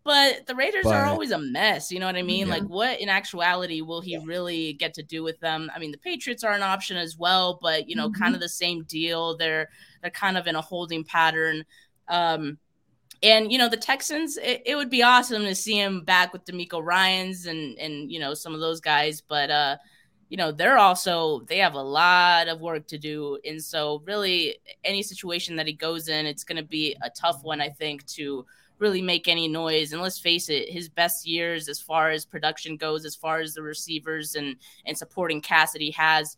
But 0.05 0.47
the 0.47 0.55
Raiders 0.55 0.85
But- 0.85 0.95
are 0.95 1.07
always 1.07 1.31
a 1.31 1.39
mess, 1.39 1.91
you 1.91 1.99
know 2.01 2.07
what 2.07 2.17
I 2.17 2.23
mean? 2.23 2.47
Yeah. 2.49 2.55
Like 2.55 2.65
what 2.65 3.01
in 3.01 3.09
actuality 3.09 3.81
will 3.81 4.01
he 4.01 4.19
really 4.19 4.75
get 4.75 4.95
to 4.95 5.03
do 5.03 5.23
with 5.23 5.41
them? 5.41 5.71
I 5.75 5.79
mean, 5.79 5.91
the 5.93 5.99
Patriots 5.99 6.45
are 6.45 6.53
an 6.53 6.63
option 6.63 6.97
as 6.97 7.17
well, 7.17 7.59
but 7.63 7.89
you 7.89 7.97
know, 7.97 8.09
Mhm. 8.11 8.19
kind 8.19 8.35
of 8.35 8.41
the 8.41 8.49
same 8.49 8.83
deal. 8.85 9.37
They're 9.37 9.69
they're 10.03 10.11
kind 10.11 10.37
of 10.37 10.47
in 10.47 10.55
a 10.57 10.61
holding 10.61 11.03
pattern. 11.05 11.65
Um 12.09 12.59
and 13.23 13.51
you 13.51 13.59
know 13.59 13.69
the 13.69 13.77
Texans, 13.77 14.37
it, 14.37 14.63
it 14.67 14.77
would 14.77 14.91
be 14.91 15.03
awesome 15.03 15.43
to 15.43 15.55
see 15.55 15.79
him 15.79 16.03
back 16.03 16.33
with 16.33 16.45
DeMeco 16.45 16.85
Ryans 16.85 17.47
and 17.47 17.79
and 17.79 18.11
you 18.11 18.21
know 18.21 18.35
some 18.35 18.55
of 18.55 18.61
those 18.61 18.81
guys, 18.81 19.21
but 19.21 19.51
uh, 19.51 19.77
you 20.29 20.37
know 20.37 20.53
they're 20.53 20.79
also 20.79 21.41
they 21.49 21.59
have 21.59 21.75
a 21.75 21.83
lot 21.83 22.49
of 22.49 22.61
work 22.61 22.87
to 22.89 22.99
do, 22.99 23.39
and 23.45 23.63
so 23.63 24.03
really 24.07 24.57
any 24.85 25.03
situation 25.03 25.57
that 25.57 25.67
he 25.67 25.73
goes 25.73 26.09
in, 26.09 26.27
it's 26.27 26.45
going 26.45 26.57
to 26.57 26.69
be 26.69 26.97
a 27.03 27.11
tough 27.11 27.43
one, 27.43 27.61
I 27.61 27.71
think, 27.71 28.07
to 28.09 28.45
really 28.79 29.01
make 29.01 29.29
any 29.29 29.49
noise. 29.49 29.93
And 29.93 30.03
let's 30.03 30.19
face 30.19 30.49
it, 30.51 30.69
his 30.69 30.89
best 30.89 31.27
years 31.27 31.69
as 31.69 31.81
far 31.81 32.11
as 32.11 32.27
production 32.27 32.77
goes, 32.77 33.07
as 33.07 33.15
far 33.15 33.41
as 33.41 33.55
the 33.55 33.63
receivers 33.63 34.35
and 34.35 34.57
and 34.85 34.97
supporting 34.97 35.43
he 35.79 35.91
has. 35.93 36.37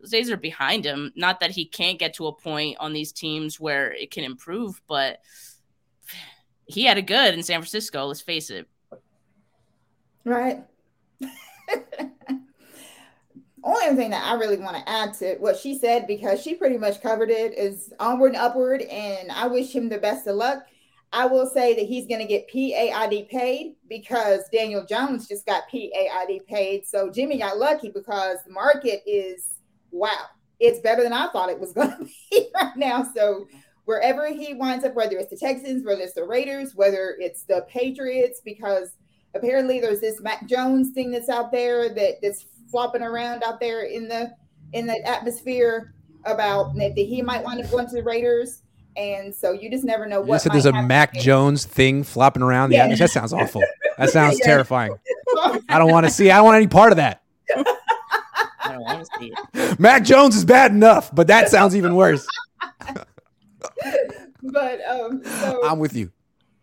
Those 0.00 0.10
days 0.10 0.30
are 0.30 0.38
behind 0.38 0.86
him. 0.86 1.12
Not 1.14 1.40
that 1.40 1.50
he 1.50 1.66
can't 1.66 1.98
get 1.98 2.14
to 2.14 2.28
a 2.28 2.32
point 2.32 2.78
on 2.80 2.94
these 2.94 3.12
teams 3.12 3.60
where 3.60 3.92
it 3.92 4.10
can 4.10 4.24
improve, 4.24 4.80
but 4.86 5.18
he 6.70 6.84
had 6.84 6.98
a 6.98 7.02
good 7.02 7.34
in 7.34 7.42
San 7.42 7.60
Francisco. 7.60 8.06
Let's 8.06 8.20
face 8.20 8.50
it. 8.50 8.68
Right. 10.24 10.64
Only 13.62 13.86
other 13.86 13.96
thing 13.96 14.10
that 14.10 14.24
I 14.24 14.34
really 14.34 14.56
want 14.56 14.76
to 14.76 14.88
add 14.88 15.12
to 15.14 15.36
what 15.38 15.56
she 15.56 15.78
said, 15.78 16.06
because 16.06 16.42
she 16.42 16.54
pretty 16.54 16.78
much 16.78 17.02
covered 17.02 17.30
it, 17.30 17.58
is 17.58 17.92
onward 18.00 18.32
and 18.32 18.40
upward. 18.40 18.82
And 18.82 19.30
I 19.30 19.46
wish 19.46 19.74
him 19.74 19.88
the 19.88 19.98
best 19.98 20.26
of 20.26 20.36
luck. 20.36 20.64
I 21.12 21.26
will 21.26 21.46
say 21.46 21.74
that 21.74 21.86
he's 21.86 22.06
going 22.06 22.20
to 22.20 22.26
get 22.26 22.48
PAID 22.48 23.28
paid 23.28 23.74
because 23.88 24.40
Daniel 24.52 24.86
Jones 24.86 25.26
just 25.26 25.44
got 25.44 25.68
PAID 25.68 26.46
paid. 26.46 26.86
So 26.86 27.10
Jimmy 27.10 27.38
got 27.38 27.58
lucky 27.58 27.90
because 27.90 28.38
the 28.46 28.52
market 28.52 29.02
is 29.06 29.56
wow, 29.90 30.26
it's 30.60 30.78
better 30.80 31.02
than 31.02 31.12
I 31.12 31.28
thought 31.28 31.48
it 31.48 31.58
was 31.58 31.72
going 31.72 31.90
to 31.98 32.08
be 32.30 32.48
right 32.54 32.76
now. 32.76 33.10
So 33.14 33.46
wherever 33.90 34.28
he 34.32 34.54
winds 34.54 34.84
up, 34.84 34.94
whether 34.94 35.18
it's 35.18 35.30
the 35.30 35.36
Texans, 35.36 35.84
whether 35.84 36.00
it's 36.00 36.12
the 36.14 36.22
Raiders, 36.22 36.76
whether 36.76 37.16
it's 37.18 37.42
the 37.42 37.66
Patriots, 37.68 38.40
because 38.44 38.92
apparently 39.34 39.80
there's 39.80 39.98
this 40.00 40.20
Mac 40.20 40.46
Jones 40.46 40.90
thing 40.92 41.10
that's 41.10 41.28
out 41.28 41.50
there 41.50 41.88
that 41.92 42.18
that's 42.22 42.46
flopping 42.70 43.02
around 43.02 43.42
out 43.42 43.58
there 43.58 43.82
in 43.82 44.06
the 44.06 44.30
in 44.74 44.86
the 44.86 44.96
atmosphere 45.04 45.92
about 46.24 46.76
that 46.76 46.92
he 46.96 47.20
might 47.20 47.42
wind 47.42 47.60
up 47.64 47.68
going 47.68 47.88
to 47.88 47.96
the 47.96 48.02
Raiders. 48.04 48.62
And 48.96 49.34
so 49.34 49.50
you 49.50 49.68
just 49.68 49.82
never 49.82 50.06
know 50.06 50.20
You 50.20 50.26
what. 50.28 50.40
said 50.42 50.52
there's 50.52 50.66
a 50.66 50.72
might 50.72 50.82
Mac 50.86 51.08
happen. 51.10 51.22
Jones 51.22 51.64
thing 51.64 52.04
flopping 52.04 52.42
around 52.44 52.70
the 52.70 52.76
Yeah. 52.76 52.84
atmosphere. 52.84 53.08
That 53.08 53.12
sounds 53.12 53.32
awful. 53.32 53.64
That 53.98 54.10
sounds 54.18 54.38
Yeah. 54.38 54.46
terrifying. 54.46 54.94
I 55.68 55.78
don't 55.80 55.90
want 55.90 56.06
to 56.06 56.12
see. 56.12 56.30
I 56.30 56.36
don't 56.36 56.44
want 56.44 56.58
any 56.58 56.68
part 56.68 56.92
of 56.92 56.96
that. 56.98 57.22
I 57.56 58.72
don't 58.72 58.82
want 58.84 59.00
to 59.04 59.18
see 59.18 59.32
it. 59.54 59.80
Mac 59.80 60.04
Jones 60.04 60.36
is 60.36 60.44
bad 60.44 60.70
enough, 60.70 61.12
but 61.12 61.26
that 61.26 61.48
sounds 61.48 61.74
even 61.74 61.96
worse. 61.96 62.24
But 64.42 64.80
um, 64.86 65.22
so 65.24 65.60
I'm 65.64 65.78
with 65.78 65.94
you. 65.94 66.10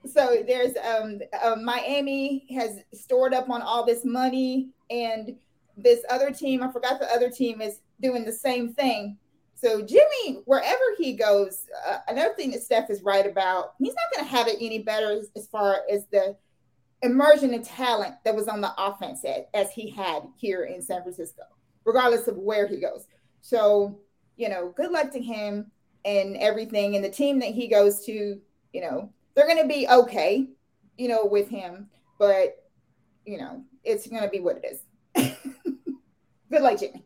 so 0.05 0.43
there's 0.47 0.75
um 0.77 1.19
uh, 1.43 1.55
Miami 1.55 2.45
has 2.55 2.79
stored 2.93 3.33
up 3.33 3.49
on 3.49 3.61
all 3.61 3.85
this 3.85 4.03
money, 4.03 4.69
and 4.89 5.35
this 5.75 6.03
other 6.09 6.31
team, 6.31 6.63
I 6.63 6.71
forgot 6.71 6.99
the 6.99 7.11
other 7.13 7.29
team 7.29 7.61
is 7.61 7.81
doing 8.01 8.25
the 8.25 8.31
same 8.31 8.73
thing. 8.73 9.17
So 9.55 9.83
Jimmy, 9.83 10.41
wherever 10.45 10.83
he 10.97 11.13
goes, 11.13 11.65
uh, 11.87 11.97
another 12.07 12.33
thing 12.35 12.51
that 12.51 12.61
Steph 12.61 12.89
is 12.89 13.01
right 13.01 13.25
about, 13.25 13.73
he's 13.79 13.93
not 13.95 14.15
going 14.15 14.29
to 14.29 14.35
have 14.35 14.47
it 14.47 14.57
any 14.59 14.79
better 14.79 15.11
as, 15.11 15.29
as 15.35 15.47
far 15.47 15.81
as 15.91 16.05
the 16.11 16.35
immersion 17.01 17.53
and 17.53 17.63
talent 17.63 18.15
that 18.23 18.35
was 18.35 18.47
on 18.47 18.61
the 18.61 18.71
offense 18.77 19.23
as, 19.23 19.43
as 19.53 19.71
he 19.71 19.89
had 19.89 20.23
here 20.35 20.65
in 20.65 20.81
San 20.81 21.01
Francisco, 21.01 21.43
regardless 21.85 22.27
of 22.27 22.37
where 22.37 22.67
he 22.67 22.79
goes. 22.79 23.07
So 23.41 23.99
you 24.37 24.49
know, 24.49 24.71
good 24.77 24.91
luck 24.91 25.11
to 25.11 25.19
him 25.19 25.71
and 26.07 26.37
everything, 26.37 26.95
and 26.95 27.03
the 27.03 27.09
team 27.09 27.37
that 27.39 27.49
he 27.49 27.67
goes 27.67 28.05
to, 28.05 28.39
you 28.73 28.81
know, 28.81 29.11
they're 29.35 29.45
going 29.45 29.61
to 29.61 29.67
be 29.67 29.87
okay, 29.87 30.47
you 30.97 31.09
know, 31.09 31.25
with 31.25 31.49
him, 31.49 31.89
but 32.17 32.63
you 33.25 33.37
know, 33.37 33.63
it's 33.83 34.07
going 34.07 34.23
to 34.23 34.29
be 34.29 34.39
what 34.39 34.61
it 34.63 34.79
is. 35.15 35.33
Good 36.49 36.61
luck, 36.61 36.79
Jimmy. 36.79 37.03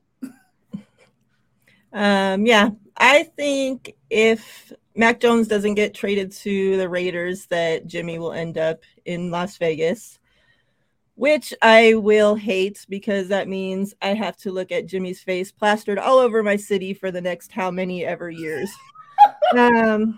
Um, 1.91 2.45
yeah, 2.45 2.69
I 2.95 3.23
think 3.23 3.95
if 4.09 4.71
Mac 4.95 5.19
Jones 5.19 5.47
doesn't 5.47 5.73
get 5.73 5.93
traded 5.93 6.31
to 6.33 6.77
the 6.77 6.87
Raiders, 6.87 7.47
that 7.47 7.87
Jimmy 7.87 8.19
will 8.19 8.33
end 8.33 8.57
up 8.57 8.81
in 9.03 9.31
Las 9.31 9.57
Vegas, 9.57 10.19
which 11.21 11.53
I 11.61 11.93
will 11.93 12.33
hate 12.33 12.83
because 12.89 13.27
that 13.27 13.47
means 13.47 13.93
I 14.01 14.15
have 14.15 14.37
to 14.37 14.51
look 14.51 14.71
at 14.71 14.87
Jimmy's 14.87 15.21
face 15.21 15.51
plastered 15.51 15.99
all 15.99 16.17
over 16.17 16.41
my 16.41 16.55
city 16.55 16.95
for 16.95 17.11
the 17.11 17.21
next 17.21 17.51
how 17.51 17.69
many 17.69 18.03
ever 18.03 18.31
years. 18.31 18.71
um, 19.55 20.17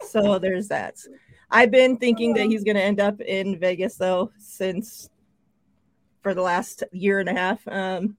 so 0.00 0.38
there's 0.38 0.68
that. 0.68 0.96
I've 1.50 1.70
been 1.70 1.98
thinking 1.98 2.32
that 2.34 2.46
he's 2.46 2.64
going 2.64 2.76
to 2.76 2.82
end 2.82 3.00
up 3.00 3.20
in 3.20 3.58
Vegas 3.58 3.96
though 3.96 4.32
since 4.38 5.10
for 6.22 6.32
the 6.32 6.40
last 6.40 6.84
year 6.90 7.20
and 7.20 7.28
a 7.28 7.34
half. 7.34 7.60
Um, 7.68 8.16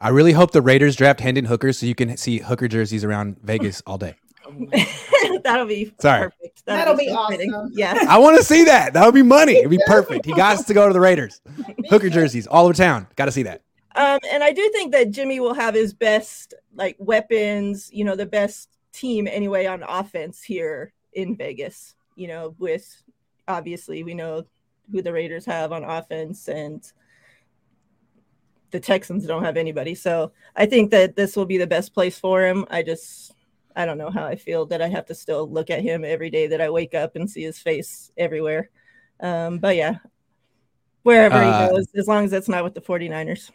I 0.00 0.10
really 0.10 0.30
hope 0.30 0.52
the 0.52 0.62
Raiders 0.62 0.94
draft 0.94 1.18
Hendon 1.18 1.46
Hooker 1.46 1.72
so 1.72 1.86
you 1.86 1.96
can 1.96 2.16
see 2.16 2.38
Hooker 2.38 2.68
jerseys 2.68 3.02
around 3.02 3.38
Vegas 3.42 3.82
all 3.84 3.98
day. 3.98 4.14
That'll 5.44 5.66
be 5.66 5.92
Sorry. 5.98 6.30
perfect. 6.30 6.64
That'll 6.66 6.96
be 6.96 7.08
so 7.08 7.28
fitting. 7.28 7.52
awesome. 7.52 7.72
Yeah. 7.74 8.04
I 8.08 8.18
want 8.18 8.36
to 8.38 8.44
see 8.44 8.64
that. 8.64 8.92
That 8.92 9.04
would 9.04 9.14
be 9.14 9.22
money. 9.22 9.56
It'd 9.56 9.70
be 9.70 9.80
perfect. 9.86 10.24
He 10.24 10.32
got 10.32 10.58
us 10.58 10.64
to 10.66 10.74
go 10.74 10.86
to 10.86 10.92
the 10.92 11.00
Raiders. 11.00 11.40
Hooker 11.88 12.10
jerseys 12.10 12.46
all 12.46 12.64
over 12.64 12.74
town. 12.74 13.06
Got 13.16 13.26
to 13.26 13.32
see 13.32 13.42
that. 13.44 13.62
Um, 13.94 14.18
and 14.30 14.44
I 14.44 14.52
do 14.52 14.68
think 14.70 14.92
that 14.92 15.10
Jimmy 15.10 15.40
will 15.40 15.54
have 15.54 15.74
his 15.74 15.94
best 15.94 16.54
like 16.74 16.96
weapons, 16.98 17.88
you 17.92 18.04
know, 18.04 18.14
the 18.16 18.26
best 18.26 18.68
team 18.92 19.26
anyway 19.26 19.66
on 19.66 19.82
offense 19.82 20.42
here 20.42 20.92
in 21.12 21.36
Vegas. 21.36 21.94
You 22.14 22.28
know, 22.28 22.54
with 22.58 23.02
obviously 23.48 24.04
we 24.04 24.14
know 24.14 24.44
who 24.90 25.02
the 25.02 25.12
Raiders 25.12 25.44
have 25.46 25.72
on 25.72 25.84
offense 25.84 26.48
and 26.48 26.84
the 28.70 28.80
Texans 28.80 29.26
don't 29.26 29.44
have 29.44 29.56
anybody. 29.56 29.94
So 29.94 30.32
I 30.54 30.66
think 30.66 30.90
that 30.90 31.16
this 31.16 31.36
will 31.36 31.46
be 31.46 31.58
the 31.58 31.66
best 31.66 31.94
place 31.94 32.18
for 32.18 32.44
him. 32.44 32.66
I 32.70 32.82
just 32.82 33.32
I 33.76 33.84
don't 33.84 33.98
know 33.98 34.10
how 34.10 34.24
I 34.24 34.36
feel 34.36 34.66
that 34.66 34.80
I 34.82 34.88
have 34.88 35.06
to 35.06 35.14
still 35.14 35.48
look 35.48 35.68
at 35.70 35.82
him 35.82 36.04
every 36.04 36.30
day 36.30 36.46
that 36.48 36.60
I 36.60 36.70
wake 36.70 36.94
up 36.94 37.14
and 37.14 37.30
see 37.30 37.42
his 37.42 37.58
face 37.58 38.10
everywhere. 38.16 38.70
Um, 39.20 39.58
but 39.58 39.76
yeah, 39.76 39.96
wherever 41.02 41.36
Uh, 41.36 41.68
he 41.68 41.74
goes, 41.74 41.86
as 41.96 42.08
long 42.08 42.24
as 42.24 42.32
it's 42.32 42.48
not 42.48 42.64
with 42.64 42.74
the 42.74 42.80
49ers. 42.80 43.50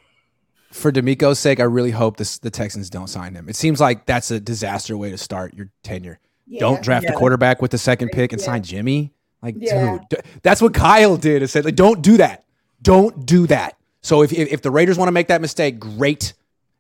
For 0.72 0.92
DeMeco's 0.92 1.40
sake, 1.40 1.60
I 1.60 1.64
really 1.64 1.92
hope 1.92 2.18
this, 2.18 2.38
the 2.38 2.50
Texans 2.50 2.90
don't 2.90 3.08
sign 3.08 3.34
him. 3.36 3.50
It 3.50 3.56
seems 3.56 3.82
like 3.82 4.06
that's 4.06 4.32
a 4.32 4.40
disaster 4.40 4.96
way 4.96 5.12
to 5.12 5.18
start 5.18 5.54
your 5.54 5.70
tenure. 5.84 6.20
Yeah. 6.48 6.60
Don't 6.62 6.82
draft 6.82 7.06
Yeah. 7.06 7.14
a 7.14 7.18
quarterback 7.18 7.62
with 7.62 7.72
the 7.72 7.78
second 7.78 8.10
pick 8.10 8.32
and 8.32 8.40
Yeah. 8.42 8.46
sign 8.46 8.64
Jimmy. 8.64 9.14
Like, 9.42 9.58
dude, 9.60 10.02
that's 10.44 10.62
what 10.62 10.74
Kyle 10.74 11.18
did. 11.18 11.42
It 11.42 11.48
said, 11.50 11.66
like, 11.66 11.76
don't 11.76 12.02
do 12.02 12.18
that. 12.18 12.46
Don't 12.82 13.26
do 13.26 13.48
that. 13.48 13.76
So 14.02 14.22
if, 14.22 14.32
if, 14.32 14.52
if 14.52 14.62
the 14.62 14.72
Raiders 14.72 14.98
want 14.98 15.08
to 15.08 15.12
make 15.12 15.28
that 15.28 15.42
mistake, 15.42 15.80
great. 15.80 16.34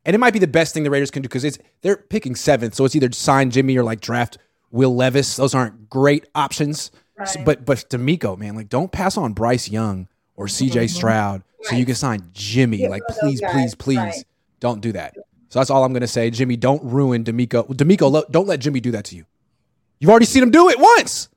And 0.06 0.16
it 0.16 0.20
might 0.20 0.34
be 0.34 0.40
the 0.40 0.48
best 0.48 0.74
thing 0.74 0.84
the 0.84 0.90
Raiders 0.90 1.12
can 1.12 1.22
do 1.22 1.28
because 1.30 1.44
it's 1.44 1.60
they're 1.82 1.98
picking 1.98 2.36
seventh. 2.36 2.74
So 2.76 2.86
it's 2.86 2.96
either 2.96 3.12
sign 3.12 3.52
Jimmy 3.52 3.78
or 3.78 3.84
like 3.84 4.02
draft 4.02 4.38
Will 4.72 4.96
Levis. 4.96 5.36
Those 5.36 5.54
aren't 5.54 5.90
great 5.90 6.26
options. 6.36 6.84
So- 6.84 6.92
Right. 7.38 7.46
but 7.46 7.66
but 7.66 7.86
DeMeco, 7.92 8.36
man, 8.38 8.56
like 8.56 8.68
don't 8.68 8.92
pass 8.92 9.16
on 9.16 9.34
Bryce 9.34 9.70
Young 9.70 10.08
or 10.36 10.48
CJ 10.48 10.90
Stroud 10.90 11.44
so 11.62 11.76
you 11.76 11.86
can 11.86 11.94
sign 11.94 12.30
Jimmy. 12.34 12.88
Like 12.88 13.04
please, 13.10 13.40
guys. 13.42 13.52
please, 13.52 13.76
please, 13.76 13.98
Right. 13.98 14.24
don't 14.60 14.82
do 14.82 14.92
that. 14.94 15.14
So 15.50 15.60
that's 15.60 15.70
all 15.70 15.84
I'm 15.84 15.94
gonna 15.94 16.08
say. 16.08 16.32
Jimmy, 16.32 16.56
don't 16.58 16.84
ruin 16.84 17.24
DeMeco. 17.24 17.68
DeMeco, 17.76 18.10
lo- 18.12 18.24
don't 18.32 18.48
let 18.48 18.60
Jimmy 18.60 18.80
do 18.80 18.90
that 18.92 19.06
to 19.06 19.16
you. 19.16 19.26
You've 20.00 20.10
already 20.10 20.26
seen 20.26 20.42
him 20.42 20.50
do 20.50 20.68
it 20.70 20.80
once. 20.80 21.30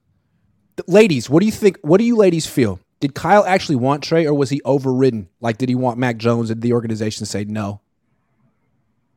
Ladies, 0.86 1.28
what 1.28 1.40
do 1.40 1.46
you 1.46 1.52
think? 1.52 1.78
What 1.82 1.98
do 1.98 2.04
you 2.04 2.16
ladies 2.16 2.46
feel? 2.46 2.80
Did 3.00 3.14
Kyle 3.14 3.44
actually 3.44 3.76
want 3.76 4.02
Trey, 4.02 4.26
or 4.26 4.32
was 4.32 4.48
he 4.48 4.62
overridden? 4.64 5.28
Like, 5.40 5.58
did 5.58 5.68
he 5.68 5.74
want 5.74 5.98
Mac 5.98 6.16
Jones? 6.16 6.48
Did 6.48 6.62
the 6.62 6.72
organization 6.72 7.26
say 7.26 7.44
no? 7.44 7.80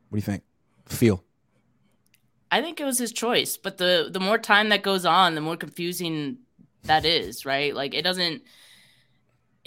What 0.08 0.16
do 0.16 0.18
you 0.18 0.22
think? 0.22 0.42
Feel? 0.86 1.22
I 2.50 2.62
think 2.62 2.80
it 2.80 2.84
was 2.84 2.98
his 2.98 3.12
choice, 3.12 3.56
but 3.56 3.76
the 3.78 4.08
the 4.10 4.20
more 4.20 4.38
time 4.38 4.70
that 4.70 4.82
goes 4.82 5.04
on, 5.04 5.34
the 5.34 5.40
more 5.40 5.56
confusing 5.56 6.38
that 6.84 7.04
is, 7.04 7.44
right? 7.44 7.74
Like 7.74 7.94
it 7.94 8.02
doesn't 8.02 8.42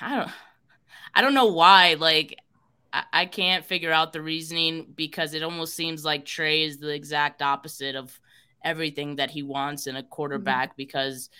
I 0.00 0.16
don't 0.16 0.30
I 1.14 1.22
don't 1.22 1.34
know 1.34 1.46
why 1.46 1.94
like 1.94 2.38
I, 2.92 3.04
I 3.12 3.26
can't 3.26 3.64
figure 3.64 3.92
out 3.92 4.12
the 4.12 4.22
reasoning 4.22 4.92
because 4.94 5.34
it 5.34 5.42
almost 5.42 5.74
seems 5.74 6.04
like 6.04 6.24
Trey 6.24 6.62
is 6.62 6.78
the 6.78 6.90
exact 6.90 7.42
opposite 7.42 7.96
of 7.96 8.18
everything 8.62 9.16
that 9.16 9.30
he 9.30 9.42
wants 9.42 9.86
in 9.86 9.96
a 9.96 10.02
quarterback 10.02 10.70
mm-hmm. 10.70 10.76
because 10.76 11.30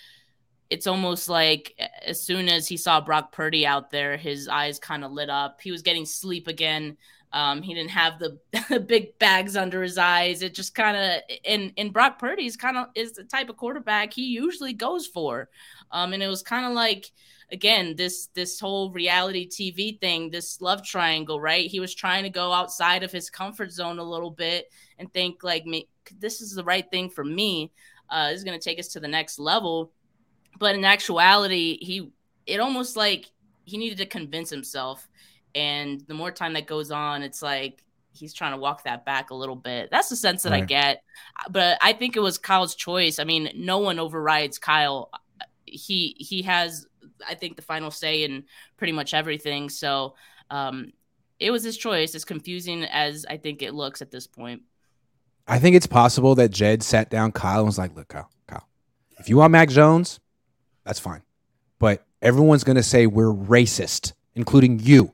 it's 0.71 0.87
almost 0.87 1.27
like 1.27 1.77
as 2.05 2.21
soon 2.21 2.47
as 2.47 2.65
he 2.65 2.77
saw 2.77 3.01
Brock 3.01 3.33
Purdy 3.33 3.67
out 3.67 3.91
there, 3.91 4.15
his 4.15 4.47
eyes 4.47 4.79
kind 4.79 5.03
of 5.03 5.11
lit 5.11 5.29
up. 5.29 5.59
He 5.61 5.69
was 5.69 5.81
getting 5.81 6.05
sleep 6.05 6.47
again. 6.47 6.95
Um, 7.33 7.61
he 7.61 7.73
didn't 7.73 7.91
have 7.91 8.19
the 8.19 8.79
big 8.87 9.19
bags 9.19 9.57
under 9.57 9.83
his 9.83 9.97
eyes. 9.97 10.41
It 10.41 10.53
just 10.53 10.73
kind 10.73 10.95
of 10.95 11.37
and 11.45 11.73
and 11.77 11.91
Brock 11.91 12.19
Purdy's 12.19 12.55
kind 12.55 12.77
of 12.77 12.87
is 12.95 13.11
the 13.11 13.25
type 13.25 13.49
of 13.49 13.57
quarterback 13.57 14.13
he 14.13 14.27
usually 14.27 14.71
goes 14.71 15.05
for. 15.05 15.49
Um, 15.91 16.13
and 16.13 16.23
it 16.23 16.29
was 16.29 16.41
kind 16.41 16.65
of 16.65 16.71
like 16.71 17.11
again 17.51 17.97
this 17.97 18.27
this 18.33 18.57
whole 18.57 18.91
reality 18.91 19.49
TV 19.49 19.99
thing, 19.99 20.29
this 20.29 20.61
love 20.61 20.83
triangle, 20.85 21.41
right? 21.41 21.69
He 21.69 21.81
was 21.81 21.93
trying 21.93 22.23
to 22.23 22.29
go 22.29 22.53
outside 22.53 23.03
of 23.03 23.11
his 23.11 23.29
comfort 23.29 23.73
zone 23.73 23.99
a 23.99 24.03
little 24.03 24.31
bit 24.31 24.71
and 24.99 25.11
think 25.11 25.43
like 25.43 25.65
me, 25.65 25.89
this 26.17 26.39
is 26.39 26.55
the 26.55 26.63
right 26.63 26.89
thing 26.89 27.09
for 27.09 27.25
me. 27.25 27.73
Uh, 28.09 28.29
this 28.29 28.37
is 28.37 28.43
going 28.45 28.57
to 28.57 28.63
take 28.63 28.79
us 28.79 28.89
to 28.89 29.01
the 29.01 29.07
next 29.07 29.37
level. 29.37 29.91
But 30.59 30.75
in 30.75 30.85
actuality, 30.85 31.77
he 31.83 32.11
it 32.45 32.59
almost 32.59 32.95
like 32.95 33.31
he 33.65 33.77
needed 33.77 33.97
to 33.99 34.05
convince 34.05 34.49
himself. 34.49 35.07
And 35.55 36.01
the 36.07 36.13
more 36.13 36.31
time 36.31 36.53
that 36.53 36.65
goes 36.65 36.91
on 36.91 37.23
it's 37.23 37.41
like 37.41 37.83
he's 38.13 38.33
trying 38.33 38.51
to 38.51 38.57
walk 38.57 38.83
that 38.83 39.05
back 39.05 39.29
a 39.29 39.35
little 39.35 39.55
bit. 39.55 39.89
That's 39.89 40.09
the 40.09 40.15
sense 40.15 40.43
that 40.43 40.53
i 40.53 40.61
get. 40.61 41.03
But 41.49 41.77
i 41.81 41.93
think 41.93 42.15
it 42.15 42.21
was 42.21 42.37
kyle's 42.37 42.75
choice. 42.75 43.19
I 43.19 43.23
mean 43.23 43.49
no 43.55 43.79
one 43.79 43.99
overrides 43.99 44.57
kyle. 44.57 45.09
He 45.65 46.15
he 46.19 46.41
has 46.43 46.85
i 47.27 47.35
think 47.35 47.55
the 47.55 47.61
final 47.61 47.91
say 47.91 48.23
in 48.23 48.43
pretty 48.77 48.93
much 48.93 49.13
everything. 49.13 49.69
So 49.69 50.15
um 50.49 50.91
it 51.39 51.51
was 51.51 51.63
his 51.63 51.77
choice. 51.77 52.15
As 52.15 52.25
confusing 52.25 52.83
as 52.83 53.25
i 53.29 53.37
think 53.37 53.61
it 53.61 53.73
looks 53.73 54.01
at 54.01 54.11
this 54.11 54.27
point. 54.27 54.63
I 55.47 55.59
think 55.59 55.75
it's 55.75 55.87
possible 55.87 56.35
that 56.35 56.49
Jed 56.49 56.83
sat 56.83 57.09
down 57.09 57.31
Kyle 57.31 57.59
and 57.59 57.65
was 57.65 57.77
like, 57.77 57.95
"Look, 57.95 58.09
Kyle, 58.09 58.29
Kyle, 58.47 58.69
if 59.17 59.27
you 59.27 59.37
want 59.37 59.51
Mac 59.51 59.69
Jones, 59.69 60.19
that's 60.83 60.99
fine, 60.99 61.21
but 61.79 62.05
everyone's 62.21 62.63
gonna 62.63 62.83
say 62.83 63.07
we're 63.07 63.33
racist, 63.33 64.13
including 64.35 64.79
you. 64.79 65.13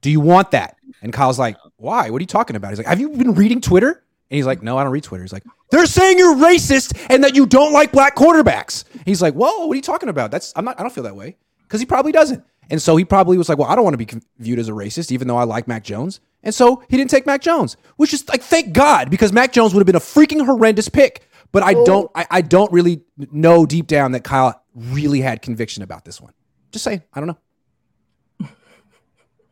Do 0.00 0.10
you 0.10 0.20
want 0.20 0.50
that?" 0.52 0.76
And 1.02 1.12
Kyle's 1.12 1.38
like, 1.38 1.56
"Why? 1.76 2.10
What 2.10 2.18
are 2.18 2.22
you 2.22 2.26
talking 2.26 2.56
about?" 2.56 2.70
He's 2.70 2.78
like, 2.78 2.86
"Have 2.86 3.00
you 3.00 3.10
been 3.10 3.34
reading 3.34 3.60
Twitter?" 3.60 4.04
And 4.30 4.36
he's 4.36 4.46
like, 4.46 4.62
"No, 4.62 4.76
I 4.78 4.84
don't 4.84 4.92
read 4.92 5.04
Twitter." 5.04 5.24
He's 5.24 5.32
like, 5.32 5.44
"They're 5.70 5.86
saying 5.86 6.18
you're 6.18 6.34
racist 6.34 6.96
and 7.10 7.24
that 7.24 7.34
you 7.34 7.46
don't 7.46 7.72
like 7.72 7.92
black 7.92 8.16
quarterbacks." 8.16 8.84
He's 9.06 9.22
like, 9.22 9.34
"Whoa, 9.34 9.66
what 9.66 9.72
are 9.72 9.76
you 9.76 9.82
talking 9.82 10.08
about? 10.08 10.30
That's 10.30 10.52
I'm 10.56 10.64
not. 10.64 10.78
I 10.78 10.82
don't 10.82 10.92
feel 10.92 11.04
that 11.04 11.16
way." 11.16 11.36
Because 11.62 11.80
he 11.80 11.86
probably 11.86 12.12
doesn't. 12.12 12.42
And 12.70 12.80
so 12.80 12.96
he 12.96 13.04
probably 13.04 13.38
was 13.38 13.48
like, 13.48 13.58
well, 13.58 13.68
I 13.68 13.74
don't 13.74 13.84
want 13.84 13.98
to 13.98 14.04
be 14.04 14.20
viewed 14.38 14.58
as 14.58 14.68
a 14.68 14.72
racist, 14.72 15.10
even 15.10 15.28
though 15.28 15.36
I 15.36 15.44
like 15.44 15.68
Mac 15.68 15.84
Jones. 15.84 16.20
And 16.42 16.54
so 16.54 16.82
he 16.88 16.96
didn't 16.96 17.10
take 17.10 17.26
Mac 17.26 17.40
Jones, 17.40 17.76
which 17.96 18.12
is 18.12 18.28
like, 18.28 18.42
thank 18.42 18.72
God, 18.72 19.10
because 19.10 19.32
Mac 19.32 19.52
Jones 19.52 19.74
would 19.74 19.80
have 19.80 19.86
been 19.86 19.96
a 19.96 20.00
freaking 20.00 20.44
horrendous 20.44 20.88
pick. 20.88 21.26
But 21.50 21.62
I 21.62 21.74
oh. 21.74 21.84
don't, 21.84 22.10
I, 22.14 22.26
I 22.30 22.40
don't 22.42 22.70
really 22.72 23.02
know 23.16 23.64
deep 23.64 23.86
down 23.86 24.12
that 24.12 24.22
Kyle 24.22 24.62
really 24.78 25.20
had 25.20 25.42
conviction 25.42 25.82
about 25.82 26.04
this 26.04 26.20
one. 26.20 26.32
Just 26.72 26.84
saying, 26.84 27.02
I 27.12 27.20
don't 27.20 27.28
know. 27.28 28.48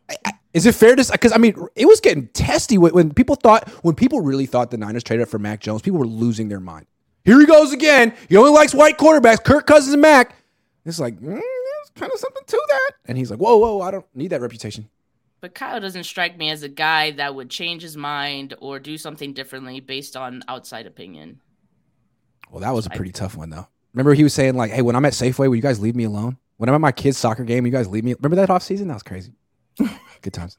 I, 0.09 0.15
I, 0.25 0.33
Is 0.55 0.67
it 0.67 0.75
fair 0.75 0.95
to 0.95 1.05
say? 1.05 1.13
Because 1.13 1.33
I 1.33 1.39
mean, 1.39 1.57
it 1.75 1.87
was 1.87 2.01
getting 2.01 2.29
testy 2.29 2.79
when, 2.79 2.93
when 2.93 3.13
people 3.13 3.35
thought 3.35 3.69
when 3.83 3.95
people 3.95 4.21
really 4.21 4.47
thought 4.47 4.71
the 4.71 4.79
Niners 4.79 5.03
traded 5.03 5.25
up 5.25 5.29
for 5.29 5.39
Mac 5.39 5.61
Jones. 5.61 5.83
People 5.83 5.99
were 5.99 6.07
losing 6.07 6.49
their 6.49 6.61
mind. 6.61 6.87
Here 7.25 7.41
he 7.41 7.47
goes 7.47 7.73
again. 7.73 8.15
He 8.29 8.37
only 8.37 8.53
likes 8.53 8.73
white 8.73 8.99
quarterbacks. 8.99 9.43
Kirk 9.43 9.67
Cousins 9.67 9.93
and 9.93 10.03
Mac. 10.03 10.37
It's 10.85 11.01
like 11.01 11.19
mm, 11.19 11.29
there's 11.29 11.91
kind 11.97 12.13
of 12.13 12.19
something 12.21 12.45
to 12.47 12.63
that. 12.69 12.93
And 13.07 13.19
he's 13.19 13.31
like, 13.31 13.41
whoa, 13.41 13.57
whoa, 13.57 13.81
I 13.81 13.91
don't 13.91 14.07
need 14.15 14.29
that 14.29 14.41
reputation. 14.41 14.89
But 15.41 15.55
Kyle 15.55 15.81
doesn't 15.81 16.05
strike 16.05 16.39
me 16.39 16.51
as 16.51 16.63
a 16.63 16.69
guy 16.69 17.11
that 17.13 17.35
would 17.35 17.51
change 17.51 17.83
his 17.83 17.97
mind 17.97 18.55
or 18.61 18.79
do 18.79 18.97
something 18.97 19.33
differently 19.33 19.81
based 19.81 20.17
on 20.17 20.43
outside 20.49 20.87
opinion. 20.87 21.41
Well, 22.51 22.61
that 22.61 22.71
was 22.71 22.87
a 22.87 22.91
pretty 22.91 23.13
tough 23.13 23.37
one 23.37 23.51
though. 23.51 23.69
Remember 23.97 24.13
he 24.13 24.23
was 24.23 24.35
saying 24.35 24.57
like, 24.57 24.71
"Hey, 24.71 24.83
when 24.83 24.95
I'm 24.95 25.07
at 25.07 25.15
Safeway, 25.15 25.49
will 25.49 25.57
you 25.57 25.63
guys 25.63 25.81
leave 25.81 25.97
me 25.97 26.05
alone? 26.05 26.37
When 26.59 26.69
I'm 26.69 26.75
at 26.75 26.83
my 26.83 26.93
kids' 26.93 27.17
soccer 27.17 27.45
game, 27.45 27.65
you 27.65 27.73
guys 27.73 27.89
leave 27.89 28.05
me." 28.05 28.13
Remember 28.13 28.37
that 28.37 28.51
off 28.51 28.63
season? 28.63 28.89
That 28.89 28.95
was 28.95 29.03
crazy. 29.03 29.33
Good 30.21 30.35
times. 30.35 30.59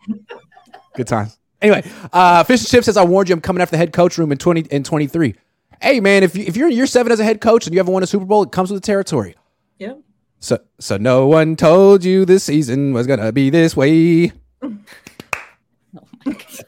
Good 0.95 1.05
times. 1.05 1.37
Anyway, 1.61 1.83
uh, 2.11 2.43
Fish 2.43 2.61
and 2.61 2.67
Chip 2.67 2.83
says, 2.83 2.97
"I 2.97 3.05
warned 3.05 3.29
you. 3.29 3.33
I'm 3.33 3.41
coming 3.41 3.61
after 3.61 3.73
the 3.73 3.77
head 3.77 3.93
coach 3.93 4.17
room 4.17 4.31
in 4.31 4.39
20 4.39 4.61
in 4.71 4.83
23." 4.83 5.35
Hey, 5.79 5.99
man, 5.99 6.23
if 6.23 6.35
you, 6.35 6.45
if 6.47 6.57
you're 6.57 6.69
in 6.69 6.75
year 6.75 6.87
seven 6.87 7.11
as 7.11 7.19
a 7.19 7.23
head 7.23 7.39
coach 7.39 7.67
and 7.67 7.73
you 7.75 7.79
haven't 7.79 7.93
won 7.93 8.01
a 8.01 8.07
Super 8.07 8.25
Bowl, 8.25 8.41
it 8.41 8.51
comes 8.51 8.71
with 8.71 8.81
the 8.81 8.85
territory. 8.85 9.35
Yep. 9.77 9.99
So 10.39 10.57
so 10.79 10.97
no 10.97 11.27
one 11.27 11.55
told 11.55 12.03
you 12.03 12.25
this 12.25 12.43
season 12.43 12.93
was 12.93 13.05
gonna 13.05 13.31
be 13.31 13.51
this 13.51 13.77
way. 13.77 14.31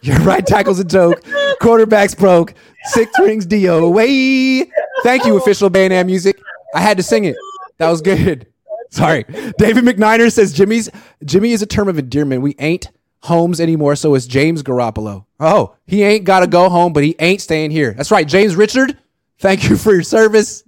Your 0.02 0.20
right 0.20 0.46
tackle's 0.46 0.80
a 0.80 0.84
joke. 0.84 1.24
Quarterback's 1.62 2.14
broke. 2.16 2.54
Six 2.84 3.12
rings 3.20 3.48
do 3.48 3.60
DOA. 3.60 4.70
Thank 5.04 5.26
you, 5.26 5.36
official 5.36 5.70
band 5.70 5.92
and 5.94 6.06
music. 6.08 6.40
I 6.74 6.82
had 6.82 6.98
to 6.98 7.04
sing 7.04 7.26
it. 7.26 7.36
That 7.78 7.90
was 7.90 8.02
good. 8.02 8.48
Sorry. 8.90 9.24
David 9.58 9.84
McNiner 9.84 10.32
says 10.32 10.52
Jimmy's 10.54 10.90
Jimmy 11.24 11.52
is 11.52 11.62
a 11.62 11.66
term 11.66 11.88
of 11.88 12.00
endearment. 12.00 12.42
We 12.42 12.56
ain't 12.60 12.90
homes 13.22 13.60
anymore, 13.60 13.96
so 13.96 14.16
it's 14.16 14.26
James 14.26 14.64
Garoppolo. 14.64 15.26
Oh, 15.40 15.76
he 15.86 16.04
ain't 16.04 16.26
gotta 16.26 16.48
go 16.48 16.70
home, 16.70 16.94
but 16.94 17.04
he 17.04 17.16
ain't 17.20 17.42
staying 17.42 17.72
here. 17.72 17.94
That's 17.94 18.12
right, 18.12 18.28
James 18.28 18.56
Richard. 18.56 18.98
Thank 19.40 19.70
you 19.70 19.78
for 19.78 19.94
your 19.94 20.04
service. 20.04 20.64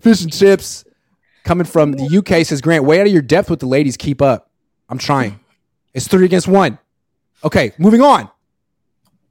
Fish 0.00 0.22
and 0.22 0.32
chips. 0.32 0.84
Coming 1.44 1.66
from 1.66 1.92
the 1.92 2.18
UK 2.18 2.44
says 2.44 2.60
Grant, 2.60 2.84
way 2.84 3.00
out 3.00 3.06
of 3.06 3.12
your 3.12 3.22
depth 3.22 3.50
with 3.50 3.60
the 3.60 3.66
ladies. 3.66 3.96
Keep 3.96 4.22
up. 4.22 4.50
I'm 4.88 4.98
trying. 4.98 5.38
It's 5.92 6.08
three 6.08 6.24
against 6.24 6.48
one. 6.48 6.78
Okay, 7.44 7.72
moving 7.78 8.00
on. 8.00 8.30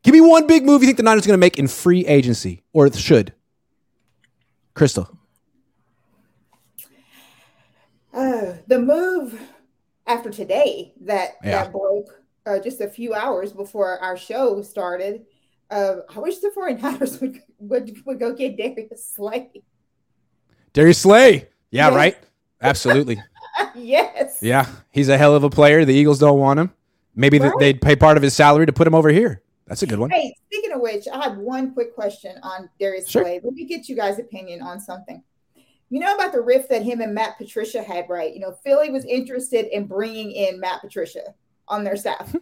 Give 0.03 0.13
me 0.13 0.21
one 0.21 0.47
big 0.47 0.63
move 0.63 0.81
you 0.81 0.87
think 0.87 0.97
the 0.97 1.03
Niners 1.03 1.25
are 1.25 1.27
going 1.27 1.39
to 1.39 1.39
make 1.39 1.57
in 1.57 1.67
free 1.67 2.05
agency, 2.05 2.63
or 2.71 2.91
should. 2.91 3.33
Crystal. 4.73 5.09
Uh, 8.13 8.53
the 8.67 8.79
move 8.79 9.39
after 10.05 10.29
today 10.29 10.93
that 11.01 11.31
Yeah. 11.43 11.63
that 11.63 11.71
broke 11.71 12.07
uh, 12.45 12.59
just 12.59 12.81
a 12.81 12.87
few 12.87 13.13
hours 13.13 13.51
before 13.53 13.99
our 13.99 14.17
show 14.17 14.61
started. 14.61 15.25
Uh, 15.71 15.97
I 16.13 16.19
wish 16.19 16.39
the 16.39 16.51
49ers 16.55 17.21
would, 17.21 17.41
would 17.59 18.05
would 18.05 18.19
go 18.19 18.33
get 18.33 18.57
Darius 18.57 19.05
Slay. 19.05 19.49
Darius 20.73 20.99
Slay. 20.99 21.49
Yeah, 21.71 21.89
Yeah. 21.89 21.95
right? 21.95 22.17
Absolutely. 22.61 23.21
yes. 23.75 24.39
Yeah, 24.41 24.67
he's 24.91 25.09
a 25.09 25.17
hell 25.17 25.35
of 25.35 25.43
a 25.43 25.49
player. 25.49 25.85
The 25.85 25.93
Eagles 25.93 26.19
don't 26.19 26.39
want 26.39 26.59
him. 26.59 26.71
Maybe 27.15 27.39
Right. 27.39 27.51
they'd 27.59 27.81
pay 27.81 27.95
part 27.95 28.17
of 28.17 28.23
his 28.23 28.33
salary 28.35 28.65
to 28.65 28.73
put 28.73 28.87
him 28.87 28.95
over 28.95 29.09
here. 29.09 29.41
That's 29.67 29.81
a 29.83 29.87
good 29.87 29.99
one. 29.99 30.09
Hey, 30.09 30.35
speaking 30.47 30.71
of 30.73 30.81
which, 30.81 31.07
I 31.07 31.23
have 31.23 31.37
one 31.37 31.73
quick 31.73 31.95
question 31.95 32.35
on 32.43 32.69
Darius 32.79 33.07
Sure. 33.07 33.23
Slay. 33.23 33.39
Let 33.43 33.53
me 33.53 33.65
get 33.65 33.87
you 33.87 33.95
guys' 33.95 34.19
opinion 34.19 34.61
on 34.61 34.79
something. 34.79 35.23
You 35.93 35.99
know 35.99 36.15
about 36.15 36.31
the 36.31 36.41
rift 36.41 36.69
that 36.69 36.81
him 36.81 37.01
and 37.01 37.13
Matt 37.13 37.37
Patricia 37.37 37.83
had, 37.83 38.09
right? 38.09 38.33
You 38.33 38.39
know, 38.39 38.57
Philly 38.63 38.89
was 38.89 39.05
interested 39.05 39.67
in 39.67 39.85
bringing 39.85 40.31
in 40.31 40.59
Matt 40.59 40.81
Patricia 40.81 41.35
on 41.67 41.83
their 41.83 41.95
staff. 41.95 42.35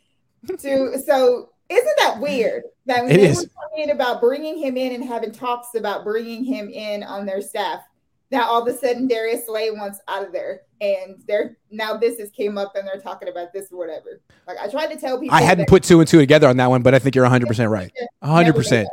to 0.46 0.98
so 0.98 1.50
isn't 1.68 1.98
that 1.98 2.18
weird 2.18 2.62
that 2.86 3.04
when 3.04 3.12
It 3.12 3.16
they 3.18 3.28
is. 3.28 3.42
were 3.42 3.50
talking 3.60 3.90
about 3.90 4.22
bringing 4.22 4.56
him 4.56 4.78
in 4.78 4.94
and 4.94 5.04
having 5.04 5.32
talks 5.32 5.74
about 5.74 6.02
bringing 6.02 6.44
him 6.44 6.70
in 6.70 7.02
on 7.02 7.26
their 7.26 7.42
staff, 7.42 7.82
now 8.30 8.48
all 8.48 8.66
of 8.66 8.74
a 8.74 8.78
sudden 8.78 9.06
Darius 9.06 9.44
Slay 9.44 9.70
wants 9.70 10.00
out 10.08 10.24
of 10.24 10.32
there, 10.32 10.62
and 10.80 11.22
they're 11.28 11.58
now 11.70 11.98
this 11.98 12.18
has 12.20 12.30
came 12.30 12.56
up 12.56 12.74
and 12.74 12.88
they're 12.88 13.02
talking 13.02 13.28
about 13.28 13.52
this 13.52 13.70
or 13.70 13.76
whatever. 13.76 14.22
Like 14.46 14.56
I 14.58 14.66
tried 14.68 14.86
to 14.86 14.96
tell 14.96 15.20
people, 15.20 15.36
I 15.36 15.42
hadn't 15.42 15.68
put 15.68 15.82
two 15.82 16.00
and 16.00 16.08
two 16.08 16.20
together 16.20 16.48
on 16.48 16.56
that 16.56 16.70
one, 16.70 16.80
but 16.80 16.94
I 16.94 17.00
think 17.00 17.14
you're 17.14 17.28
100% 17.28 17.68
right. 17.68 17.92
100%. 18.22 18.86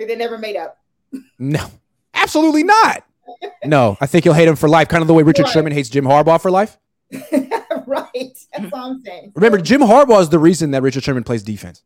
Like 0.00 0.08
they 0.08 0.16
never 0.16 0.36
made 0.36 0.56
up. 0.56 0.80
No, 1.38 1.64
absolutely 2.12 2.64
not. 2.64 3.04
No, 3.64 3.96
I 4.00 4.06
think 4.06 4.24
you'll 4.24 4.34
hate 4.34 4.48
him 4.48 4.56
for 4.56 4.68
life, 4.68 4.88
kind 4.88 5.02
of 5.02 5.08
the 5.08 5.14
way 5.14 5.22
Richard 5.22 5.44
Right. 5.44 5.52
Sherman 5.52 5.72
hates 5.72 5.88
Jim 5.88 6.04
Harbaugh 6.04 6.40
for 6.40 6.50
life. 6.50 6.78
right. 7.12 8.38
That's 8.52 8.72
all 8.72 8.92
I'm 8.92 9.00
saying. 9.00 9.32
Remember, 9.34 9.58
Jim 9.58 9.80
Harbaugh 9.80 10.20
is 10.20 10.28
the 10.30 10.38
reason 10.38 10.72
that 10.72 10.82
Richard 10.82 11.04
Sherman 11.04 11.24
plays 11.24 11.42
defense. 11.42 11.82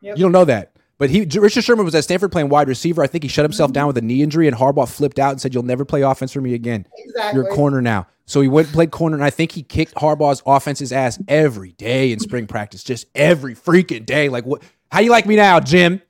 Yep. 0.00 0.18
You 0.18 0.22
don't 0.24 0.32
know 0.32 0.44
that. 0.44 0.72
But 0.98 1.10
he, 1.10 1.24
Richard 1.24 1.64
Sherman 1.64 1.84
was 1.84 1.94
at 1.94 2.04
Stanford 2.04 2.30
playing 2.30 2.50
wide 2.50 2.68
receiver. 2.68 3.02
I 3.02 3.06
think 3.06 3.24
he 3.24 3.28
shut 3.28 3.44
himself 3.44 3.68
mm-hmm. 3.68 3.74
down 3.74 3.86
with 3.88 3.98
a 3.98 4.02
knee 4.02 4.22
injury, 4.22 4.46
and 4.46 4.56
Harbaugh 4.56 4.88
flipped 4.88 5.18
out 5.18 5.32
and 5.32 5.40
said, 5.40 5.52
"You'll 5.52 5.64
never 5.64 5.84
play 5.84 6.02
offense 6.02 6.32
for 6.32 6.40
me 6.40 6.54
again. 6.54 6.86
exactly. 6.96 7.40
You're 7.40 7.50
a 7.50 7.54
corner 7.54 7.82
now." 7.82 8.06
So 8.26 8.40
he 8.40 8.48
went 8.48 8.68
and 8.68 8.74
played 8.74 8.90
corner, 8.90 9.16
and 9.16 9.24
I 9.24 9.30
think 9.30 9.52
he 9.52 9.62
kicked 9.62 9.94
Harbaugh's 9.96 10.42
offense's 10.46 10.92
ass 10.92 11.18
every 11.26 11.72
day 11.72 12.12
in 12.12 12.20
spring 12.20 12.46
practice, 12.46 12.84
just 12.84 13.06
every 13.14 13.54
freaking 13.54 14.06
day. 14.06 14.28
Like, 14.28 14.46
what? 14.46 14.62
How 14.90 15.00
do 15.00 15.04
you 15.04 15.10
like 15.10 15.26
me 15.26 15.36
now, 15.36 15.58
Jim? 15.58 16.00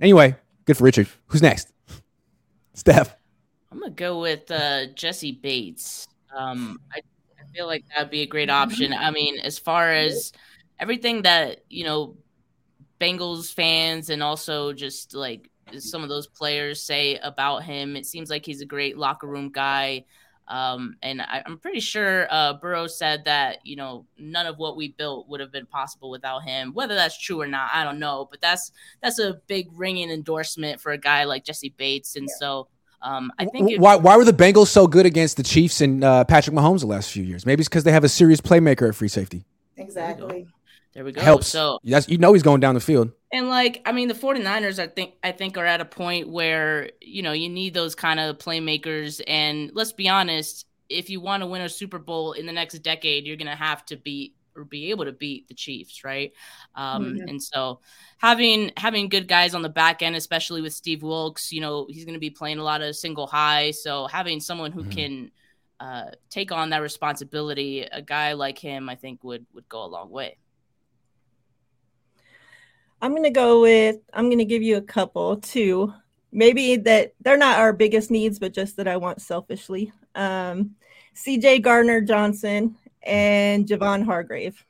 Anyway, 0.00 0.36
good 0.66 0.76
for 0.76 0.84
Richard. 0.84 1.08
Who's 1.28 1.42
next? 1.42 1.72
Steph. 2.74 3.16
I'm 3.76 3.82
gonna 3.82 3.92
go 3.92 4.20
with 4.20 4.50
uh, 4.50 4.86
Jessie 4.94 5.32
Bates. 5.32 6.08
Um, 6.34 6.80
I, 6.94 7.00
I 7.38 7.46
feel 7.54 7.66
like 7.66 7.84
that'd 7.88 8.10
be 8.10 8.22
a 8.22 8.26
great 8.26 8.48
option. 8.48 8.94
I 8.94 9.10
mean, 9.10 9.38
as 9.38 9.58
far 9.58 9.90
as 9.90 10.32
everything 10.80 11.22
that 11.22 11.60
you 11.68 11.84
know, 11.84 12.16
Bengals 12.98 13.52
fans 13.52 14.08
and 14.08 14.22
also 14.22 14.72
just 14.72 15.14
like 15.14 15.50
some 15.78 16.02
of 16.02 16.08
those 16.08 16.26
players 16.26 16.80
say 16.80 17.18
about 17.18 17.64
him, 17.64 17.96
it 17.96 18.06
seems 18.06 18.30
like 18.30 18.46
he's 18.46 18.62
a 18.62 18.66
great 18.66 18.96
locker 18.96 19.26
room 19.26 19.50
guy. 19.50 20.06
Um, 20.48 20.96
and 21.02 21.20
I, 21.20 21.42
I'm 21.44 21.58
pretty 21.58 21.80
sure 21.80 22.28
uh, 22.30 22.54
Burrow 22.54 22.86
said 22.86 23.26
that 23.26 23.58
you 23.62 23.76
know 23.76 24.06
none 24.16 24.46
of 24.46 24.56
what 24.56 24.78
we 24.78 24.92
built 24.92 25.28
would 25.28 25.40
have 25.40 25.52
been 25.52 25.66
possible 25.66 26.08
without 26.08 26.44
him. 26.44 26.72
Whether 26.72 26.94
that's 26.94 27.18
true 27.18 27.42
or 27.42 27.46
not, 27.46 27.68
I 27.74 27.84
don't 27.84 27.98
know. 27.98 28.26
But 28.30 28.40
that's 28.40 28.72
that's 29.02 29.18
a 29.18 29.34
big 29.48 29.68
ringing 29.74 30.10
endorsement 30.10 30.80
for 30.80 30.92
a 30.92 30.98
guy 30.98 31.24
like 31.24 31.44
Jessie 31.44 31.74
Bates, 31.76 32.16
and 32.16 32.30
so. 32.30 32.68
Um, 33.06 33.32
I 33.38 33.44
think 33.46 33.70
it- 33.70 33.80
Why, 33.80 33.96
why 33.96 34.16
were 34.16 34.24
the 34.24 34.32
Bengals 34.32 34.66
so 34.66 34.86
good 34.86 35.06
against 35.06 35.36
the 35.36 35.42
Chiefs 35.42 35.80
and 35.80 36.02
uh, 36.02 36.24
Patrick 36.24 36.56
Mahomes 36.56 36.80
the 36.80 36.86
last 36.86 37.10
few 37.12 37.22
years? 37.22 37.46
Maybe 37.46 37.60
it's 37.60 37.68
because 37.68 37.84
they 37.84 37.92
have 37.92 38.04
a 38.04 38.08
serious 38.08 38.40
playmaker 38.40 38.88
at 38.88 38.94
free 38.96 39.08
safety. 39.08 39.44
Exactly. 39.76 40.46
there 40.94 41.04
we 41.04 41.12
go. 41.12 41.20
Helps. 41.20 41.46
So 41.46 41.78
That's, 41.84 42.08
you 42.08 42.18
know 42.18 42.32
he's 42.32 42.42
going 42.42 42.60
down 42.60 42.74
the 42.74 42.80
field. 42.80 43.12
and 43.32 43.48
like 43.48 43.82
I 43.84 43.92
mean 43.92 44.08
the 44.08 44.14
49ers 44.14 44.78
I 44.78 44.86
think 44.88 45.14
I 45.22 45.32
think 45.32 45.56
are 45.58 45.66
at 45.66 45.80
a 45.80 45.84
point 45.84 46.28
where 46.28 46.90
you 47.00 47.22
know 47.22 47.32
you 47.32 47.48
need 47.48 47.74
those 47.74 47.94
kind 47.94 48.18
of 48.18 48.38
playmakers 48.38 49.20
and 49.26 49.70
let's 49.74 49.92
be 49.92 50.08
honest 50.08 50.66
if 50.88 51.10
you 51.10 51.20
want 51.20 51.42
to 51.42 51.46
win 51.46 51.60
a 51.62 51.68
Super 51.68 51.98
Bowl 51.98 52.32
in 52.32 52.46
the 52.46 52.52
next 52.52 52.78
decade 52.78 53.26
you're 53.26 53.36
going 53.36 53.50
to 53.50 53.54
have 53.56 53.84
to 53.86 53.96
beat 53.96 54.34
or 54.56 54.64
be 54.64 54.90
able 54.90 55.04
to 55.04 55.12
beat 55.12 55.48
the 55.48 55.54
Chiefs, 55.54 56.04
right? 56.04 56.32
Um, 56.74 57.16
Mhm. 57.16 57.28
And 57.28 57.42
so 57.42 57.80
having 58.18 58.72
having 58.76 59.08
good 59.08 59.28
guys 59.28 59.54
on 59.54 59.62
the 59.62 59.68
back 59.68 60.02
end, 60.02 60.16
especially 60.16 60.62
with 60.62 60.72
Steve 60.72 61.02
Wilks, 61.02 61.52
you 61.52 61.60
know 61.60 61.86
he's 61.88 62.04
going 62.04 62.14
to 62.14 62.20
be 62.20 62.30
playing 62.30 62.58
a 62.58 62.64
lot 62.64 62.82
of 62.82 62.96
single 62.96 63.26
high. 63.26 63.70
So 63.72 64.06
having 64.06 64.40
someone 64.40 64.72
who 64.72 64.84
Mhm. 64.84 64.90
can 64.90 65.30
uh, 65.80 66.10
take 66.30 66.52
on 66.52 66.70
that 66.70 66.80
responsibility, 66.82 67.82
a 67.82 68.00
guy 68.02 68.32
like 68.32 68.58
him, 68.58 68.88
I 68.88 68.94
think 68.96 69.22
would 69.24 69.46
would 69.52 69.68
go 69.68 69.84
a 69.84 69.86
long 69.86 70.10
way. 70.10 70.38
I'm 73.00 73.14
gonna 73.14 73.30
go 73.30 73.60
with 73.62 73.96
I'm 74.12 74.30
gonna 74.30 74.44
give 74.44 74.62
you 74.62 74.76
a 74.76 74.82
couple 74.82 75.36
two. 75.36 75.92
Maybe 76.32 76.76
that 76.76 77.12
they're 77.20 77.36
not 77.36 77.58
our 77.58 77.72
biggest 77.72 78.10
needs, 78.10 78.38
but 78.38 78.52
just 78.52 78.76
that 78.76 78.88
I 78.88 78.96
want 78.96 79.22
selfishly. 79.22 79.92
Um, 80.14 80.76
CJ 81.14 81.58
Gardner 81.60 82.00
Johnson 82.00 82.76
and 83.06 83.66
Javon 83.66 84.04
Hargrave. 84.04 84.64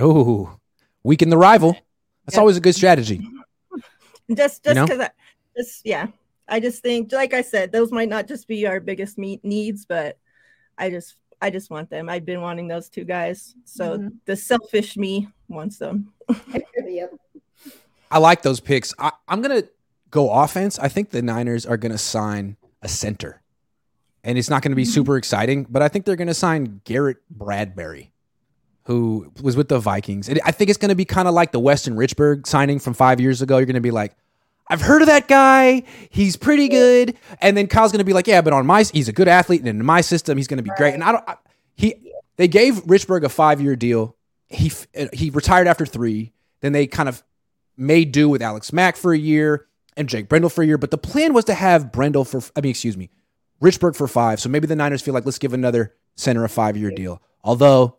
Oh, 0.00 0.56
weaken 1.02 1.28
the 1.30 1.36
rival. 1.38 1.76
That's 2.24 2.36
Yeah. 2.36 2.40
always 2.40 2.56
a 2.56 2.60
good 2.60 2.74
strategy. 2.74 3.20
Just 4.34 4.64
just 4.64 4.74
know? 4.76 4.86
because 4.86 5.00
I 5.00 5.10
just 5.56 5.84
yeah. 5.84 6.06
I 6.48 6.60
just 6.60 6.82
think 6.82 7.12
like 7.12 7.34
I 7.34 7.42
said, 7.42 7.72
those 7.72 7.92
might 7.92 8.08
not 8.08 8.28
just 8.28 8.46
be 8.48 8.66
our 8.66 8.80
biggest 8.80 9.18
me- 9.18 9.40
needs, 9.42 9.84
but 9.84 10.16
I 10.78 10.88
just 10.90 11.16
I 11.40 11.50
just 11.50 11.70
want 11.70 11.90
them. 11.90 12.08
I've 12.08 12.24
been 12.24 12.40
wanting 12.40 12.68
those 12.68 12.88
two 12.88 13.04
guys. 13.04 13.54
So 13.64 13.98
Mhm. 13.98 14.12
the 14.26 14.36
selfish 14.36 14.96
me 14.96 15.28
wants 15.48 15.78
them. 15.78 16.12
yep. 16.86 17.12
I 18.10 18.18
like 18.18 18.42
those 18.42 18.60
picks. 18.60 18.94
I, 18.98 19.10
I'm 19.26 19.42
gonna 19.42 19.64
go 20.10 20.30
offense. 20.30 20.78
I 20.78 20.88
think 20.88 21.10
the 21.10 21.20
Niners 21.22 21.66
are 21.66 21.76
gonna 21.76 21.98
sign 21.98 22.56
a 22.80 22.88
center, 22.88 23.41
and 24.24 24.38
it's 24.38 24.50
not 24.50 24.62
gonna 24.62 24.76
be 24.76 24.84
super 24.84 25.16
exciting. 25.16 25.66
But 25.68 25.82
I 25.82 25.88
think 25.88 26.04
they're 26.04 26.16
gonna 26.16 26.34
sign 26.34 26.80
Garrett 26.84 27.18
Bradbury, 27.30 28.12
who 28.84 29.32
was 29.42 29.56
with 29.56 29.68
the 29.68 29.78
Vikings. 29.78 30.28
And 30.28 30.40
I 30.44 30.52
think 30.52 30.70
it's 30.70 30.78
gonna 30.78 30.94
be 30.94 31.04
kind 31.04 31.28
of 31.28 31.34
like 31.34 31.52
the 31.52 31.60
Weston 31.60 31.94
Richburg 31.94 32.46
signing 32.46 32.78
from 32.78 32.94
five 32.94 33.20
years 33.20 33.42
ago. 33.42 33.58
You're 33.58 33.66
gonna 33.66 33.80
be 33.80 33.90
like, 33.90 34.14
I've 34.68 34.80
heard 34.80 35.02
of 35.02 35.08
that 35.08 35.28
guy. 35.28 35.82
He's 36.10 36.36
pretty 36.36 36.68
good. 36.68 37.16
And 37.40 37.56
then 37.56 37.66
Kyle's 37.66 37.92
gonna 37.92 38.04
be 38.04 38.12
like, 38.12 38.26
yeah, 38.26 38.40
but 38.40 38.52
on 38.52 38.66
my 38.66 38.82
he's 38.84 39.08
a 39.08 39.12
good 39.12 39.28
athlete, 39.28 39.60
and 39.60 39.68
in 39.68 39.84
my 39.84 40.00
system, 40.00 40.36
he's 40.36 40.46
gonna 40.48 40.62
be 40.62 40.70
great. 40.76 40.94
And 40.94 41.04
I 41.04 41.12
don't. 41.12 41.28
I, 41.28 41.36
he 41.74 42.12
they 42.36 42.48
gave 42.48 42.84
Richburg 42.84 43.24
a 43.24 43.28
five 43.28 43.60
year 43.60 43.76
deal. 43.76 44.16
he 44.48 44.72
uh, 44.98 45.06
he 45.12 45.30
retired 45.30 45.66
after 45.66 45.86
three. 45.86 46.32
Then 46.60 46.72
they 46.72 46.86
kind 46.86 47.08
of 47.08 47.22
made 47.76 48.12
do 48.12 48.28
with 48.28 48.42
Alex 48.42 48.72
Mack 48.72 48.96
for 48.96 49.12
a 49.12 49.18
year 49.18 49.66
and 49.96 50.08
Jake 50.08 50.28
Brendel 50.28 50.50
for 50.50 50.62
a 50.62 50.66
year. 50.66 50.78
But 50.78 50.90
the 50.90 50.98
plan 50.98 51.34
was 51.34 51.44
to 51.46 51.54
have 51.54 51.92
Brendel 51.92 52.24
for, 52.24 52.40
I 52.56 52.60
mean, 52.60 52.70
excuse 52.70 52.96
me, 52.96 53.10
Richburg 53.62 53.96
for 53.96 54.08
five. 54.08 54.40
So 54.40 54.48
maybe 54.48 54.66
the 54.66 54.76
Niners 54.76 55.02
feel 55.02 55.14
like 55.14 55.24
let's 55.24 55.38
give 55.38 55.52
another 55.52 55.94
center 56.16 56.44
a 56.44 56.48
five 56.48 56.76
year 56.76 56.90
deal. 56.90 57.22
Although 57.44 57.96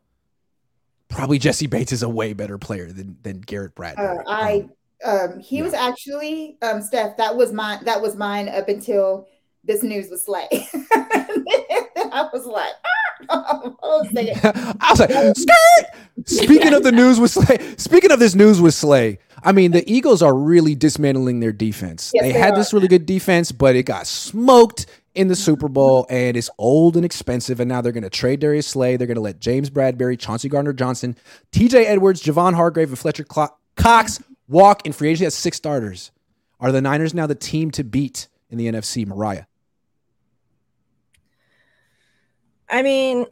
probably 1.10 1.39
Jessie 1.39 1.67
Bates 1.67 1.91
is 1.91 2.04
a 2.04 2.10
way 2.10 2.34
better 2.34 2.58
player 2.58 2.91
than 2.91 3.17
than 3.23 3.41
Garrett 3.41 3.76
Bradbury. 3.76 4.19
Uh, 4.19 4.23
I 4.28 4.69
um, 5.04 5.39
he 5.39 5.58
yeah. 5.58 5.63
was 5.63 5.73
actually 5.73 6.58
um, 6.62 6.82
Steph. 6.82 7.17
That 7.17 7.36
was 7.36 7.52
mine. 7.52 7.84
That 7.86 8.02
was 8.02 8.15
mine 8.15 8.49
up 8.49 8.69
until 8.69 9.28
this 9.63 9.84
news 9.84 10.10
was 10.10 10.21
Slay. 10.23 10.47
I 12.12 12.30
was 12.32 12.45
like, 12.45 12.71
ah, 13.30 13.62
I 14.82 14.91
was 14.91 14.99
like, 14.99 15.36
skirt. 15.36 16.26
Speaking 16.26 16.73
of 16.73 16.84
the 16.84 16.91
news 16.91 17.19
with 17.19 17.32
Slay, 17.32 17.76
speaking 17.78 18.12
of 18.12 18.19
this 18.19 18.36
news 18.36 18.62
with 18.62 18.73
Slay, 18.73 19.19
I 19.43 19.52
mean 19.52 19.71
the 19.71 19.89
Eagles 19.91 20.21
are 20.21 20.36
really 20.36 20.76
dismantling 20.76 21.39
their 21.39 21.52
defense. 21.52 22.12
Yes, 22.13 22.23
they, 22.23 22.32
they, 22.32 22.39
had 22.39 22.54
are. 22.54 22.58
this 22.58 22.73
really 22.73 22.88
good 22.88 23.06
defense, 23.06 23.52
but 23.52 23.76
it 23.76 23.84
got 23.84 24.08
smoked 24.08 24.86
in 25.15 25.28
the 25.28 25.36
Super 25.36 25.67
Bowl, 25.67 26.06
and 26.10 26.36
it's 26.36 26.49
old 26.58 26.95
and 26.95 27.06
expensive. 27.06 27.60
And 27.60 27.69
now 27.69 27.82
they're 27.82 27.91
going 27.91 28.04
to 28.04 28.10
trade 28.10 28.39
Darius 28.39 28.67
Slay. 28.67 28.97
They're 28.97 29.08
going 29.08 29.15
to 29.15 29.21
let 29.21 29.39
James 29.39 29.69
Bradberry, 29.69 30.19
Chauncey 30.19 30.49
Gardner 30.49 30.73
Johnson, 30.73 31.15
T.J. 31.52 31.86
Edwards, 31.86 32.23
Javon 32.23 32.56
Hargrave, 32.56 32.89
and 32.89 32.99
Fletcher 32.99 33.23
Cox 33.76 34.21
walk 34.47 34.86
in 34.86 34.93
free 34.93 35.10
agency. 35.10 35.26
Has 35.26 35.36
six 35.36 35.58
starters. 35.58 36.12
Are 36.60 36.71
the 36.71 36.82
Niners 36.82 37.13
now 37.13 37.28
the 37.28 37.36
team 37.36 37.71
to 37.71 37.84
beat 37.84 38.28
in 38.49 38.58
the 38.58 38.67
NFC? 38.67 39.06
Miriah. 39.06 39.45
I 42.69 42.82
mean, 42.82 43.26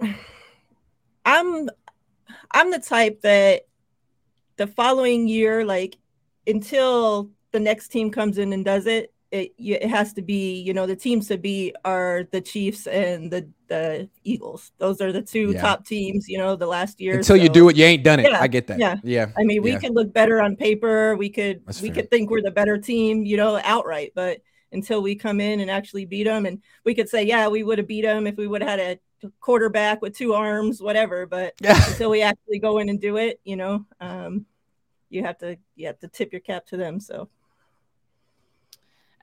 I'm 1.26 1.70
I'm 2.52 2.72
the 2.72 2.80
type 2.80 3.22
that 3.22 3.66
the 4.58 4.68
following 4.68 5.28
year, 5.28 5.66
like 5.66 5.98
until 6.46 7.32
the 7.52 7.60
next 7.60 7.88
team 7.88 8.12
comes 8.12 8.38
in 8.38 8.54
and 8.54 8.64
does 8.64 8.86
it, 8.86 9.14
it 9.32 9.54
it 9.58 9.90
has 9.90 10.14
to 10.14 10.22
be 10.22 10.62
you 10.62 10.74
know 10.74 10.86
the 10.86 10.96
teams 10.96 11.28
to 11.30 11.38
beat 11.38 11.76
are 11.86 12.28
the 12.32 12.42
Chiefs 12.42 12.88
and 12.88 13.32
the 13.32 13.50
the 13.68 14.10
Eagles. 14.24 14.72
Those 14.78 15.02
are 15.02 15.12
the 15.12 15.22
two 15.22 15.52
yeah. 15.52 15.62
top 15.62 15.86
teams. 15.86 16.28
You 16.28 16.38
know 16.38 16.56
the 16.56 16.68
last 16.68 17.00
year. 17.00 17.18
Until 17.18 17.38
so. 17.38 17.42
you 17.42 17.50
do 17.50 17.70
it, 17.70 17.78
you 17.78 17.86
ain't 17.86 18.04
done 18.04 18.20
it. 18.20 18.30
Yeah, 18.30 18.42
I 18.42 18.48
get 18.48 18.68
that. 18.68 18.80
Yeah, 18.80 18.98
yeah. 19.04 19.28
I 19.38 19.44
mean, 19.44 19.62
we 19.62 19.72
yeah. 19.72 19.80
could 19.80 19.96
look 19.96 20.14
better 20.14 20.42
on 20.42 20.56
paper. 20.56 21.16
We 21.16 21.30
could 21.30 21.66
That's 21.66 21.82
we 21.82 21.90
fair. 21.90 21.96
could 21.96 22.12
think 22.12 22.30
we're 22.30 22.42
the 22.42 22.52
better 22.52 22.78
team. 22.78 23.24
You 23.24 23.38
know, 23.38 23.60
outright, 23.64 24.12
but 24.16 24.42
until 24.72 25.02
we 25.02 25.16
come 25.16 25.40
in 25.40 25.60
and 25.60 25.70
actually 25.70 26.06
beat 26.06 26.24
them. 26.24 26.46
And 26.46 26.62
we 26.86 26.96
could 26.96 27.10
say, 27.10 27.24
yeah, 27.24 27.48
we 27.48 27.64
would 27.64 27.78
have 27.78 27.88
beat 27.88 28.04
them 28.04 28.28
if 28.28 28.38
we 28.38 28.48
would 28.48 28.62
have 28.62 28.80
had 28.80 29.00
a 29.24 29.32
quarterback 29.40 30.02
with 30.02 30.16
two 30.16 30.34
arms, 30.34 30.82
whatever. 30.82 31.26
But 31.26 31.56
yeah. 31.62 31.82
until 31.90 32.10
we 32.10 32.22
actually 32.22 32.60
go 32.60 32.80
in 32.80 32.90
and 32.90 33.00
do 33.00 33.18
it, 33.18 33.40
you 33.44 33.56
know, 33.56 33.86
um, 34.00 34.46
you 35.10 35.24
have 35.24 35.38
to 35.40 35.58
you 35.76 35.88
have 35.88 36.00
to 36.00 36.08
tip 36.08 36.32
your 36.32 36.42
cap 36.42 36.66
to 36.68 36.78
them. 36.78 37.00
So 37.00 37.30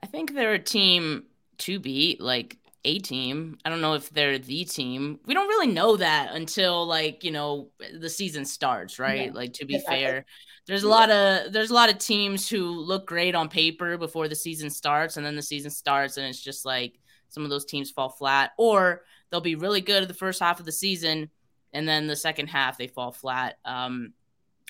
I 0.01 0.07
think 0.07 0.33
they're 0.33 0.53
a 0.53 0.59
team 0.59 1.25
to 1.59 1.79
beat, 1.79 2.21
like 2.21 2.57
a 2.85 2.99
team. 2.99 3.57
I 3.65 3.69
don't 3.69 3.81
know 3.81 3.93
if 3.93 4.09
they're 4.09 4.37
the 4.37 4.65
team. 4.65 5.19
We 5.25 5.33
don't 5.33 5.47
really 5.47 5.67
know 5.67 5.97
that 5.97 6.33
until 6.33 6.85
like, 6.85 7.23
you 7.23 7.31
know, 7.31 7.69
the 7.97 8.09
season 8.09 8.45
starts, 8.45 8.99
right? 8.99 9.27
Yeah. 9.27 9.33
Like 9.33 9.53
to 9.53 9.65
be 9.65 9.75
exactly. 9.75 9.99
fair. 9.99 10.25
There's 10.67 10.83
a 10.83 10.89
lot 10.89 11.09
of 11.09 11.51
there's 11.51 11.71
a 11.71 11.73
lot 11.73 11.89
of 11.89 11.97
teams 11.97 12.47
who 12.47 12.69
look 12.69 13.07
great 13.07 13.33
on 13.33 13.49
paper 13.49 13.97
before 13.97 14.27
the 14.27 14.35
season 14.35 14.69
starts, 14.69 15.17
and 15.17 15.25
then 15.25 15.35
the 15.35 15.41
season 15.41 15.71
starts, 15.71 16.17
and 16.17 16.27
it's 16.27 16.41
just 16.41 16.63
like 16.63 16.99
some 17.29 17.43
of 17.43 17.49
those 17.49 17.65
teams 17.65 17.89
fall 17.89 18.09
flat, 18.09 18.51
or 18.57 19.01
they'll 19.29 19.41
be 19.41 19.55
really 19.55 19.81
good 19.81 20.07
the 20.07 20.13
first 20.13 20.39
half 20.39 20.59
of 20.59 20.67
the 20.67 20.71
season, 20.71 21.31
and 21.73 21.87
then 21.87 22.05
the 22.05 22.15
second 22.15 22.47
half 22.47 22.77
they 22.77 22.85
fall 22.85 23.11
flat. 23.11 23.57
Um, 23.65 24.13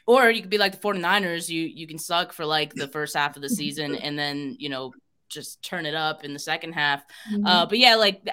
or 0.08 0.30
you 0.30 0.42
could 0.42 0.50
be 0.50 0.58
like 0.58 0.72
the 0.72 0.88
49ers, 0.88 1.50
you 1.50 1.64
you 1.64 1.86
can 1.86 2.00
suck 2.00 2.32
for 2.32 2.46
like 2.46 2.74
the 2.74 2.88
first 2.94 3.16
half 3.16 3.36
of 3.36 3.42
the 3.42 3.50
season, 3.50 3.96
and 3.96 4.18
then 4.18 4.56
you 4.58 4.70
know 4.70 4.94
just 5.30 5.64
turn 5.64 5.86
it 5.86 5.96
up 5.96 6.24
in 6.24 6.34
the 6.34 6.40
second 6.40 6.74
half. 6.74 7.04
Mm-hmm. 7.32 7.46
Uh, 7.46 7.66
but 7.66 7.78
yeah, 7.80 7.96
like 7.96 8.28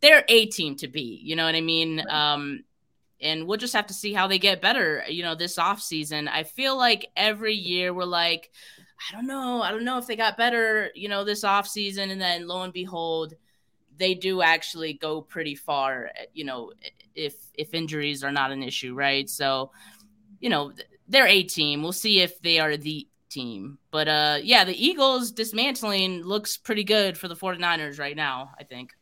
they're 0.00 0.24
a 0.28 0.46
team 0.46 0.76
to 0.76 0.88
be, 0.88 1.20
You 1.22 1.36
know 1.36 1.44
what 1.44 1.54
I 1.54 1.60
mean? 1.60 2.02
Um, 2.08 2.64
and 3.20 3.46
we'll 3.46 3.58
just 3.58 3.74
have 3.74 3.86
to 3.86 3.94
see 3.94 4.12
how 4.12 4.26
they 4.26 4.38
get 4.38 4.60
better, 4.60 5.02
you 5.08 5.22
know, 5.22 5.34
this 5.34 5.58
off 5.58 5.80
season. 5.80 6.28
I 6.28 6.42
feel 6.42 6.76
like 6.76 7.10
every 7.16 7.54
year 7.54 7.94
we're 7.94 8.04
like, 8.04 8.50
I 9.08 9.14
don't 9.14 9.26
know, 9.26 9.62
I 9.62 9.70
don't 9.70 9.84
know 9.84 9.98
if 9.98 10.06
they 10.06 10.16
got 10.16 10.36
better, 10.36 10.90
you 10.94 11.08
know, 11.08 11.24
this 11.24 11.44
off 11.44 11.66
season, 11.66 12.10
and 12.10 12.20
then 12.20 12.46
lo 12.46 12.62
and 12.62 12.72
behold, 12.72 13.34
they 13.96 14.14
do 14.14 14.42
actually 14.42 14.94
go 14.94 15.22
pretty 15.22 15.54
far, 15.54 16.10
you 16.32 16.44
know, 16.44 16.72
if 17.14 17.34
if 17.54 17.74
injuries 17.74 18.24
are 18.24 18.32
not 18.32 18.50
an 18.50 18.62
issue, 18.62 18.94
right? 18.94 19.28
So, 19.28 19.72
you 20.40 20.50
know, 20.50 20.72
they're 21.08 21.26
a 21.26 21.42
team. 21.42 21.82
We'll 21.82 21.92
see 21.92 22.20
if 22.20 22.40
they 22.40 22.58
are 22.58 22.76
the 22.76 23.06
team. 23.34 23.78
But 23.90 24.08
uh 24.08 24.38
yeah, 24.42 24.64
the 24.64 24.86
Eagles 24.86 25.32
dismantling 25.32 26.22
looks 26.22 26.56
pretty 26.56 26.84
good 26.84 27.18
for 27.18 27.28
the 27.28 27.36
49ers 27.36 27.98
right 27.98 28.16
now, 28.16 28.50
I 28.58 28.64
think. 28.64 28.92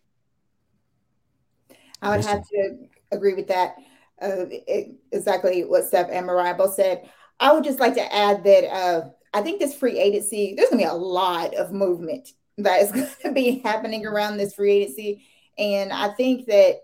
I 2.01 2.17
would 2.17 2.25
have 2.25 2.43
to 2.49 2.77
agree 3.13 3.35
with 3.35 3.47
that 3.49 3.77
uh, 4.21 4.47
exactly 5.13 5.65
what 5.65 5.85
Steph 5.85 6.09
and 6.11 6.27
Miriah 6.27 6.55
both 6.55 6.75
said. 6.75 7.09
I 7.41 7.53
would 7.53 7.65
just 7.65 7.81
like 7.81 7.95
to 7.95 8.15
add 8.15 8.45
that 8.45 8.65
uh, 8.73 9.09
I 9.35 9.43
think 9.43 9.61
this 9.61 9.75
free 9.75 9.99
agency, 9.99 10.55
there's 10.57 10.71
going 10.71 10.83
to 10.83 10.89
be 10.89 10.91
a 10.91 10.95
lot 10.95 11.55
of 11.55 11.73
movement 11.73 12.31
that 12.59 12.83
is 12.83 12.93
going 12.93 13.09
to 13.23 13.33
be 13.33 13.61
happening 13.61 14.07
around 14.07 14.37
this 14.37 14.55
free 14.55 14.83
agency. 14.83 15.27
And 15.59 15.93
I 15.93 16.09
think 16.11 16.47
that 16.47 16.81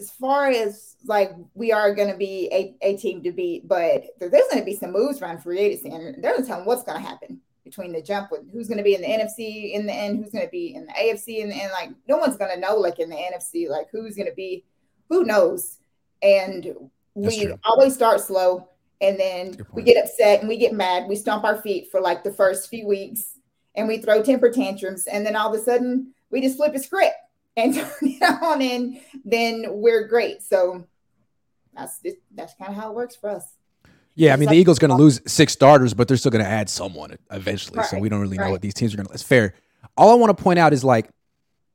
as 0.00 0.10
far 0.10 0.48
as 0.48 0.96
like 1.04 1.32
we 1.54 1.72
are 1.72 1.94
going 1.94 2.10
to 2.10 2.16
be 2.16 2.48
a, 2.52 2.74
a 2.82 2.96
team 2.96 3.22
to 3.22 3.32
beat, 3.32 3.66
but 3.66 4.04
there's 4.18 4.30
going 4.30 4.58
to 4.58 4.64
be 4.64 4.76
some 4.76 4.92
moves 4.92 5.22
around 5.22 5.42
free 5.42 5.58
agency, 5.58 5.90
and 5.90 6.22
they're 6.22 6.32
going 6.32 6.42
to 6.42 6.48
tell 6.48 6.58
them 6.58 6.66
what's 6.66 6.82
going 6.82 7.00
to 7.00 7.06
happen 7.06 7.40
between 7.64 7.92
the 7.92 8.00
jump 8.00 8.30
with 8.30 8.42
who's 8.52 8.68
going 8.68 8.78
to 8.78 8.84
be 8.84 8.94
in 8.94 9.00
the 9.00 9.08
NFC 9.08 9.72
in 9.72 9.86
the 9.86 9.92
end, 9.92 10.22
who's 10.22 10.32
going 10.32 10.44
to 10.44 10.50
be 10.50 10.74
in 10.74 10.86
the 10.86 10.92
AFC 10.92 11.38
in 11.38 11.48
the 11.48 11.54
end. 11.54 11.72
Like 11.72 11.90
no 12.08 12.16
one's 12.16 12.36
going 12.36 12.54
to 12.54 12.60
know, 12.60 12.76
like 12.76 12.98
in 12.98 13.10
the 13.10 13.16
NFC, 13.16 13.68
like 13.68 13.88
who's 13.90 14.14
going 14.14 14.28
to 14.28 14.34
be, 14.34 14.64
who 15.08 15.24
knows? 15.24 15.78
And 16.22 16.74
we 17.14 17.52
always 17.64 17.94
start 17.94 18.20
slow 18.20 18.68
and 19.00 19.18
then 19.18 19.56
we 19.72 19.82
get 19.82 20.02
upset 20.02 20.40
and 20.40 20.48
we 20.48 20.56
get 20.56 20.72
mad. 20.72 21.08
We 21.08 21.16
stomp 21.16 21.44
our 21.44 21.60
feet 21.60 21.90
for 21.90 22.00
like 22.00 22.22
the 22.22 22.32
first 22.32 22.70
few 22.70 22.86
weeks 22.86 23.38
and 23.74 23.88
we 23.88 23.98
throw 23.98 24.22
temper 24.22 24.50
tantrums 24.50 25.06
and 25.06 25.26
then 25.26 25.34
all 25.34 25.52
of 25.52 25.60
a 25.60 25.62
sudden 25.62 26.14
we 26.30 26.40
just 26.40 26.56
flip 26.56 26.74
a 26.74 26.78
script 26.78 27.16
and 27.56 27.74
turn 27.74 27.90
it 28.02 28.42
on 28.42 28.62
and 28.62 29.00
then 29.24 29.64
we're 29.68 30.06
great 30.06 30.42
so 30.42 30.84
that's 31.74 32.00
just, 32.00 32.16
that's 32.34 32.54
kind 32.54 32.70
of 32.70 32.76
how 32.76 32.90
it 32.90 32.94
works 32.94 33.16
for 33.16 33.30
us 33.30 33.56
yeah, 34.18 34.32
I 34.32 34.36
mean, 34.36 34.48
the 34.48 34.56
Eagles 34.56 34.78
going 34.78 34.90
to 34.90 34.96
lose 34.96 35.20
six 35.26 35.52
starters, 35.52 35.92
but 35.92 36.08
they're 36.08 36.16
still 36.16 36.30
going 36.30 36.42
to 36.42 36.50
add 36.50 36.70
someone 36.70 37.18
eventually. 37.30 37.76
Right, 37.76 37.86
so 37.86 37.98
we 37.98 38.08
don't 38.08 38.20
really 38.20 38.38
know 38.38 38.50
what 38.50 38.62
these 38.62 38.72
teams 38.72 38.94
are 38.94 38.96
going 38.96 39.06
to. 39.06 39.12
It's 39.12 39.22
fair. 39.22 39.52
All 39.94 40.10
I 40.10 40.14
want 40.14 40.34
to 40.36 40.42
point 40.42 40.58
out 40.58 40.72
is 40.72 40.82
like, 40.82 41.10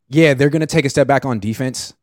yeah, 0.09 0.33
they're 0.33 0.49
going 0.49 0.61
to 0.61 0.65
take 0.67 0.83
a 0.83 0.89
step 0.89 1.05
back 1.05 1.23
on 1.23 1.39
defense, 1.39 1.93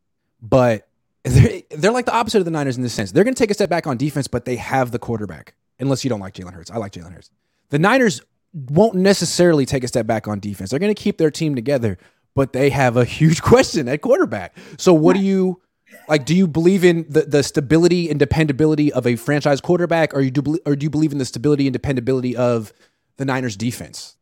but 0.41 0.87
they're, 1.25 1.61
they're 1.71 1.91
like 1.91 2.05
the 2.05 2.13
opposite 2.13 2.39
of 2.39 2.45
the 2.45 2.51
Niners 2.51 2.77
in 2.77 2.83
this 2.83 2.93
sense. 2.93 3.11
They're 3.11 3.25
going 3.25 3.35
to 3.35 3.39
take 3.39 3.51
a 3.51 3.53
step 3.53 3.69
back 3.69 3.85
on 3.85 3.97
defense, 3.97 4.29
but 4.29 4.45
they 4.45 4.55
have 4.55 4.91
the 4.91 4.99
quarterback. 4.99 5.55
Unless 5.77 6.05
you 6.05 6.09
don't 6.09 6.21
like 6.21 6.35
Jalen 6.35 6.53
Hurts, 6.53 6.71
I 6.71 6.77
like 6.77 6.93
Jalen 6.93 7.13
Hurts. 7.13 7.31
The 7.69 7.79
Niners 7.79 8.21
won't 8.53 8.95
necessarily 8.95 9.65
take 9.65 9.83
a 9.83 9.87
step 9.89 10.07
back 10.07 10.27
on 10.27 10.39
defense. 10.39 10.69
They're 10.69 10.79
going 10.79 10.93
to 10.93 11.01
keep 11.01 11.17
their 11.17 11.31
team 11.31 11.53
together, 11.53 11.97
but 12.35 12.53
they 12.53 12.69
have 12.69 12.97
a 12.97 13.05
huge 13.05 13.41
question 13.43 13.87
at 13.87 14.01
quarterback. 14.01 14.55
So, 14.77 14.93
what 14.93 15.15
do 15.15 15.21
you 15.21 15.61
like? 16.07 16.25
Do 16.25 16.35
you 16.35 16.47
believe 16.47 16.83
in 16.83 17.05
the, 17.09 17.21
the 17.21 17.43
stability 17.43 18.09
and 18.09 18.19
dependability 18.19 18.91
of 18.93 19.05
a 19.07 19.15
franchise 19.15 19.61
quarterback, 19.61 20.13
or 20.13 20.21
you 20.21 20.31
do 20.31 20.57
or 20.65 20.75
do 20.75 20.83
you 20.85 20.89
believe 20.89 21.11
in 21.11 21.17
the 21.17 21.25
stability 21.25 21.67
and 21.67 21.73
dependability 21.73 22.35
of 22.35 22.73
the 23.17 23.25
Niners 23.25 23.57
defense? 23.57 24.15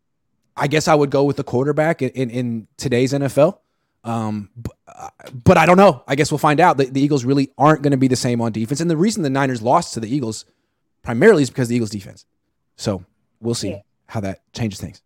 I 0.55 0.67
guess 0.67 0.87
I 0.87 0.95
would 0.95 1.11
go 1.11 1.23
with 1.23 1.37
the 1.37 1.43
quarterback 1.43 2.01
in, 2.01 2.09
in, 2.09 2.29
in 2.31 2.67
today's 2.77 3.13
NFL. 3.13 3.59
Um, 4.03 4.49
but, 4.55 4.75
uh, 4.87 5.09
but 5.43 5.57
I 5.57 5.65
don't 5.65 5.77
know. 5.77 6.03
I 6.07 6.15
guess 6.15 6.31
we'll 6.31 6.39
find 6.39 6.59
out. 6.59 6.77
The, 6.77 6.85
the 6.85 7.01
Eagles 7.01 7.25
really 7.25 7.51
aren't 7.57 7.83
going 7.83 7.91
to 7.91 7.97
be 7.97 8.07
the 8.07 8.15
same 8.15 8.41
on 8.41 8.51
defense. 8.51 8.79
And 8.79 8.89
the 8.89 8.97
reason 8.97 9.21
the 9.21 9.29
Niners 9.29 9.61
lost 9.61 9.93
to 9.93 9.99
the 9.99 10.13
Eagles 10.13 10.45
primarily 11.03 11.43
is 11.43 11.49
because 11.49 11.67
the 11.67 11.75
Eagles 11.75 11.89
defense. 11.89 12.25
So 12.75 13.05
we'll 13.39 13.53
see 13.53 13.71
yeah. 13.71 13.81
how 14.07 14.21
that 14.21 14.41
changes 14.53 14.79
things. 14.79 15.01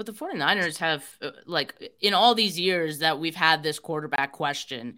But 0.00 0.06
the 0.06 0.12
49ers 0.12 0.78
have, 0.78 1.04
uh, 1.20 1.32
like, 1.44 1.74
in 2.00 2.14
all 2.14 2.34
these 2.34 2.58
years 2.58 3.00
that 3.00 3.20
we've 3.20 3.36
had 3.36 3.62
this 3.62 3.78
quarterback 3.78 4.32
question, 4.32 4.96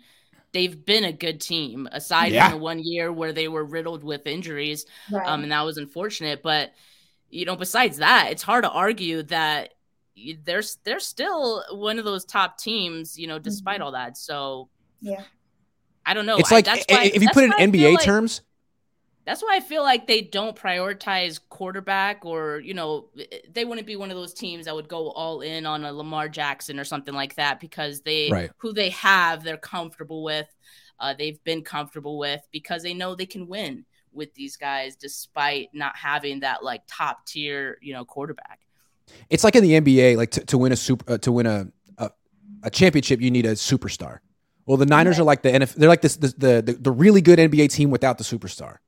they've 0.52 0.86
been 0.86 1.02
a 1.02 1.12
good 1.12 1.40
team, 1.40 1.88
aside 1.90 2.30
yeah. 2.30 2.48
from 2.48 2.58
the 2.58 2.62
one 2.62 2.78
year 2.78 3.12
where 3.12 3.32
they 3.32 3.48
were 3.48 3.64
riddled 3.64 4.04
with 4.04 4.28
injuries. 4.28 4.86
Right. 5.10 5.26
Um, 5.26 5.42
and 5.42 5.50
that 5.50 5.62
was 5.62 5.76
unfortunate. 5.76 6.40
But, 6.40 6.72
you 7.30 7.44
know, 7.46 7.56
besides 7.56 7.96
that, 7.96 8.28
it's 8.30 8.44
hard 8.44 8.62
to 8.62 8.70
argue 8.70 9.24
that 9.24 9.74
they're 10.44 10.62
they're 10.84 11.00
still 11.00 11.64
one 11.72 11.98
of 11.98 12.04
those 12.04 12.24
top 12.24 12.56
teams, 12.58 13.18
you 13.18 13.26
know, 13.26 13.40
despite 13.40 13.78
mm-hmm. 13.78 13.82
all 13.82 13.92
that. 13.92 14.16
So 14.16 14.68
yeah, 15.00 15.22
I 16.06 16.14
don't 16.14 16.26
know. 16.26 16.36
It's 16.36 16.52
like 16.52 16.68
I, 16.68 16.80
why, 16.88 17.10
if 17.12 17.20
you 17.20 17.28
put 17.32 17.42
it 17.42 17.58
in 17.58 17.72
NBA 17.72 17.94
like, 17.94 18.04
terms. 18.04 18.42
That's 19.24 19.40
why 19.40 19.56
I 19.56 19.60
feel 19.60 19.82
like 19.82 20.08
they 20.08 20.20
don't 20.20 20.56
prioritize 20.56 21.38
quarterback, 21.48 22.24
or 22.24 22.60
you 22.60 22.74
know, 22.74 23.08
they 23.52 23.64
wouldn't 23.64 23.86
be 23.86 23.96
one 23.96 24.10
of 24.10 24.16
those 24.16 24.34
teams 24.34 24.64
that 24.64 24.74
would 24.74 24.88
go 24.88 25.10
all 25.10 25.42
in 25.42 25.64
on 25.64 25.84
a 25.84 25.92
Lamar 25.92 26.28
Jackson 26.28 26.80
or 26.80 26.84
something 26.84 27.14
like 27.14 27.36
that 27.36 27.60
because 27.60 28.00
they 28.00 28.28
right. 28.30 28.50
who 28.58 28.72
they 28.72 28.90
have 28.90 29.44
they're 29.44 29.56
comfortable 29.56 30.24
with, 30.24 30.52
uh, 30.98 31.14
they've 31.16 31.42
been 31.44 31.62
comfortable 31.62 32.18
with 32.18 32.40
because 32.50 32.82
they 32.82 32.94
know 32.94 33.14
they 33.14 33.26
can 33.26 33.46
win 33.46 33.84
with 34.12 34.34
these 34.34 34.56
guys 34.56 34.96
despite 34.96 35.68
not 35.72 35.96
having 35.96 36.40
that 36.40 36.64
like 36.64 36.82
top 36.86 37.24
tier, 37.26 37.78
you 37.80 37.92
know, 37.92 38.04
quarterback. 38.04 38.60
It's 39.30 39.44
like 39.44 39.56
in 39.56 39.62
the 39.62 39.80
NBA, 39.80 40.16
like 40.16 40.32
to, 40.32 40.44
to 40.46 40.58
win 40.58 40.72
a 40.72 40.76
super 40.76 41.12
uh, 41.12 41.18
to 41.18 41.32
win 41.32 41.46
a, 41.46 41.66
a, 41.98 42.10
a 42.64 42.70
championship, 42.70 43.20
you 43.20 43.30
need 43.30 43.46
a 43.46 43.52
superstar. 43.52 44.18
Well, 44.66 44.76
the 44.76 44.86
Niners 44.86 45.18
are 45.18 45.24
like 45.24 45.42
the 45.42 45.50
NFL. 45.50 45.74
They're 45.74 45.88
like 45.88 46.02
this 46.02 46.16
the, 46.16 46.28
the 46.28 46.62
the, 46.62 46.72
the 46.74 46.90
really 46.90 47.20
good 47.20 47.38
NBA 47.38 47.70
team 47.70 47.90
without 47.90 48.18
the 48.18 48.24
superstar. 48.24 48.78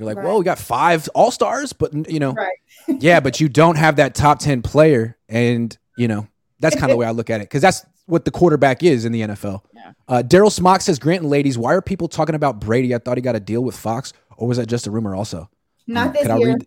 They're 0.00 0.06
like, 0.06 0.16
Right. 0.16 0.24
well, 0.26 0.38
we 0.38 0.44
got 0.44 0.58
five 0.58 1.08
all 1.14 1.30
stars, 1.30 1.72
but 1.74 2.10
you 2.10 2.18
know, 2.18 2.32
Right. 2.32 2.56
yeah, 3.00 3.20
but 3.20 3.38
you 3.40 3.48
don't 3.50 3.76
have 3.76 3.96
that 3.96 4.14
top 4.14 4.38
ten 4.38 4.62
player, 4.62 5.16
and 5.28 5.76
you 5.98 6.08
know 6.08 6.26
that's 6.58 6.74
kind 6.74 6.86
of 6.86 6.90
the 6.90 6.96
way 6.96 7.06
I 7.06 7.10
look 7.10 7.28
at 7.30 7.40
it 7.40 7.44
because 7.44 7.60
that's 7.62 7.84
what 8.06 8.24
the 8.24 8.30
quarterback 8.30 8.82
is 8.82 9.04
in 9.04 9.12
the 9.12 9.20
NFL. 9.20 9.60
Yeah. 9.74 9.92
Uh, 10.08 10.22
Daryl 10.26 10.50
Smock 10.50 10.80
says, 10.80 10.98
Grant 10.98 11.20
and 11.22 11.30
ladies, 11.30 11.56
why 11.56 11.74
are 11.74 11.82
people 11.82 12.08
talking 12.08 12.34
about 12.34 12.60
Brady? 12.60 12.94
I 12.94 12.98
thought 12.98 13.16
he 13.18 13.22
got 13.22 13.36
a 13.36 13.40
deal 13.40 13.62
with 13.62 13.76
Fox, 13.76 14.12
or 14.36 14.48
was 14.48 14.56
that 14.56 14.66
just 14.66 14.86
a 14.86 14.90
rumor? 14.90 15.14
Also, 15.14 15.48
Not 15.86 16.08
Um, 16.08 16.12
this 16.14 16.22
could 16.22 16.30
I 16.32 16.36
year. 16.38 16.46
read? 16.48 16.66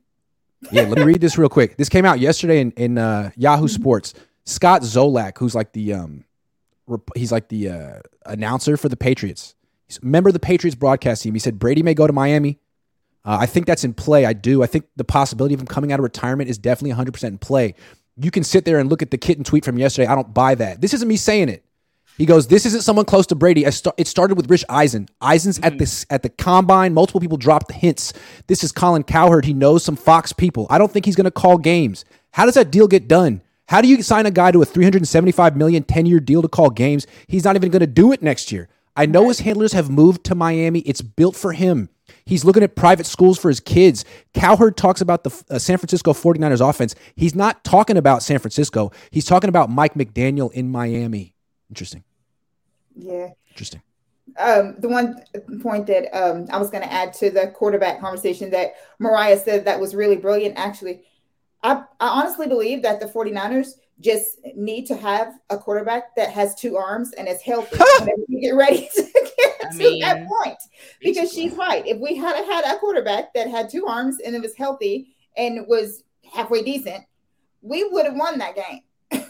Yeah, 0.71 0.83
let 0.83 0.97
me 0.99 1.03
read 1.03 1.19
this 1.21 1.37
real 1.37 1.49
quick. 1.49 1.75
This 1.75 1.89
came 1.89 2.05
out 2.05 2.19
yesterday 2.19 2.61
in, 2.61 2.71
in 2.71 2.97
uh, 2.97 3.31
Yahoo 3.35 3.65
Mm-hmm. 3.65 3.73
Sports. 3.81 4.13
Scott 4.45 4.81
Zolak, 4.83 5.37
who's 5.37 5.53
like 5.55 5.73
the 5.73 5.93
um, 5.93 6.23
rep- 6.87 7.09
he's 7.15 7.31
like 7.33 7.49
the 7.49 7.69
uh, 7.69 7.99
announcer 8.25 8.77
for 8.77 8.87
the 8.89 8.95
Patriots. 8.97 9.55
He's 9.87 10.01
member 10.01 10.29
of 10.29 10.33
the 10.33 10.39
Patriots 10.39 10.75
broadcast 10.75 11.23
team. 11.23 11.33
He 11.33 11.39
said 11.39 11.59
Brady 11.59 11.83
may 11.83 11.93
go 11.93 12.07
to 12.07 12.13
Miami. 12.13 12.59
Uh, 13.25 13.37
I 13.41 13.45
think 13.45 13.65
that's 13.65 13.83
in 13.83 13.93
play. 13.93 14.25
I 14.25 14.33
do. 14.33 14.63
I 14.63 14.67
think 14.67 14.85
the 14.95 15.03
possibility 15.03 15.53
of 15.53 15.61
him 15.61 15.67
coming 15.67 15.91
out 15.91 15.99
of 15.99 16.03
retirement 16.03 16.49
is 16.49 16.57
definitely 16.57 16.95
100% 17.03 17.23
in 17.23 17.37
play. 17.37 17.75
You 18.17 18.31
can 18.31 18.43
sit 18.43 18.65
there 18.65 18.79
and 18.79 18.89
look 18.89 19.01
at 19.01 19.11
the 19.11 19.17
kitten 19.17 19.43
tweet 19.43 19.65
from 19.65 19.77
yesterday. 19.77 20.07
I 20.07 20.15
don't 20.15 20.33
buy 20.33 20.55
that. 20.55 20.81
This 20.81 20.93
isn't 20.93 21.07
me 21.07 21.15
saying 21.15 21.49
it. 21.49 21.63
He 22.17 22.27
goes, 22.27 22.45
"This 22.45 22.67
isn't 22.67 22.83
someone 22.83 23.05
close 23.05 23.25
to 23.27 23.35
Brady." 23.35 23.65
I 23.65 23.71
sta- 23.71 23.93
it 23.97 24.07
started 24.07 24.35
with 24.37 24.49
Rich 24.49 24.63
Eisen. 24.69 25.07
Eisen's 25.19 25.59
at 25.59 25.79
this 25.79 26.05
at 26.11 26.21
the 26.21 26.29
combine. 26.29 26.93
Multiple 26.93 27.19
people 27.19 27.37
dropped 27.37 27.69
the 27.69 27.73
hints. 27.73 28.13
This 28.45 28.63
is 28.63 28.71
Colin 28.71 29.03
Cowherd. 29.03 29.45
He 29.45 29.53
knows 29.53 29.83
some 29.83 29.95
Fox 29.95 30.31
people. 30.31 30.67
I 30.69 30.77
don't 30.77 30.91
think 30.91 31.05
he's 31.05 31.15
going 31.15 31.25
to 31.25 31.31
call 31.31 31.57
games. 31.57 32.05
How 32.31 32.45
does 32.45 32.53
that 32.53 32.71
deal 32.71 32.87
get 32.87 33.07
done? 33.07 33.41
How 33.67 33.81
do 33.81 33.87
you 33.87 34.03
sign 34.03 34.27
a 34.27 34.31
guy 34.31 34.51
to 34.51 34.61
a 34.61 34.65
375 34.65 35.55
million 35.55 35.83
10 35.83 36.05
year 36.05 36.19
deal 36.19 36.43
to 36.43 36.47
call 36.47 36.69
games? 36.69 37.07
He's 37.27 37.45
not 37.45 37.55
even 37.55 37.71
going 37.71 37.79
to 37.79 37.87
do 37.87 38.11
it 38.11 38.21
next 38.21 38.51
year. 38.51 38.69
I 38.95 39.07
know 39.07 39.29
his 39.29 39.39
handlers 39.39 39.73
have 39.73 39.89
moved 39.89 40.23
to 40.25 40.35
Miami. 40.35 40.79
It's 40.81 41.01
built 41.01 41.35
for 41.35 41.53
him. 41.53 41.89
He's 42.25 42.45
looking 42.45 42.63
at 42.63 42.75
private 42.75 43.05
schools 43.05 43.37
for 43.37 43.49
his 43.49 43.59
kids. 43.59 44.05
Cowherd 44.33 44.77
talks 44.77 45.01
about 45.01 45.23
the 45.23 45.43
uh, 45.49 45.59
San 45.59 45.77
Francisco 45.77 46.13
49ers 46.13 46.67
offense. 46.67 46.95
He's 47.15 47.35
not 47.35 47.63
talking 47.63 47.97
about 47.97 48.23
San 48.23 48.39
Francisco. 48.39 48.91
He's 49.11 49.25
talking 49.25 49.49
about 49.49 49.69
Mike 49.69 49.95
McDaniel 49.95 50.51
in 50.53 50.71
Miami. 50.71 51.35
Interesting. 51.69 52.03
Yeah. 52.95 53.29
Interesting. 53.49 53.81
um, 54.39 54.75
the 54.79 54.89
one 54.89 55.23
point 55.61 55.87
that 55.87 56.15
um, 56.15 56.47
I 56.51 56.57
was 56.57 56.69
going 56.69 56.83
to 56.83 56.91
add 56.91 57.13
to 57.15 57.29
the 57.29 57.47
quarterback 57.47 57.99
conversation 57.99 58.49
that 58.51 58.73
Miriah 58.99 59.37
said 59.37 59.65
that 59.65 59.79
was 59.79 59.93
really 59.93 60.15
brilliant. 60.17 60.57
Actually, 60.57 61.03
I, 61.61 61.83
I 61.99 62.07
honestly 62.07 62.47
believe 62.47 62.81
that 62.83 62.99
the 62.99 63.05
49ers 63.05 63.73
just 63.99 64.39
need 64.55 64.85
to 64.87 64.95
have 64.95 65.33
a 65.49 65.57
quarterback 65.57 66.15
that 66.15 66.29
has 66.29 66.55
two 66.55 66.77
arms 66.77 67.13
and 67.13 67.27
is 67.27 67.41
healthy 67.41 67.77
get 68.41 68.55
ready 68.55 68.89
to 68.93 69.03
get 69.37 69.52
I 69.67 69.69
to 69.71 69.77
mean, 69.77 70.01
that 70.01 70.27
point. 70.27 70.57
Because 71.01 71.29
basically. 71.29 71.49
she's 71.49 71.57
right. 71.57 71.85
If 71.85 71.99
we 71.99 72.15
had 72.15 72.43
had 72.45 72.65
a 72.65 72.77
quarterback 72.79 73.33
that 73.33 73.49
had 73.49 73.69
two 73.69 73.85
arms 73.85 74.19
and 74.19 74.35
it 74.35 74.41
was 74.41 74.55
healthy 74.55 75.15
and 75.37 75.65
was 75.67 76.03
halfway 76.31 76.63
decent, 76.63 77.03
we 77.61 77.83
would 77.83 78.05
have 78.05 78.15
won 78.15 78.39
that 78.39 78.55
game. 78.55 79.25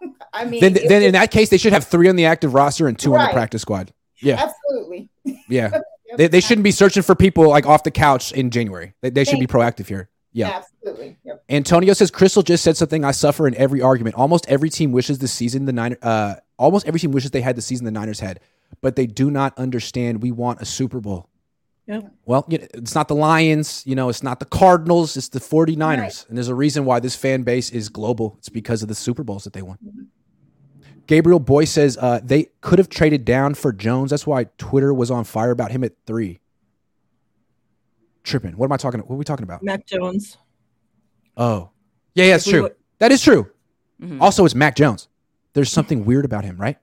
I 0.32 0.44
mean, 0.44 0.60
Then, 0.60 0.76
it 0.76 0.88
then 0.88 1.02
in 1.02 1.12
that 1.12 1.30
case, 1.30 1.48
they 1.48 1.58
should 1.58 1.72
have 1.72 1.84
three 1.84 2.08
on 2.08 2.16
the 2.16 2.26
active 2.26 2.54
roster 2.54 2.86
and 2.86 2.98
two 2.98 3.14
on 3.16 3.26
the 3.26 3.32
practice 3.32 3.62
squad. 3.62 3.92
Yeah, 4.20 4.44
absolutely. 4.48 5.08
yeah. 5.48 5.80
They, 6.16 6.28
they 6.28 6.40
shouldn't 6.40 6.64
be 6.64 6.70
searching 6.70 7.02
for 7.02 7.14
people 7.14 7.48
like 7.48 7.66
off 7.66 7.82
the 7.82 7.90
couch 7.90 8.32
in 8.32 8.50
January. 8.50 8.94
They, 9.02 9.10
they 9.10 9.24
should 9.24 9.40
be 9.40 9.46
proactive 9.46 9.86
here. 9.86 10.08
Yeah. 10.32 10.62
Absolutely. 10.62 11.16
Yep. 11.24 11.44
Antonio 11.48 11.92
says 11.94 12.10
Crystal 12.10 12.42
just 12.42 12.62
said 12.62 12.76
something 12.76 13.04
I 13.04 13.10
suffer 13.10 13.48
in 13.48 13.54
every 13.56 13.82
argument. 13.82 14.16
Almost 14.16 14.48
every 14.48 14.70
team 14.70 14.92
wishes 14.92 15.18
the 15.18 15.28
season 15.28 15.64
the 15.64 15.72
Niners 15.72 15.98
uh 16.02 16.36
almost 16.58 16.86
every 16.86 17.00
team 17.00 17.12
wishes 17.12 17.30
they 17.30 17.40
had 17.40 17.56
the 17.56 17.62
season 17.62 17.84
the 17.84 17.90
Niners 17.90 18.20
had, 18.20 18.40
but 18.80 18.96
they 18.96 19.06
do 19.06 19.30
not 19.30 19.56
understand 19.58 20.22
we 20.22 20.32
want 20.32 20.60
a 20.60 20.64
Super 20.64 21.00
Bowl. 21.00 21.28
Yep. 21.86 22.12
Well, 22.26 22.44
you 22.48 22.58
know, 22.58 22.66
it's 22.74 22.94
not 22.94 23.08
the 23.08 23.14
Lions, 23.14 23.82
you 23.86 23.94
know, 23.94 24.10
it's 24.10 24.22
not 24.22 24.40
the 24.40 24.44
Cardinals, 24.46 25.16
it's 25.16 25.28
the 25.30 25.40
49ers. 25.40 25.98
Right. 25.98 26.24
And 26.28 26.36
there's 26.36 26.48
a 26.48 26.54
reason 26.54 26.84
why 26.84 27.00
this 27.00 27.16
fan 27.16 27.42
base 27.44 27.70
is 27.70 27.88
global. 27.88 28.34
It's 28.38 28.50
because 28.50 28.82
of 28.82 28.88
the 28.88 28.94
Super 28.94 29.24
Bowls 29.24 29.44
that 29.44 29.54
they 29.54 29.62
won. 29.62 29.78
Gabriel 31.06 31.40
Boy 31.40 31.64
says 31.64 31.96
uh, 31.96 32.20
they 32.22 32.48
could 32.60 32.78
have 32.78 32.90
traded 32.90 33.24
down 33.24 33.54
for 33.54 33.72
Jones. 33.72 34.10
That's 34.10 34.26
why 34.26 34.44
Twitter 34.58 34.92
was 34.92 35.10
on 35.10 35.24
fire 35.24 35.50
about 35.50 35.70
him 35.70 35.82
at 35.82 35.92
three. 36.06 36.40
Tripping. 38.22 38.52
What 38.58 38.66
am 38.66 38.72
I 38.72 38.76
talking? 38.76 39.00
about? 39.00 39.08
What 39.08 39.14
are 39.14 39.18
we 39.18 39.24
talking 39.24 39.44
about? 39.44 39.62
Mac 39.62 39.86
Jones. 39.86 40.36
Oh, 41.36 41.70
yeah, 42.14 42.26
yeah, 42.26 42.34
it's 42.34 42.46
If 42.46 42.52
we 42.52 42.58
true. 42.60 42.70
that 42.98 43.12
is 43.12 43.22
true. 43.22 43.50
Mhm. 44.02 44.20
Also, 44.20 44.44
it's 44.44 44.54
Mac 44.54 44.76
Jones. 44.76 45.08
There's 45.54 45.72
something 45.72 46.04
weird 46.04 46.26
about 46.26 46.44
him, 46.44 46.58
right? 46.60 46.76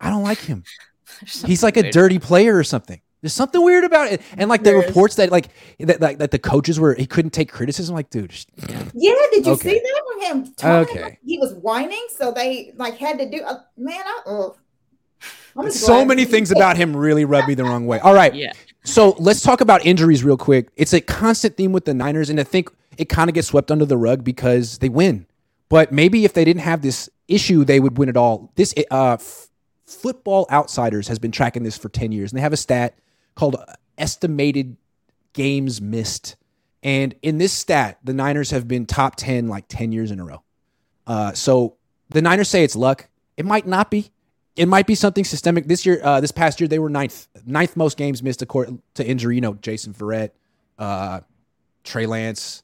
I 0.00 0.10
don't 0.10 0.22
like 0.22 0.38
him. 0.38 0.64
There's 1.20 1.42
He's 1.42 1.62
like 1.62 1.76
a 1.76 1.82
weird. 1.82 1.92
dirty 1.92 2.18
player 2.18 2.56
or 2.56 2.64
something. 2.64 3.00
There's 3.22 3.34
something 3.34 3.62
weird 3.62 3.84
about 3.84 4.10
it. 4.12 4.22
And 4.38 4.48
like 4.48 4.62
the 4.62 4.70
There 4.70 4.80
is. 4.80 4.86
reports 4.86 5.16
that 5.16 5.30
like 5.30 5.48
that, 5.78 6.00
like 6.00 6.18
that 6.18 6.30
the 6.30 6.38
coaches 6.38 6.80
were 6.80 6.94
he 6.94 7.06
couldn't 7.06 7.32
take 7.32 7.52
criticism. 7.52 7.94
Like, 7.94 8.08
dude, 8.10 8.32
sh- 8.32 8.46
Yeah, 8.94 9.14
did 9.30 9.44
you 9.44 9.52
Okay. 9.52 9.70
see 9.70 9.78
that 9.78 10.02
with 10.06 10.24
him? 10.24 10.54
talking 10.56 10.90
Okay. 10.96 11.02
like 11.04 11.18
he 11.24 11.38
was 11.38 11.52
whining, 11.54 12.06
so 12.16 12.32
they 12.32 12.72
like 12.76 12.96
had 12.96 13.18
to 13.18 13.28
do. 13.30 13.42
Uh, 13.42 13.58
man, 13.76 14.00
I, 14.26 14.48
I'm 15.56 15.70
so 15.70 16.04
many 16.04 16.24
things 16.24 16.50
about 16.50 16.76
him 16.76 16.96
really 16.96 17.24
rub 17.26 17.46
me 17.46 17.54
the 17.54 17.64
wrong 17.64 17.86
way. 17.86 17.98
All 17.98 18.14
right, 18.14 18.34
Yeah. 18.34 18.52
so 18.84 19.16
let's 19.18 19.42
talk 19.42 19.60
about 19.60 19.84
injuries 19.84 20.24
real 20.24 20.36
quick. 20.38 20.68
It's 20.76 20.92
a 20.94 21.00
constant 21.00 21.56
theme 21.56 21.72
with 21.72 21.84
the 21.84 21.92
Niners, 21.92 22.30
and 22.30 22.40
I 22.40 22.44
think 22.44 22.70
it 22.96 23.08
kind 23.10 23.28
of 23.28 23.34
gets 23.34 23.48
swept 23.48 23.70
under 23.70 23.84
the 23.84 23.98
rug 23.98 24.24
because 24.24 24.78
they 24.78 24.88
win. 24.88 25.26
But 25.68 25.92
maybe 25.92 26.24
if 26.24 26.32
they 26.32 26.44
didn't 26.44 26.62
have 26.62 26.80
this 26.82 27.10
issue, 27.28 27.64
they 27.64 27.80
would 27.80 27.98
win 27.98 28.08
it 28.08 28.16
all. 28.16 28.50
This 28.56 28.72
uh, 28.90 29.14
f- 29.14 29.48
Football 29.90 30.46
Outsiders 30.50 31.08
has 31.08 31.18
been 31.18 31.32
tracking 31.32 31.62
this 31.64 31.76
for 31.76 31.88
ten 31.88 32.12
years, 32.12 32.30
and 32.32 32.38
they 32.38 32.42
have 32.42 32.52
a 32.52 32.56
stat 32.56 32.96
called 33.34 33.56
estimated 33.98 34.76
games 35.32 35.80
missed. 35.80 36.36
And 36.82 37.14
in 37.22 37.38
this 37.38 37.52
stat, 37.52 37.98
the 38.02 38.14
Niners 38.14 38.50
have 38.52 38.68
been 38.68 38.86
top 38.86 39.16
ten 39.16 39.48
like 39.48 39.66
ten 39.68 39.92
years 39.92 40.10
in 40.10 40.20
a 40.20 40.24
row. 40.24 40.42
Uh, 41.06 41.32
so 41.32 41.76
the 42.08 42.22
Niners 42.22 42.48
say 42.48 42.64
it's 42.64 42.76
luck. 42.76 43.08
It 43.36 43.44
might 43.44 43.66
not 43.66 43.90
be. 43.90 44.12
It 44.56 44.66
might 44.66 44.86
be 44.86 44.94
something 44.94 45.24
systemic. 45.24 45.66
This 45.66 45.84
year, 45.84 46.00
uh, 46.02 46.20
this 46.20 46.32
past 46.32 46.60
year, 46.60 46.68
they 46.68 46.78
were 46.78 46.90
ninth, 46.90 47.28
ninth 47.46 47.76
most 47.76 47.96
games 47.96 48.22
missed 48.22 48.40
to 48.40 48.80
injury. 48.98 49.34
You 49.34 49.40
know, 49.40 49.54
Jason 49.54 49.92
Verrett, 49.92 50.30
uh, 50.78 51.20
Trey 51.84 52.06
Lance, 52.06 52.62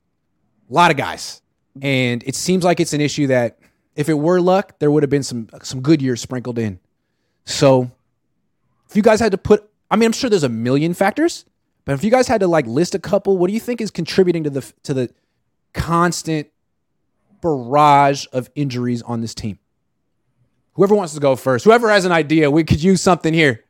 a 0.70 0.74
lot 0.74 0.91
of 0.91 0.97
guys, 0.97 1.43
and 1.83 2.22
it 2.24 2.35
seems 2.35 2.64
like 2.64 2.81
it's 2.81 2.93
an 2.93 3.01
issue 3.01 3.29
that 3.29 3.59
if 3.97 4.09
it 4.09 4.14
were 4.14 4.41
luck, 4.41 4.79
there 4.79 4.91
would 4.91 5.03
have 5.03 5.11
been 5.11 5.22
some 5.22 5.49
some 5.62 5.81
good 5.81 6.01
years 6.01 6.20
sprinkled 6.20 6.59
in. 6.59 6.79
So, 7.47 7.90
if 8.90 8.97
you 8.97 9.03
guys 9.03 9.20
had 9.20 9.32
to 9.32 9.38
put, 9.38 9.68
I 9.90 9.97
mean, 9.97 10.07
I'm 10.07 10.12
sure 10.12 10.28
there's 10.28 10.42
a 10.42 10.49
million 10.49 10.92
factors, 10.92 11.44
but 11.84 11.92
if 11.92 12.05
you 12.05 12.11
guys 12.11 12.28
had 12.28 12.40
to 12.40 12.49
like 12.49 12.66
list 12.66 12.94
a 12.94 12.99
couple, 12.99 13.38
what 13.38 13.47
do 13.49 13.55
you 13.55 13.61
think 13.61 13.80
is 13.80 13.90
contributing 13.90 14.44
to 14.44 14.51
the 14.51 14.72
to 14.82 14.92
the 14.92 15.11
constant 15.72 16.49
barrage 17.40 18.26
of 18.32 18.51
injuries 18.55 19.01
on 19.03 19.20
this 19.20 19.34
team? 19.34 19.59
Whoever 20.74 20.94
wants 20.94 21.14
to 21.14 21.20
go 21.20 21.36
first, 21.36 21.64
whoever 21.64 21.88
has 21.88 22.05
an 22.05 22.12
idea, 22.12 22.51
we 22.51 22.64
could 22.64 22.82
use 22.82 23.01
something 23.01 23.32
here. 23.32 23.64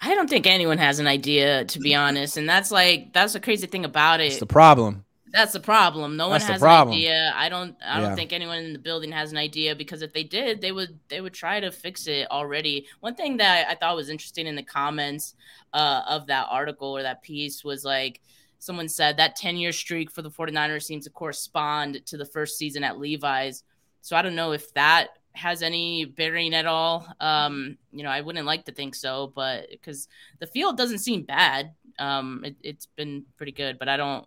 I 0.00 0.14
don't 0.14 0.30
think 0.30 0.46
anyone 0.46 0.78
has 0.78 1.00
an 1.00 1.06
idea, 1.06 1.64
to 1.66 1.80
be 1.80 1.94
honest. 1.94 2.36
And 2.36 2.48
that's 2.48 2.70
like 2.70 3.12
that's 3.12 3.34
the 3.34 3.40
crazy 3.40 3.66
thing 3.66 3.84
about 3.84 4.20
it. 4.20 4.26
It's 4.26 4.36
it. 4.36 4.40
the 4.40 4.46
problem. 4.46 5.04
That's 5.32 5.52
the 5.52 5.60
problem. 5.60 6.16
No 6.16 6.28
one 6.28 6.34
That's 6.40 6.46
the 6.46 6.52
has 6.52 6.62
an 6.62 6.88
idea. 6.88 7.32
I 7.36 7.48
don't 7.48 7.76
I 7.84 8.00
don't 8.00 8.10
Yeah. 8.10 8.14
think 8.14 8.32
anyone 8.32 8.58
in 8.58 8.72
the 8.72 8.78
building 8.78 9.12
has 9.12 9.30
an 9.32 9.38
idea 9.38 9.74
because 9.76 10.02
if 10.02 10.12
they 10.12 10.24
did, 10.24 10.60
they 10.60 10.72
would 10.72 10.98
they 11.08 11.20
would 11.20 11.34
try 11.34 11.60
to 11.60 11.70
fix 11.70 12.06
it 12.06 12.30
already. 12.30 12.86
One 13.00 13.14
thing 13.14 13.36
that 13.38 13.68
I 13.68 13.74
thought 13.74 13.96
was 13.96 14.08
interesting 14.08 14.46
in 14.46 14.56
the 14.56 14.62
comments 14.62 15.34
uh, 15.74 16.02
of 16.08 16.26
that 16.28 16.46
article 16.50 16.96
or 16.96 17.02
that 17.02 17.22
piece 17.22 17.62
was 17.62 17.84
like 17.84 18.20
someone 18.58 18.88
said 18.88 19.16
that 19.18 19.36
10 19.36 19.56
year 19.56 19.72
streak 19.72 20.10
for 20.10 20.22
the 20.22 20.30
49ers 20.30 20.84
seems 20.84 21.04
to 21.04 21.10
correspond 21.10 22.04
to 22.06 22.16
the 22.16 22.24
first 22.24 22.56
season 22.58 22.82
at 22.82 22.98
Levi's. 22.98 23.64
So 24.00 24.16
I 24.16 24.22
don't 24.22 24.34
know 24.34 24.52
if 24.52 24.72
that 24.74 25.08
has 25.32 25.62
any 25.62 26.04
bearing 26.06 26.54
at 26.54 26.66
all. 26.66 27.06
Um, 27.20 27.76
you 27.92 28.02
know, 28.02 28.10
I 28.10 28.22
wouldn't 28.22 28.46
like 28.46 28.64
to 28.64 28.72
think 28.72 28.94
so, 28.94 29.30
but 29.36 29.68
because 29.70 30.08
the 30.40 30.46
field 30.46 30.76
doesn't 30.76 30.98
seem 30.98 31.22
bad. 31.22 31.72
Um, 31.98 32.42
it, 32.44 32.56
it's 32.62 32.86
been 32.86 33.24
pretty 33.36 33.52
good, 33.52 33.78
but 33.78 33.88
I 33.88 33.96
don't 33.96 34.26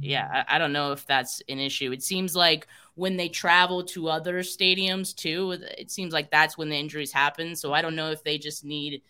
yeah, 0.00 0.44
I, 0.48 0.56
I 0.56 0.58
don't 0.58 0.72
know 0.72 0.92
if 0.92 1.06
that's 1.06 1.42
an 1.48 1.58
issue. 1.58 1.92
It 1.92 2.02
seems 2.02 2.34
like 2.34 2.66
when 2.94 3.16
they 3.16 3.28
travel 3.28 3.84
to 3.84 4.08
other 4.08 4.40
stadiums 4.40 5.14
too, 5.14 5.52
it 5.76 5.90
seems 5.90 6.12
like 6.12 6.30
that's 6.30 6.58
when 6.58 6.68
the 6.68 6.76
injuries 6.76 7.12
happen. 7.12 7.56
So 7.56 7.72
I 7.72 7.82
don't 7.82 7.96
know 7.96 8.10
if 8.10 8.22
they 8.22 8.38
just 8.38 8.64
need 8.64 9.02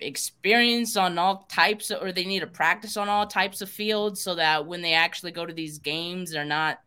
experience 0.00 0.96
on 0.96 1.18
all 1.18 1.46
types 1.50 1.90
of, 1.90 2.02
or 2.02 2.12
they 2.12 2.24
need 2.24 2.40
to 2.40 2.46
practice 2.46 2.96
on 2.96 3.08
all 3.08 3.26
types 3.26 3.60
of 3.60 3.70
fields 3.70 4.20
so 4.22 4.34
that 4.34 4.66
when 4.66 4.82
they 4.82 4.94
actually 4.94 5.32
go 5.32 5.46
to 5.46 5.52
these 5.52 5.78
games, 5.78 6.32
they're 6.32 6.44
not 6.44 6.80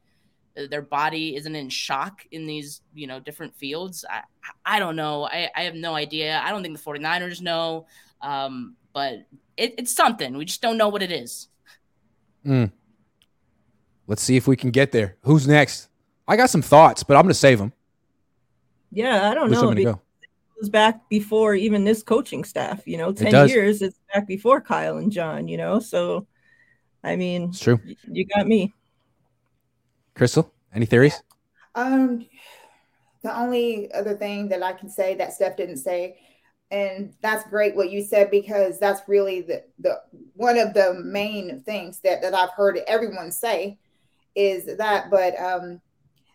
their 0.70 0.82
body 0.82 1.36
isn't 1.36 1.54
in 1.54 1.68
shock 1.68 2.26
in 2.32 2.48
these 2.48 2.80
you 2.94 3.08
know 3.08 3.20
different 3.20 3.54
fields 3.54 4.06
i 4.10 4.22
i 4.66 4.80
don't 4.80 4.96
know 4.96 5.26
i, 5.26 5.50
I 5.54 5.64
have 5.64 5.76
no 5.76 5.96
idea 5.96 6.42
i 6.46 6.50
don't 6.50 6.64
think 6.64 6.78
the 6.78 6.82
49ers 6.82 7.42
know 7.42 7.88
um, 8.22 8.76
but 8.94 9.28
it, 9.58 9.76
it's 9.78 9.94
something. 9.94 10.38
We 10.38 10.46
just 10.46 10.62
don't 10.62 10.78
know 10.78 10.90
what 10.90 11.04
it 11.04 11.12
is. 11.12 11.48
Mm. 12.46 12.72
Let's 14.08 14.22
see 14.22 14.36
if 14.38 14.48
we 14.48 14.56
can 14.56 14.72
get 14.72 14.92
there. 14.92 15.16
Who's 15.24 15.48
next? 15.48 15.90
I 16.28 16.36
got 16.38 16.50
some 16.50 16.62
thoughts, 16.62 17.04
but 17.04 17.16
I'm 17.18 17.24
going 17.24 17.30
to 17.30 17.34
save 17.34 17.58
them. 17.60 17.74
Yeah, 18.92 19.30
I 19.30 19.34
don't 19.34 19.50
Which 19.50 19.60
know. 19.60 19.66
one 19.68 19.76
to 19.76 19.82
It 19.82 19.86
go? 19.86 20.02
was 20.60 20.70
back 20.70 21.10
before 21.10 21.54
even 21.56 21.84
this 21.84 22.02
coaching 22.04 22.44
staff. 22.44 22.88
You 22.88 22.98
know, 22.98 23.12
ten 23.12 23.32
does. 23.32 23.50
years. 23.52 23.82
It's 23.82 24.00
back 24.14 24.26
before 24.28 24.62
Kyle 24.62 24.98
and 24.98 25.12
John. 25.12 25.48
You 25.48 25.58
know, 25.58 25.80
so 25.80 26.28
I 27.04 27.16
mean, 27.16 27.50
It's 27.50 27.60
true. 27.60 27.80
y- 27.86 27.96
you 28.10 28.26
got 28.26 28.48
me. 28.48 28.74
Crystal, 30.16 30.52
any 30.74 30.86
theories? 30.86 31.22
Um, 31.76 32.26
the 33.22 33.38
only 33.38 33.92
other 33.92 34.16
thing 34.16 34.48
that 34.50 34.64
I 34.64 34.72
can 34.74 34.90
say 34.90 35.16
that 35.16 35.34
Steph 35.34 35.58
didn't 35.58 35.78
say, 35.78 36.18
and 36.72 37.14
that's 37.22 37.48
great 37.50 37.76
what 37.76 37.92
you 37.92 38.02
said 38.04 38.32
because 38.32 38.80
that's 38.80 39.08
really 39.08 39.42
the 39.42 39.64
the 39.80 40.02
one 40.34 40.58
of 40.58 40.74
the 40.74 40.96
main 41.04 41.62
things 41.62 42.00
that 42.04 42.22
that 42.22 42.34
I've 42.34 42.52
heard 42.52 42.80
everyone 42.88 43.32
say 43.32 43.78
is 44.36 44.78
that, 44.78 45.10
but 45.12 45.40
um, 45.40 45.82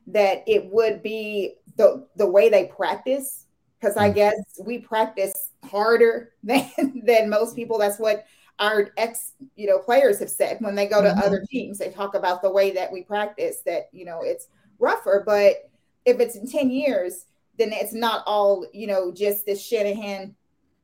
that 0.08 0.42
it 0.46 0.66
would 0.72 1.02
be 1.02 1.54
the 1.76 2.06
the 2.16 2.26
way 2.28 2.48
they 2.48 2.66
practice 2.66 3.46
because 3.80 3.96
I 3.96 4.10
Mm. 4.10 4.14
guess 4.14 4.34
we 4.64 4.78
practice 4.78 5.50
harder 5.64 6.32
than 6.42 6.70
than 7.04 7.30
most 7.30 7.56
people. 7.56 7.78
That's 7.78 7.98
what 7.98 8.24
our 8.58 8.90
ex 8.96 9.32
you 9.56 9.66
know 9.66 9.78
players 9.78 10.18
have 10.20 10.30
said 10.30 10.58
when 10.60 10.74
they 10.74 10.86
go 10.86 11.02
to 11.02 11.08
Mhm. 11.08 11.22
other 11.22 11.44
teams. 11.50 11.78
They 11.78 11.90
talk 11.90 12.14
about 12.14 12.42
the 12.42 12.50
way 12.50 12.72
that 12.72 12.92
we 12.92 13.02
practice. 13.02 13.62
That 13.66 13.88
you 13.92 14.04
know 14.04 14.20
it's 14.22 14.48
rougher, 14.78 15.22
but 15.26 15.56
if 16.04 16.20
it's 16.20 16.36
in 16.36 16.46
10 16.46 16.70
years, 16.70 17.26
then 17.60 17.72
it's 17.72 17.92
not 17.92 18.22
all, 18.26 18.66
you 18.72 18.86
know, 18.86 19.12
just 19.12 19.46
this 19.46 19.64
Shanahan, 19.64 20.34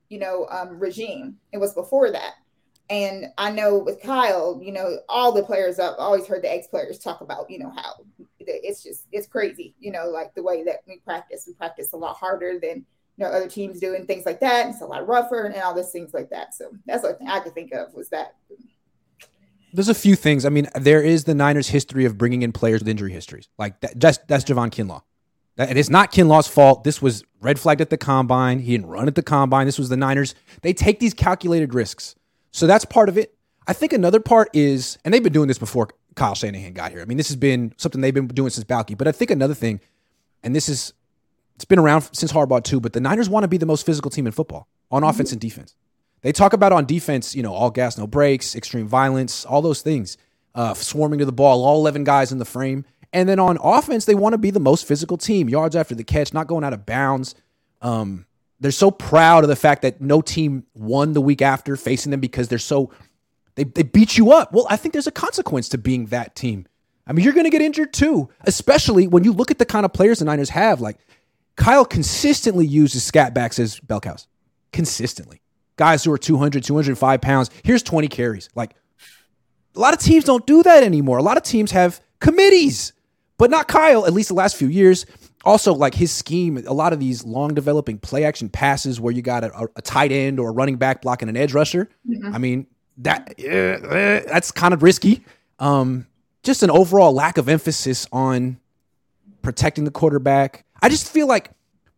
you 0.09 0.19
know, 0.19 0.47
um, 0.51 0.79
regime. 0.79 1.37
It 1.53 1.59
was 1.59 1.75
before 1.75 2.11
that. 2.11 2.35
And 2.89 3.27
I 3.37 3.51
know 3.51 3.79
with 3.79 4.01
Kyle, 4.01 4.61
you 4.63 4.73
know, 4.73 4.99
all 5.09 5.33
the 5.33 5.43
players, 5.43 5.81
I've 5.81 5.97
always 5.99 6.27
heard 6.27 6.43
the 6.43 6.53
ex 6.53 6.69
players 6.69 6.99
talk 6.99 7.21
about, 7.21 7.51
you 7.51 7.59
know, 7.59 7.71
how 7.71 7.95
it's 8.39 8.83
just, 8.83 9.07
it's 9.11 9.27
crazy, 9.27 9.75
you 9.81 9.91
know, 9.91 10.09
like 10.09 10.35
the 10.35 10.43
way 10.43 10.63
that 10.63 10.83
we 10.87 10.99
practice. 10.99 11.45
We 11.49 11.55
practice 11.55 11.93
a 11.93 11.97
lot 11.97 12.17
harder 12.17 12.61
than, 12.61 12.87
you 13.17 13.25
know, 13.25 13.27
other 13.27 13.49
teams 13.49 13.81
do 13.81 13.97
and 13.97 14.07
things 14.07 14.25
like 14.25 14.39
that. 14.41 14.69
It's 14.69 14.83
a 14.83 14.87
lot 14.87 15.09
rougher 15.09 15.47
and 15.47 15.57
all 15.57 15.75
those 15.75 15.91
things 15.91 16.15
like 16.15 16.31
that. 16.31 16.55
So 16.55 16.71
that's 16.87 17.03
the 17.03 17.15
thing 17.15 17.29
I 17.29 17.41
could 17.41 17.55
think 17.55 17.73
of 17.73 17.93
was 17.93 18.09
that. 18.11 18.37
There's 19.73 19.89
a 19.89 19.95
few 19.95 20.15
things. 20.15 20.45
I 20.45 20.51
mean, 20.51 20.69
there 20.77 21.03
is 21.03 21.25
the 21.25 21.35
Niners' 21.35 21.69
history 21.69 22.05
of 22.05 22.17
bringing 22.17 22.43
in 22.43 22.53
players 22.53 22.81
with 22.81 22.89
injury 22.89 23.13
histories. 23.13 23.49
Like 23.59 23.81
that, 23.81 23.99
that's 23.99 24.19
that's 24.29 24.45
Javon 24.45 24.71
Kinlaw. 24.71 25.03
And 25.59 25.79
it's 25.79 25.89
not 25.89 26.13
Kinlaw's 26.13 26.49
fault. 26.49 26.85
This 26.85 27.01
was 27.01 27.25
red 27.41 27.59
flagged 27.59 27.81
at 27.81 27.91
the 27.91 27.97
combine. 27.97 28.59
He 28.59 28.73
didn't 28.73 28.89
run 28.89 29.09
at 29.09 29.15
the 29.15 29.23
combine. 29.23 29.67
This 29.67 29.79
was 29.79 29.89
the 29.89 29.97
Niners. 29.97 30.35
They 30.63 30.73
take 30.73 31.01
these 31.01 31.15
calculated 31.15 31.73
risks. 31.75 32.15
So 32.51 32.67
that's 32.67 32.85
part 32.85 33.09
of 33.09 33.17
it. 33.17 33.35
I 33.67 33.73
think 33.73 33.93
another 33.93 34.21
part 34.21 34.49
is, 34.53 34.99
and 35.05 35.13
they've 35.13 35.23
been 35.23 35.33
doing 35.33 35.49
this 35.49 35.59
before 35.59 35.89
Kyle 36.15 36.35
Shanahan 36.35 36.73
got 36.73 36.93
here. 36.93 37.01
I 37.01 37.05
mean, 37.05 37.17
this 37.17 37.29
has 37.29 37.37
been 37.37 37.75
something 37.77 38.01
they've 38.01 38.15
been 38.15 38.27
doing 38.29 38.51
since 38.51 38.65
Baalke. 38.65 38.97
But 38.97 39.09
I 39.09 39.13
think 39.13 39.31
another 39.31 39.55
thing, 39.55 39.81
and 40.43 40.55
this 40.55 40.69
is, 40.69 40.93
it's 41.55 41.65
been 41.65 41.79
around 41.79 42.03
since 42.13 42.33
Harbaugh 42.33 42.63
too. 42.63 42.81
But 42.81 42.93
the 42.93 43.01
Niners 43.01 43.29
want 43.29 43.45
to 43.45 43.49
be 43.49 43.57
the 43.57 43.67
most 43.67 43.87
physical 43.87 44.11
team 44.11 44.27
in 44.27 44.33
football 44.33 44.69
on 44.91 45.05
offense 45.05 45.33
and 45.33 45.41
defense. 45.41 45.75
They 46.23 46.33
talk 46.33 46.53
about 46.53 46.73
on 46.73 46.87
defense, 46.87 47.35
you 47.35 47.43
know, 47.43 47.53
all 47.53 47.71
gas, 47.71 47.99
no 47.99 48.07
brakes, 48.07 48.55
extreme 48.55 48.87
violence, 48.87 49.45
all 49.45 49.63
those 49.63 49.83
things, 49.83 50.17
uh, 50.55 50.75
swarming 50.75 51.19
to 51.19 51.25
the 51.25 51.33
ball, 51.33 51.65
all 51.65 51.79
11 51.81 52.05
guys 52.05 52.33
in 52.33 52.39
the 52.39 52.45
frame. 52.45 52.85
And 53.13 53.29
then 53.29 53.39
on 53.39 53.59
offense, 53.63 54.05
they 54.05 54.15
want 54.15 54.35
to 54.35 54.39
be 54.39 54.51
the 54.51 54.61
most 54.61 54.87
physical 54.87 55.17
team, 55.17 55.49
yards 55.49 55.77
after 55.77 55.95
the 55.95 56.05
catch, 56.05 56.35
not 56.35 56.47
going 56.47 56.65
out 56.65 56.73
of 56.73 56.85
bounds. 56.85 57.35
Um, 57.83 58.27
they're 58.61 58.71
so 58.71 58.91
proud 58.91 59.45
of 59.45 59.49
the 59.49 59.57
fact 59.57 59.83
that 59.83 60.01
no 60.01 60.21
team 60.21 60.65
won 60.75 61.13
the 61.13 61.21
week 61.21 61.43
after 61.43 61.77
facing 61.77 62.11
them 62.11 62.21
because 62.21 62.49
they're 62.49 62.59
so 62.59 62.91
they, 63.55 63.65
they 63.65 63.83
beat 63.83 64.17
you 64.17 64.33
up. 64.33 64.53
Well, 64.53 64.67
I 64.69 64.77
think 64.77 64.93
there's 64.93 65.07
a 65.07 65.13
consequence 65.13 65.69
to 65.71 65.79
being 65.79 66.07
that 66.07 66.35
team. 66.37 66.67
I 67.07 67.13
mean, 67.13 67.25
you're 67.25 67.33
going 67.33 67.45
to 67.45 67.51
get 67.51 67.63
injured 67.63 67.93
too, 67.93 68.29
especially 68.43 69.07
when 69.07 69.25
you 69.25 69.33
look 69.33 69.51
at 69.51 69.59
the 69.59 69.65
kind 69.65 69.85
of 69.85 69.93
players 69.93 70.19
the 70.19 70.25
Niners 70.25 70.51
have. 70.51 70.81
Like 70.81 70.99
Kyle 71.57 71.85
consistently 71.85 72.67
uses 72.67 73.05
scat 73.05 73.35
backs 73.35 73.59
as 73.59 73.81
bell 73.81 74.01
cows, 74.01 74.27
consistently. 74.73 75.41
Guys 75.77 76.05
who 76.05 76.13
are 76.13 76.19
200, 76.19 76.65
205 76.65 77.21
pounds. 77.21 77.51
Here's 77.63 77.83
20 77.83 78.09
carries. 78.09 78.49
Like 78.55 78.75
a 79.75 79.81
lot 79.81 79.95
of 79.95 80.01
teams 80.01 80.25
don't 80.25 80.47
do 80.47 80.63
that 80.63 80.83
anymore. 80.83 81.19
A 81.19 81.23
lot 81.23 81.37
of 81.37 81.43
teams 81.43 81.71
have 81.71 82.01
committees, 82.21 82.93
but 83.39 83.51
not 83.51 83.69
Kyle, 83.69 84.07
at 84.07 84.13
least 84.13 84.29
the 84.29 84.35
last 84.35 84.57
few 84.57 84.69
years. 84.69 85.07
Also, 85.45 85.73
like 85.73 85.95
his 85.95 86.11
scheme, 86.11 86.57
a 86.67 86.73
lot 86.73 86.93
of 86.93 86.99
these 86.99 87.25
long 87.25 87.55
developing 87.55 87.99
play 87.99 88.25
action 88.25 88.49
passes 88.49 89.01
where 89.01 89.13
you 89.13 89.23
got 89.23 89.45
a, 89.45 89.69
a 89.77 89.83
tight 89.83 90.11
end 90.11 90.41
or 90.41 90.49
a 90.49 90.53
running 90.53 90.77
back 90.77 91.03
blocking 91.03 91.29
an 91.29 91.37
edge 91.37 91.55
rusher. 91.55 91.89
I 92.35 92.39
mean, 92.39 92.67
that 92.99 93.35
eh, 93.39 94.21
that's 94.27 94.51
kind 94.51 94.75
of 94.75 94.83
risky. 94.83 95.25
Um, 95.59 96.07
just 96.43 96.63
an 96.63 96.71
overall 96.71 97.13
lack 97.13 97.39
of 97.39 97.49
emphasis 97.49 98.07
on 98.13 98.59
protecting 99.43 99.85
the 99.85 99.91
quarterback. 99.91 100.65
I 100.83 100.89
just 100.89 101.11
feel 101.11 101.27
like 101.27 101.51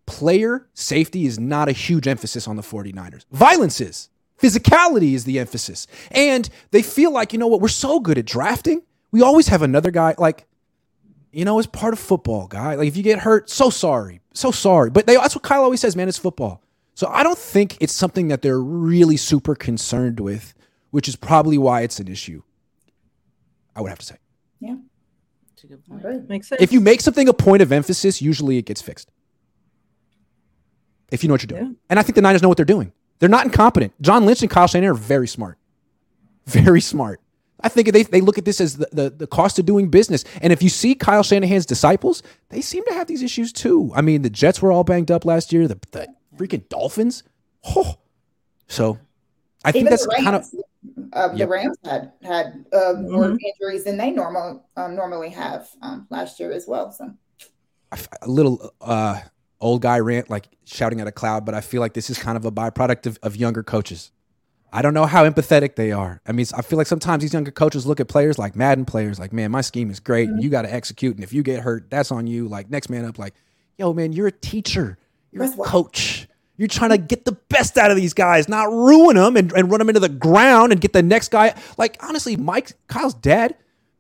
player 0.07 0.67
safety 0.75 1.27
is 1.27 1.39
not 1.39 1.69
a 1.69 1.73
huge 1.73 2.07
emphasis 2.09 2.49
on 2.49 2.57
the 2.57 2.63
49ers. 2.63 3.25
Violence 3.31 3.81
is. 3.81 4.09
Physicality 4.41 5.15
is 5.15 5.25
the 5.25 5.39
emphasis. 5.39 5.87
And 6.11 6.49
they 6.71 6.83
feel 6.83 7.13
like, 7.13 7.33
you 7.33 7.39
know 7.39 7.47
what, 7.47 7.61
we're 7.61 7.69
so 7.69 8.01
good 8.01 8.19
at 8.19 8.25
drafting. 8.25 8.83
We 9.11 9.23
always 9.23 9.49
have 9.49 9.63
another 9.63 9.91
guy 9.91 10.15
like 10.17 10.47
you 11.33 11.45
know, 11.45 11.59
it's 11.59 11.67
part 11.67 11.93
of 11.93 11.99
football, 11.99 12.47
guy. 12.47 12.75
Like 12.75 12.89
if 12.89 12.97
you 12.97 13.03
get 13.03 13.21
hurt, 13.21 13.51
so 13.51 13.71
sorry. 13.71 14.21
So 14.33 14.51
sorry. 14.51 14.91
But 14.91 15.07
they, 15.07 15.17
that's 15.17 15.35
what 15.35 15.45
Kyle 15.45 15.63
always 15.63 15.81
says, 15.81 15.97
man, 15.97 16.09
it's 16.09 16.19
football. 16.19 16.63
So 16.95 17.07
I 17.09 17.23
don't 17.23 17.39
think 17.39 17.77
it's 17.81 17.93
something 17.93 18.29
that 18.29 18.43
they're 18.43 18.61
really 18.61 19.17
super 19.17 19.55
concerned 19.55 20.21
with, 20.21 20.55
which 20.91 21.09
is 21.09 21.17
probably 21.17 21.59
why 21.59 21.83
it's 21.83 22.01
an 22.01 22.09
issue. 22.09 22.43
I 23.77 23.81
would 23.81 23.91
have 23.91 23.99
to 24.01 24.07
say. 24.07 24.17
Yeah. 24.61 24.77
That's 25.51 25.65
a 25.65 25.67
good 25.69 25.85
point. 25.87 26.05
agree. 26.05 26.19
Makes 26.29 26.49
sense. 26.49 26.61
If 26.61 26.73
you 26.73 26.81
make 26.81 27.01
something 27.01 27.29
a 27.29 27.33
point 27.33 27.63
of 27.63 27.71
emphasis, 27.71 28.21
usually 28.21 28.59
it 28.59 28.67
gets 28.67 28.83
fixed. 28.83 29.11
If 31.11 31.23
you 31.23 31.29
know 31.29 31.35
what 31.35 31.43
you're 31.43 31.59
doing. 31.59 31.71
Yeah. 31.73 31.79
And 31.91 31.99
I 31.99 32.03
think 32.03 32.17
the 32.17 32.23
Niners 32.23 32.43
know 32.43 32.49
what 32.49 32.57
they're 32.57 32.67
doing. 32.67 32.93
They're 33.19 33.29
not 33.29 33.45
incompetent. 33.45 33.93
John 34.01 34.27
Lynch 34.27 34.43
and 34.43 34.51
Kyle 34.51 34.67
Shanahan 34.67 34.91
are 34.91 34.95
very 34.95 35.29
smart. 35.29 35.59
Very 36.47 36.81
smart. 36.81 37.21
I 37.61 37.69
think 37.69 37.93
they, 37.93 38.05
they 38.05 38.21
look 38.21 38.39
at 38.39 38.45
this 38.45 38.61
as 38.61 38.77
the, 38.77 38.89
the, 38.93 39.11
the 39.11 39.27
cost 39.27 39.59
of 39.59 39.67
doing 39.67 39.89
business. 39.89 40.25
And 40.41 40.53
if 40.53 40.63
you 40.63 40.69
see 40.69 40.95
Kyle 40.95 41.23
Shanahan's 41.23 41.67
disciples, 41.67 42.23
they 42.51 42.61
seem 42.61 42.85
to 42.87 42.95
have 42.95 43.07
these 43.09 43.23
issues 43.23 43.53
too. 43.53 43.91
I 43.95 44.01
mean, 44.03 44.23
the 44.23 44.31
Jets 44.31 44.63
were 44.63 44.71
all 44.71 44.85
banged 44.85 45.11
up 45.11 45.25
last 45.25 45.53
year, 45.53 45.67
the, 45.67 45.79
the 45.91 46.09
freaking 46.37 46.69
Dolphins. 46.69 47.25
Oh. 47.67 47.97
So 48.69 48.99
I 49.65 49.73
think 49.73 49.83
Even 49.83 49.91
that's 49.91 50.05
the 50.05 50.11
Rams, 50.13 50.25
kind 50.25 50.37
of 50.37 50.45
uh, 51.13 51.29
Yep. 51.35 51.39
the 51.39 51.47
Rams 51.49 51.77
had 51.85 52.13
had 52.23 52.65
uh, 52.73 52.93
more 53.01 53.31
Mhm. 53.31 53.39
injuries 53.43 53.85
than 53.85 53.97
they 53.97 54.11
normal 54.11 54.65
um, 54.77 54.95
normally 54.95 55.31
have 55.31 55.69
um, 55.83 56.07
last 56.11 56.39
year 56.39 56.53
as 56.53 56.67
well. 56.69 56.93
So 56.93 57.13
a 58.23 58.29
little 58.29 58.73
uh, 58.81 59.21
old 59.61 59.83
guy 59.83 59.99
rant, 59.99 60.31
like 60.31 60.49
shouting 60.65 61.01
at 61.01 61.07
a 61.09 61.13
cloud, 61.13 61.45
but 61.45 61.55
I 61.55 61.61
feel 61.61 61.81
like 61.81 61.95
this 61.95 62.11
is 62.11 62.19
kind 62.19 62.37
of 62.37 62.45
a 62.45 62.53
byproduct 62.53 63.07
of, 63.07 63.19
of 63.23 63.35
younger 63.37 63.63
coaches. 63.63 64.13
I 64.73 64.83
don't 64.83 64.95
know 64.95 65.07
how 65.07 65.29
empathetic 65.29 65.77
they 65.77 65.93
are. 65.93 66.21
I 66.27 66.33
mean, 66.33 66.47
I 66.55 66.63
feel 66.63 66.77
like 66.77 66.87
sometimes 66.87 67.23
these 67.23 67.33
younger 67.33 67.51
coaches 67.51 67.87
look 67.87 68.01
at 68.01 68.09
players 68.09 68.39
like 68.39 68.55
Madden 68.55 68.85
players, 68.85 69.19
like, 69.19 69.33
man, 69.33 69.51
my 69.51 69.63
scheme 69.63 69.91
is 69.91 69.99
great, 69.99 70.29
and 70.29 70.37
mm-hmm. 70.37 70.45
you 70.45 70.51
got 70.51 70.63
to 70.63 70.73
execute. 70.73 71.15
And 71.15 71.25
if 71.25 71.33
you 71.33 71.43
get 71.43 71.61
hurt, 71.61 71.91
that's 71.91 72.13
on 72.13 72.27
you. 72.27 72.49
Like, 72.49 72.71
next 72.71 72.91
man 72.91 73.05
up, 73.05 73.19
like, 73.19 73.35
yo, 73.79 73.95
man, 73.95 74.13
you're 74.13 74.27
a 74.27 74.33
teacher, 74.33 74.99
you're 75.33 75.45
a 75.45 75.51
coach. 75.51 76.29
You're 76.59 76.69
trying 76.69 76.91
to 76.91 76.99
get 76.99 77.25
the 77.25 77.33
best 77.33 77.79
out 77.79 77.93
of 77.93 77.97
these 77.97 78.13
guys, 78.15 78.49
not 78.49 78.69
ruin 78.71 79.15
them 79.15 79.37
and, 79.37 79.53
and 79.53 79.71
run 79.71 79.79
them 79.79 79.89
into 79.89 80.01
the 80.01 80.09
ground 80.09 80.73
and 80.73 80.81
get 80.81 80.93
the 80.93 81.05
next 81.05 81.31
guy. 81.31 81.55
Like, 81.79 81.97
honestly, 82.03 82.37
Mike, 82.37 82.73
Kyle's 82.89 83.15
dad, 83.15 83.55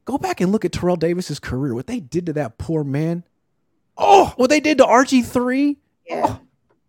go 0.05 0.19
back 0.19 0.41
and 0.41 0.51
look 0.51 0.65
at 0.65 0.73
Terrell 0.73 0.97
Davis's 0.97 1.39
career, 1.39 1.73
what 1.73 1.87
they 1.87 2.01
did 2.01 2.27
to 2.27 2.33
that 2.33 2.59
poor 2.59 2.83
man. 2.83 3.23
Oh, 3.97 4.33
what 4.37 4.51
they 4.51 4.59
did 4.59 4.79
to 4.79 4.85
RG3. 4.85 5.77
yeah, 6.09 6.23
oh, 6.27 6.41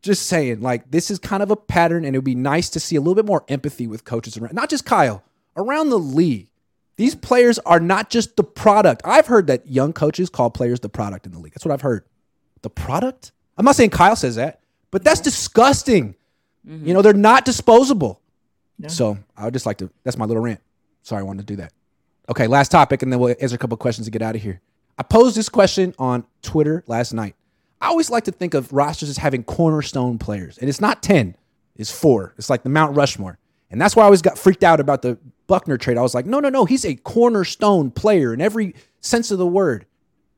Just 0.01 0.27
saying, 0.27 0.61
like, 0.61 0.91
this 0.91 1.11
is 1.11 1.19
kind 1.19 1.43
of 1.43 1.51
a 1.51 1.55
pattern, 1.55 2.05
and 2.05 2.15
it 2.15 2.19
would 2.19 2.25
be 2.25 2.35
nice 2.35 2.69
to 2.69 2.79
see 2.79 2.95
a 2.95 3.01
little 3.01 3.15
bit 3.15 3.25
more 3.25 3.43
empathy 3.49 3.85
with 3.85 4.05
coaches 4.05 4.37
around, 4.37 4.53
not 4.53 4.69
just 4.69 4.85
Kyle, 4.85 5.23
around 5.57 5.89
the 5.89 5.99
league. 5.99 6.47
These 6.95 7.15
players 7.15 7.59
are 7.59 7.79
not 7.79 8.09
just 8.09 8.35
the 8.35 8.43
product. 8.43 9.01
I've 9.05 9.27
heard 9.27 9.47
that 9.47 9.67
young 9.67 9.93
coaches 9.93 10.29
call 10.29 10.49
players 10.51 10.79
the 10.79 10.89
product 10.89 11.25
in 11.25 11.31
the 11.31 11.39
league. 11.39 11.53
That's 11.53 11.65
what 11.65 11.73
I've 11.73 11.81
heard. 11.81 12.05
The 12.61 12.69
product? 12.69 13.31
I'm 13.57 13.65
not 13.65 13.75
saying 13.75 13.89
Kyle 13.89 14.15
says 14.15 14.35
that, 14.35 14.61
but 14.91 15.03
that's 15.03 15.21
disgusting. 15.21 16.15
Mm-hmm. 16.67 16.87
You 16.87 16.93
know, 16.93 17.01
they're 17.01 17.13
not 17.13 17.45
disposable. 17.45 18.21
So 18.87 19.17
I 19.35 19.43
would 19.43 19.53
just 19.53 19.65
like 19.65 19.77
to, 19.79 19.89
that's 20.03 20.17
my 20.17 20.23
little 20.23 20.41
rant. 20.41 20.61
Sorry, 21.03 21.19
I 21.19 21.23
wanted 21.23 21.45
to 21.47 21.53
do 21.53 21.57
that. 21.57 21.73
Okay, 22.29 22.47
last 22.47 22.69
topic, 22.69 23.01
and 23.01 23.11
then 23.11 23.19
we'll 23.19 23.35
answer 23.41 23.55
a 23.55 23.57
couple 23.57 23.75
questions 23.75 24.07
to 24.07 24.11
get 24.11 24.21
out 24.21 24.35
of 24.35 24.41
here. 24.41 24.61
I 24.97 25.03
posed 25.03 25.35
this 25.35 25.49
question 25.49 25.93
on 25.99 26.25
Twitter 26.41 26.83
last 26.87 27.11
night. 27.13 27.35
I 27.81 27.87
always 27.87 28.09
like 28.09 28.25
to 28.25 28.31
think 28.31 28.53
of 28.53 28.73
rosters 28.73 29.09
as 29.09 29.17
having 29.17 29.43
cornerstone 29.43 30.17
players, 30.17 30.57
and 30.57 30.69
it's 30.69 30.81
not 30.81 31.01
10, 31.01 31.35
it's 31.75 31.91
four. 31.91 32.33
It's 32.37 32.49
like 32.49 32.63
the 32.63 32.69
Mount 32.69 32.95
Rushmore. 32.95 33.39
And 33.71 33.79
that's 33.79 33.95
why 33.95 34.03
I 34.03 34.05
always 34.05 34.21
got 34.21 34.37
freaked 34.37 34.63
out 34.63 34.79
about 34.79 35.01
the 35.01 35.17
Buckner 35.47 35.77
trade. 35.77 35.97
I 35.97 36.01
was 36.01 36.13
like, 36.13 36.25
no, 36.25 36.39
no, 36.39 36.49
no, 36.49 36.65
he's 36.65 36.85
a 36.85 36.95
cornerstone 36.95 37.91
player 37.91 38.33
in 38.33 38.41
every 38.41 38.75
sense 38.99 39.31
of 39.31 39.37
the 39.37 39.47
word. 39.47 39.85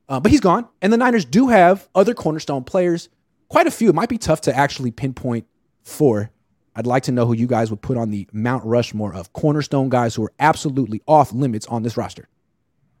Uh, 0.08 0.20
but 0.20 0.30
he's 0.30 0.40
gone. 0.40 0.68
And 0.80 0.92
the 0.92 0.96
Niners 0.96 1.24
do 1.24 1.48
have 1.48 1.88
other 1.94 2.14
cornerstone 2.14 2.64
players, 2.64 3.08
quite 3.48 3.66
a 3.66 3.70
few. 3.70 3.88
It 3.88 3.94
might 3.94 4.08
be 4.08 4.18
tough 4.18 4.42
to 4.42 4.56
actually 4.56 4.90
pinpoint 4.90 5.46
four. 5.82 6.30
I'd 6.76 6.86
like 6.86 7.02
to 7.04 7.12
know 7.12 7.26
who 7.26 7.34
you 7.34 7.46
guys 7.46 7.70
would 7.70 7.82
put 7.82 7.96
on 7.96 8.10
the 8.10 8.28
Mount 8.32 8.64
Rushmore 8.64 9.14
of 9.14 9.32
cornerstone 9.32 9.88
guys 9.88 10.14
who 10.14 10.24
are 10.24 10.32
absolutely 10.38 11.02
off 11.06 11.32
limits 11.32 11.66
on 11.66 11.82
this 11.82 11.96
roster. 11.96 12.28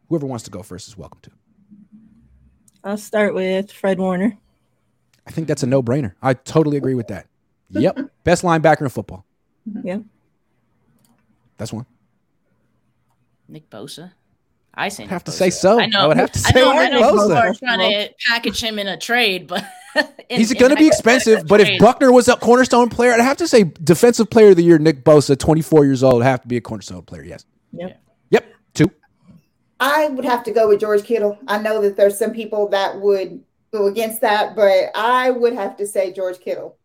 Whoever 0.08 0.26
wants 0.26 0.44
to 0.44 0.50
go 0.50 0.62
first 0.62 0.88
is 0.88 0.96
welcome 0.96 1.20
to. 1.22 1.30
I'll 2.84 2.96
start 2.98 3.34
with 3.34 3.70
Fred 3.72 3.98
Warner. 3.98 4.36
I 5.26 5.30
think 5.30 5.46
that's 5.48 5.62
a 5.62 5.66
no 5.66 5.82
brainer. 5.82 6.14
I 6.20 6.34
totally 6.34 6.76
agree 6.76 6.94
with 6.94 7.08
that. 7.08 7.26
Yep. 7.70 7.98
Best 8.24 8.42
linebacker 8.42 8.82
in 8.82 8.88
football. 8.88 9.24
Mm-hmm. 9.68 9.86
Yeah. 9.86 9.98
That's 11.58 11.72
one. 11.72 11.86
Nick 13.48 13.68
Bosa. 13.70 14.12
I 14.74 14.88
say 14.88 15.04
I'd 15.04 15.10
have 15.10 15.20
Nick 15.20 15.24
to 15.26 15.30
Bosa. 15.30 15.34
say 15.34 15.50
so. 15.50 15.78
I 15.80 15.86
know. 15.86 16.00
I 16.00 16.06
would 16.08 16.16
have 16.16 16.32
to 16.32 16.38
I 16.38 16.50
say 16.50 16.60
know. 16.60 16.72
I 16.72 16.84
Nick 16.88 16.92
know 16.94 17.10
people 17.12 17.28
Bosa. 17.28 17.36
are 17.36 17.54
trying 17.54 17.78
to 17.90 18.14
package 18.28 18.62
him 18.62 18.78
in 18.78 18.88
a 18.88 18.96
trade, 18.96 19.46
but 19.46 19.64
in- 20.28 20.38
He's 20.40 20.52
going 20.54 20.70
to 20.70 20.76
be 20.76 20.86
expensive, 20.86 21.46
but 21.46 21.60
if 21.60 21.78
Buckner 21.78 22.10
was 22.10 22.28
a 22.28 22.36
cornerstone 22.36 22.88
player, 22.88 23.12
I'd 23.12 23.20
have 23.20 23.36
to 23.38 23.48
say 23.48 23.64
defensive 23.64 24.30
player 24.30 24.50
of 24.50 24.56
the 24.56 24.64
year, 24.64 24.78
Nick 24.78 25.04
Bosa, 25.04 25.38
24 25.38 25.84
years 25.84 26.02
old, 26.02 26.22
have 26.22 26.40
to 26.42 26.48
be 26.48 26.56
a 26.56 26.60
cornerstone 26.60 27.02
player. 27.02 27.22
Yes. 27.22 27.44
Yep. 27.72 28.02
Yep. 28.30 28.46
Two. 29.82 29.88
I 29.88 30.08
would 30.08 30.24
have 30.24 30.44
to 30.44 30.52
go 30.52 30.68
with 30.68 30.80
George 30.80 31.04
Kittle. 31.04 31.38
I 31.48 31.58
know 31.58 31.82
that 31.82 31.96
there's 31.96 32.18
some 32.18 32.32
people 32.32 32.68
that 32.68 33.00
would 33.00 33.42
go 33.72 33.86
against 33.86 34.20
that, 34.20 34.54
but 34.54 34.90
I 34.94 35.30
would 35.30 35.54
have 35.54 35.76
to 35.78 35.86
say 35.86 36.12
George 36.12 36.38
Kittle. 36.40 36.76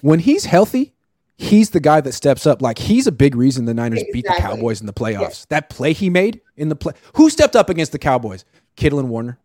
When 0.00 0.20
he's 0.20 0.44
healthy, 0.44 0.94
he's 1.36 1.70
the 1.70 1.80
guy 1.80 2.00
that 2.00 2.12
steps 2.12 2.46
up. 2.46 2.62
Like 2.62 2.78
he's 2.78 3.06
a 3.06 3.12
big 3.12 3.34
reason 3.34 3.64
the 3.64 3.74
Niners 3.74 4.04
beat 4.12 4.26
the 4.26 4.34
Cowboys 4.38 4.80
in 4.80 4.86
the 4.86 4.92
playoffs. 4.92 5.20
Yes. 5.20 5.44
That 5.46 5.70
play 5.70 5.92
he 5.92 6.10
made 6.10 6.40
in 6.56 6.68
the 6.68 6.76
play. 6.76 6.92
Who 7.14 7.30
stepped 7.30 7.56
up 7.56 7.70
against 7.70 7.92
the 7.92 7.98
Cowboys? 7.98 8.44
Kittle 8.76 8.98
and 8.98 9.08
Warner. 9.08 9.38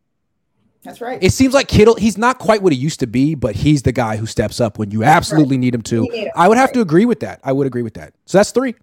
That's 0.83 0.99
right. 0.99 1.17
It 1.23 1.31
seems 1.31 1.53
like 1.53 1.69
Kittle, 1.69 1.95
he's 1.95 2.17
not 2.17 2.39
quite 2.39 2.61
what 2.61 2.73
he 2.73 2.77
used 2.77 2.99
to 2.99 3.07
be, 3.07 3.35
but 3.35 3.55
he's 3.55 3.83
the 3.83 3.93
guy 3.93 4.17
who 4.17 4.25
steps 4.25 4.59
up 4.59 4.77
when 4.77 4.91
you 4.91 5.03
absolutely 5.03 5.57
need 5.57 5.73
him 5.73 5.81
to. 5.83 6.01
Need 6.01 6.25
him. 6.25 6.31
I 6.35 6.49
would 6.49 6.57
have 6.57 6.73
to 6.73 6.81
agree 6.81 7.05
with 7.05 7.21
that. 7.21 7.39
I 7.41 7.53
would 7.53 7.65
agree 7.65 7.83
with 7.83 7.93
that. 7.93 8.13
So 8.25 8.37
that's 8.37 8.51
three. 8.51 8.75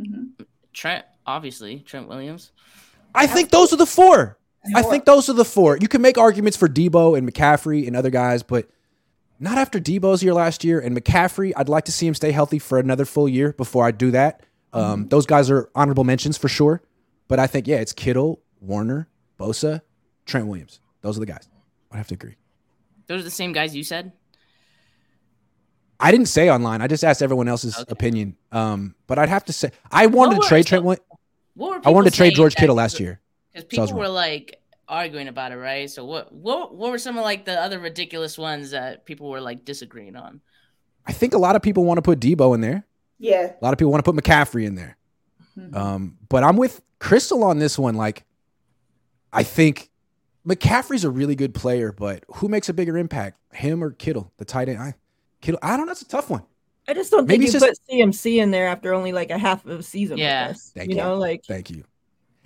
Mm-hmm. 0.00 0.42
Trent, 0.72 1.04
obviously 1.24 1.80
Trent 1.80 2.08
Williams. 2.08 2.50
I 3.16 3.26
think 3.26 3.50
those 3.50 3.72
are 3.72 3.76
the 3.76 3.86
four. 3.86 4.38
I 4.74 4.82
think 4.82 5.04
those 5.04 5.28
are 5.28 5.32
the 5.32 5.44
four. 5.44 5.76
You 5.78 5.88
can 5.88 6.02
make 6.02 6.18
arguments 6.18 6.56
for 6.56 6.68
Deebo 6.68 7.16
and 7.16 7.30
McCaffrey 7.30 7.86
and 7.86 7.94
other 7.96 8.10
guys, 8.10 8.42
but 8.42 8.68
not 9.38 9.58
after 9.58 9.78
Deebo's 9.78 10.22
year 10.22 10.34
last 10.34 10.64
year. 10.64 10.80
And 10.80 10.96
McCaffrey, 10.96 11.52
I'd 11.56 11.68
like 11.68 11.84
to 11.84 11.92
see 11.92 12.06
him 12.06 12.14
stay 12.14 12.32
healthy 12.32 12.58
for 12.58 12.78
another 12.78 13.04
full 13.04 13.28
year 13.28 13.52
before 13.52 13.84
I 13.86 13.90
do 13.92 14.10
that. 14.10 14.42
Um, 14.72 15.08
Those 15.08 15.24
guys 15.26 15.50
are 15.50 15.70
honorable 15.74 16.04
mentions 16.04 16.36
for 16.36 16.48
sure. 16.48 16.82
But 17.28 17.38
I 17.38 17.46
think, 17.46 17.66
yeah, 17.66 17.76
it's 17.76 17.92
Kittle, 17.92 18.40
Warner, 18.60 19.08
Bosa, 19.38 19.82
Trent 20.26 20.46
Williams. 20.48 20.80
Those 21.02 21.16
are 21.16 21.20
the 21.20 21.26
guys. 21.26 21.48
I 21.92 21.96
have 21.96 22.08
to 22.08 22.14
agree. 22.14 22.34
Those 23.06 23.20
are 23.20 23.24
the 23.24 23.30
same 23.30 23.52
guys 23.52 23.74
you 23.74 23.84
said. 23.84 24.12
I 25.98 26.10
didn't 26.10 26.26
say 26.26 26.50
online. 26.50 26.82
I 26.82 26.88
just 26.88 27.04
asked 27.04 27.22
everyone 27.22 27.48
else's 27.48 27.74
Okay. 27.76 27.84
opinion. 27.88 28.36
Um, 28.52 28.94
but 29.06 29.18
I'd 29.18 29.28
have 29.30 29.44
to 29.46 29.52
say 29.52 29.70
I 29.90 30.06
wanted 30.06 30.36
What 30.38 30.42
to 30.42 30.48
trade 30.48 30.70
were- 30.70 30.96
Trent. 30.96 31.02
Wi- 31.56 31.70
What 31.76 31.84
were 31.84 31.88
I 31.88 31.90
wanted 31.92 32.10
to 32.10 32.16
trade 32.16 32.34
George 32.34 32.54
that- 32.54 32.60
Kittle 32.60 32.76
last 32.76 33.00
year. 33.00 33.20
because 33.54 33.62
So 33.76 33.80
was 33.82 33.90
people 33.90 34.00
wrong. 34.02 34.08
were 34.10 34.14
like 34.14 34.60
arguing 34.88 35.28
about 35.28 35.52
it, 35.52 35.56
right? 35.56 35.90
So 35.90 36.04
what 36.04 36.32
what 36.32 36.74
what 36.74 36.90
were 36.90 36.98
some 36.98 37.16
of 37.18 37.24
like 37.24 37.44
the 37.44 37.60
other 37.60 37.78
ridiculous 37.78 38.36
ones 38.38 38.70
that 38.70 39.04
people 39.04 39.28
were 39.30 39.40
like 39.40 39.64
disagreeing 39.64 40.14
on? 40.16 40.40
I 41.06 41.12
think 41.12 41.34
a 41.34 41.38
lot 41.38 41.56
of 41.56 41.62
people 41.62 41.84
want 41.84 41.98
to 41.98 42.02
put 42.02 42.20
Deebo 42.20 42.54
in 42.54 42.60
there. 42.60 42.84
yeah. 43.18 43.52
A 43.60 43.64
lot 43.64 43.72
of 43.72 43.78
people 43.78 43.90
want 43.92 44.04
to 44.04 44.12
put 44.12 44.22
McCaffrey 44.22 44.64
in 44.66 44.74
there. 44.74 44.96
Mhm. 45.58 45.74
Um, 45.74 46.18
but 46.28 46.44
I'm 46.44 46.56
with 46.56 46.82
Crystal 46.98 47.42
on 47.44 47.58
this 47.58 47.78
one. 47.78 47.94
Like, 47.94 48.24
I 49.32 49.42
think 49.42 49.90
McCaffrey's 50.46 51.04
a 51.04 51.10
really 51.10 51.34
good 51.34 51.54
player, 51.54 51.92
but 51.92 52.24
who 52.36 52.48
makes 52.48 52.68
a 52.68 52.72
bigger 52.74 52.96
impact, 52.98 53.38
him 53.52 53.82
or 53.82 53.90
Kittle, 53.92 54.32
the 54.36 54.44
tight 54.44 54.68
end? 54.68 54.78
I, 54.78 54.94
Kittle, 55.40 55.58
I 55.62 55.76
don't 55.76 55.86
know. 55.86 55.92
It's 55.92 56.02
a 56.02 56.08
tough 56.08 56.28
one. 56.30 56.42
I 56.88 56.94
just 56.94 57.10
don't 57.10 57.26
Maybe 57.26 57.46
think 57.46 57.62
you 57.62 57.68
it's 57.68 57.80
put 57.80 57.92
CMC 57.92 58.36
in 58.36 58.50
there 58.50 58.68
after 58.68 58.94
only 58.94 59.12
like 59.12 59.30
a 59.30 59.38
half 59.38 59.64
of 59.66 59.80
a 59.80 59.82
season. 59.82 60.18
Yeah. 60.18 60.48
With 60.48 60.56
us. 60.56 60.72
Thank 60.74 60.90
you 60.90 60.96
you. 60.96 61.02
know, 61.02 61.16
like 61.16 61.44
Thank 61.44 61.70
you. 61.70 61.84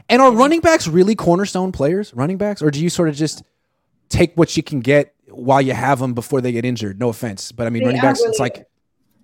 And 0.09 0.20
are 0.20 0.32
running 0.32 0.61
backs 0.61 0.88
really 0.88 1.14
cornerstone 1.14 1.70
players, 1.72 2.12
running 2.14 2.36
backs, 2.36 2.62
or 2.62 2.70
do 2.70 2.82
you 2.82 2.91
sort 2.91 3.09
of 3.09 3.14
just 3.14 3.43
take 4.09 4.36
what 4.36 4.57
you 4.57 4.62
can 4.62 4.80
get 4.80 5.14
while 5.28 5.62
you 5.62 5.72
have 5.72 6.01
them 6.01 6.14
before 6.14 6.41
they 6.41 6.53
get 6.53 6.64
injured? 6.64 6.99
No 6.99 7.11
offense, 7.11 7.53
but 7.53 7.66
I 7.66 7.70
mean, 7.70 7.82
See, 7.82 7.86
running 7.86 8.01
I 8.01 8.05
backs, 8.05 8.20
it's 8.22 8.41
like 8.41 8.66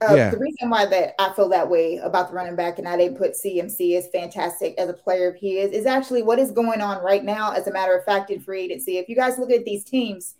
Uh, 0.02 0.14
Yeah. 0.14 0.30
The 0.30 0.38
reason 0.38 0.70
why 0.70 0.86
that 0.86 1.14
I 1.18 1.32
feel 1.32 1.48
that 1.48 1.68
way 1.68 1.96
about 1.96 2.28
the 2.28 2.34
running 2.34 2.54
back 2.54 2.78
and 2.78 2.86
I 2.86 2.96
didn't 2.96 3.16
put 3.16 3.32
CMC 3.32 3.96
as 3.96 4.08
fantastic 4.08 4.74
as 4.78 4.88
a 4.88 4.92
player 4.92 5.32
he 5.32 5.58
is 5.58 5.72
is 5.72 5.86
actually 5.86 6.22
what 6.22 6.38
is 6.38 6.50
going 6.52 6.82
on 6.82 7.02
right 7.02 7.24
now. 7.24 7.52
As 7.52 7.66
a 7.66 7.72
matter 7.72 7.96
of 7.96 8.04
fact, 8.04 8.30
in 8.30 8.40
free 8.40 8.62
agency, 8.64 8.98
if 8.98 9.08
you 9.08 9.16
guys 9.16 9.38
look 9.38 9.50
at 9.50 9.64
these 9.64 9.84
teams, 9.84 10.34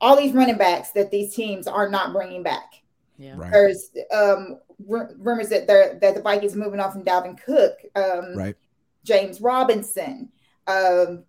all 0.00 0.16
these 0.16 0.32
running 0.32 0.58
backs 0.58 0.90
that 0.90 1.10
these 1.10 1.34
teams 1.34 1.66
are 1.66 1.88
not 1.88 2.12
bringing 2.12 2.42
back. 2.42 2.82
Yeah. 3.18 3.34
right, 3.36 3.52
There's 3.52 3.90
um, 4.14 4.60
r- 4.90 5.10
rumors 5.18 5.48
that 5.48 5.66
they're 5.66 5.98
that 6.00 6.14
the 6.14 6.22
Vikings 6.22 6.54
are 6.54 6.58
moving 6.58 6.80
off 6.80 6.92
from 6.92 7.04
Dalvin 7.04 7.40
Cook, 7.42 7.78
um, 7.96 8.36
right. 8.36 8.56
James 9.04 9.40
Robinson, 9.40 10.30
um, 10.66 11.24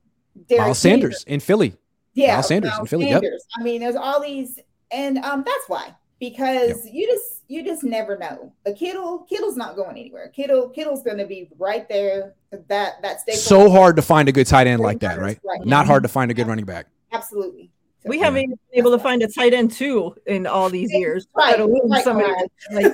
Derrick 0.48 0.62
Miles 0.62 0.84
Henry. 0.84 1.02
Sanders 1.02 1.24
in 1.28 1.40
Philly. 1.40 1.76
yeah, 2.14 2.34
Miles 2.34 2.48
Sanders 2.48 2.74
in 2.80 2.86
Philly, 2.86 3.10
yep. 3.10 3.24
I 3.58 3.64
mean, 3.64 3.82
there's 3.82 3.96
all 3.96 4.22
these, 4.22 4.60
and 4.92 5.18
um, 5.20 5.44
that's 5.46 5.68
why 5.68 5.96
because 6.20 6.86
you 6.86 7.08
just 7.08 7.44
you 7.48 7.64
just 7.64 7.84
never 7.84 8.18
know. 8.18 8.54
A 8.66 8.74
Kittle, 8.74 9.26
Kittle's 9.30 9.58
not 9.58 9.76
going 9.76 9.98
anywhere. 9.98 10.30
Kittle, 10.30 10.70
Kittle's 10.70 11.02
going 11.02 11.18
to 11.18 11.26
be 11.26 11.50
right 11.58 11.88
there. 11.90 12.36
That 12.52 13.02
that 13.02 13.22
staple. 13.22 13.40
So 13.40 13.70
hard 13.70 13.96
to 13.96 14.02
find 14.02 14.30
a 14.30 14.32
good 14.32 14.46
tight 14.48 14.68
end 14.68 14.82
like 14.82 15.00
that, 15.00 15.20
right? 15.20 15.40
Right. 15.44 15.66
Not 15.66 15.86
hard 15.88 16.04
to 16.04 16.10
find 16.10 16.30
a 16.30 16.34
good 16.34 16.48
running 16.48 16.66
back. 16.66 16.88
Absolutely. 17.12 17.72
So- 18.04 18.10
we 18.10 18.20
haven't 18.20 18.40
even 18.44 18.50
been 18.72 18.80
able 18.80 18.92
to 18.92 19.00
find 19.00 19.22
a 19.22 19.28
tight 19.28 19.54
end 19.54 19.72
two 19.72 20.16
in 20.26 20.48
all 20.48 20.70
these 20.70 20.92
years. 20.92 21.28
Right, 21.36 21.60
right, 21.60 22.04
somebody 22.04 22.32
right. 22.32 22.48
like 22.72 22.94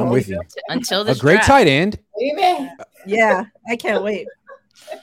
I'm 0.00 0.08
with 0.10 0.28
you. 0.28 0.40
Until 0.68 1.02
A 1.08 1.14
great 1.16 1.34
draft. 1.36 1.46
tight 1.48 1.66
end. 1.66 1.98
Amen. 2.22 2.76
Yeah, 3.06 3.44
I 3.68 3.76
can't 3.76 4.02
wait. 4.04 4.26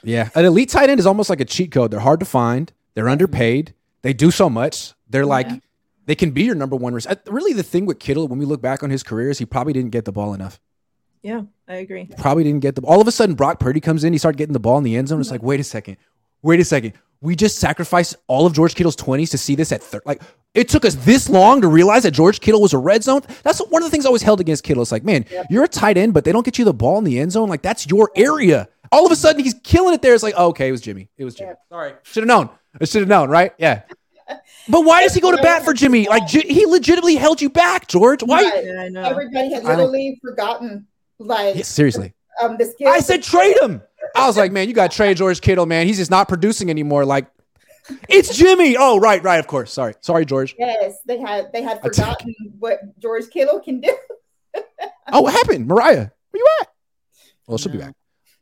Yeah, 0.04 0.30
an 0.36 0.46
elite 0.46 0.70
tight 0.70 0.90
end 0.90 1.00
is 1.00 1.06
almost 1.06 1.30
like 1.30 1.42
a 1.42 1.46
cheat 1.46 1.72
code. 1.72 1.92
They're 1.92 2.00
hard 2.00 2.20
to 2.22 2.26
find. 2.26 2.72
They're 2.94 3.10
underpaid. 3.10 3.74
They 4.02 4.14
do 4.14 4.32
so 4.32 4.50
much. 4.50 4.94
They're 5.10 5.26
like 5.26 5.48
Yeah. 5.50 5.58
they 6.06 6.16
can 6.16 6.32
be 6.32 6.44
your 6.44 6.56
number 6.56 6.76
one. 6.76 6.94
Res- 6.94 7.08
uh, 7.08 7.16
really, 7.28 7.54
the 7.54 7.64
thing 7.64 7.86
with 7.86 8.00
Kittle, 8.00 8.28
when 8.28 8.40
we 8.40 8.46
look 8.46 8.62
back 8.62 8.82
on 8.84 8.90
his 8.90 9.04
career, 9.04 9.30
is 9.30 9.40
he 9.40 9.46
probably 9.46 9.74
didn't 9.74 9.92
get 9.92 10.06
the 10.06 10.12
ball 10.12 10.34
enough. 10.34 10.60
Yeah, 11.22 11.44
I 11.68 11.76
agree. 11.76 12.10
Probably 12.18 12.44
didn't 12.44 12.60
get 12.62 12.76
the. 12.76 12.82
All 12.84 13.02
of 13.02 13.08
a 13.08 13.12
sudden, 13.12 13.36
Brock 13.36 13.60
Purdy 13.60 13.80
comes 13.80 14.04
in. 14.04 14.14
He 14.14 14.20
started 14.20 14.38
getting 14.38 14.54
the 14.54 14.60
ball 14.60 14.78
in 14.78 14.84
the 14.84 14.96
end 14.96 15.08
zone. 15.10 15.20
It's 15.22 15.32
like, 15.32 15.44
wait 15.44 15.60
a 15.60 15.64
second, 15.64 15.98
wait 16.42 16.60
a 16.60 16.66
second. 16.66 16.94
We 17.24 17.36
just 17.36 17.58
sacrificed 17.58 18.18
all 18.28 18.46
of 18.46 18.54
George 18.54 18.76
Kittle's 18.76 18.96
twenties 18.96 19.30
to 19.32 19.38
see 19.38 19.56
this 19.56 19.72
at 19.72 19.82
third. 19.82 20.02
Like 20.06 20.22
it 20.54 20.68
took 20.70 20.84
us 20.86 20.96
this 20.96 21.30
long 21.30 21.62
to 21.62 21.68
realize 21.68 22.04
that 22.04 22.12
George 22.12 22.42
Kittle 22.42 22.62
was 22.62 22.74
a 22.74 22.78
red 22.78 23.04
zone. 23.04 23.22
That's 23.44 23.60
one 23.60 23.82
of 23.82 23.88
the 23.88 23.92
things 23.92 24.06
I 24.06 24.08
always 24.10 24.22
held 24.22 24.40
against 24.40 24.64
Kittle. 24.64 24.84
It's 24.84 24.92
like, 24.92 25.04
man, 25.06 25.26
you're 25.50 25.64
a 25.64 25.68
tight 25.68 25.98
end, 25.98 26.14
but 26.14 26.26
they 26.26 26.32
don't 26.34 26.44
get 26.46 26.60
you 26.60 26.66
the 26.66 26.74
ball 26.74 26.98
in 26.98 27.06
the 27.06 27.18
end 27.20 27.32
zone. 27.32 27.48
Like 27.50 27.62
that's 27.62 27.88
your 27.88 28.12
area. 28.16 28.68
All 28.92 29.06
of 29.06 29.12
a 29.12 29.16
sudden, 29.16 29.44
he's 29.44 29.56
killing 29.64 29.94
it 29.96 30.02
there. 30.04 30.14
It's 30.14 30.22
like, 30.22 30.36
oh, 30.38 30.50
okay, 30.50 30.68
it 30.68 30.72
was 30.72 30.82
Jimmy. 30.82 31.10
It 31.18 31.24
was 31.26 31.34
Jimmy. 31.36 31.52
Yeah. 31.52 31.56
Sorry, 31.76 31.94
should 32.04 32.24
have 32.24 32.28
known. 32.28 32.50
I 32.80 32.86
should 32.86 33.02
have 33.02 33.10
known, 33.10 33.30
right? 33.30 33.54
Yeah. 33.58 33.84
But 34.70 34.86
why 34.86 35.04
does 35.04 35.14
he 35.14 35.20
go 35.20 35.32
to 35.36 35.42
bat 35.42 35.66
for 35.66 35.74
Jimmy? 35.74 36.08
Like 36.08 36.30
he 36.30 36.66
legitimately 36.66 37.16
held 37.16 37.42
you 37.42 37.50
back, 37.50 37.88
George. 37.90 38.24
Why? 38.24 38.42
Right. 38.42 38.78
I 38.80 38.88
know. 38.90 39.02
Everybody 39.04 39.52
has 39.54 39.66
I 39.66 39.76
literally 39.76 40.18
forgotten 40.24 40.88
like 41.20 41.56
Yeah, 41.58 41.64
seriously. 41.64 42.14
um 42.42 42.56
the 42.58 42.66
skills. 42.66 42.94
I 42.96 43.00
said 43.02 43.22
trade 43.22 43.58
him. 43.62 43.82
I 44.16 44.28
was 44.28 44.38
like, 44.38 44.52
man, 44.52 44.68
you 44.68 44.74
got 44.74 44.92
Trey 44.92 45.14
George 45.14 45.42
Kittle, 45.42 45.66
man. 45.66 45.88
He's 45.88 45.98
just 45.98 46.12
not 46.12 46.28
producing 46.28 46.70
anymore. 46.70 47.06
Like, 47.06 47.28
it's 48.08 48.36
Jimmy. 48.38 48.76
Oh, 48.78 49.00
right, 49.00 49.22
right. 49.24 49.40
Of 49.40 49.48
course. 49.48 49.72
Sorry, 49.72 49.94
sorry, 50.02 50.26
George. 50.26 50.56
yes, 50.58 50.96
they 51.06 51.20
had 51.20 51.52
they 51.52 51.62
had 51.62 51.82
forgotten 51.82 52.34
what 52.60 52.98
George 53.00 53.30
Kittle 53.30 53.60
can 53.60 53.82
do. 53.82 53.96
Oh, 55.12 55.22
what 55.22 55.34
happened, 55.34 55.68
Miriah? 55.68 56.12
Where 56.32 56.40
you 56.40 56.48
at? 56.62 56.70
Well, 57.48 57.58
she'll 57.58 57.72
be 57.72 57.78
back. 57.78 57.96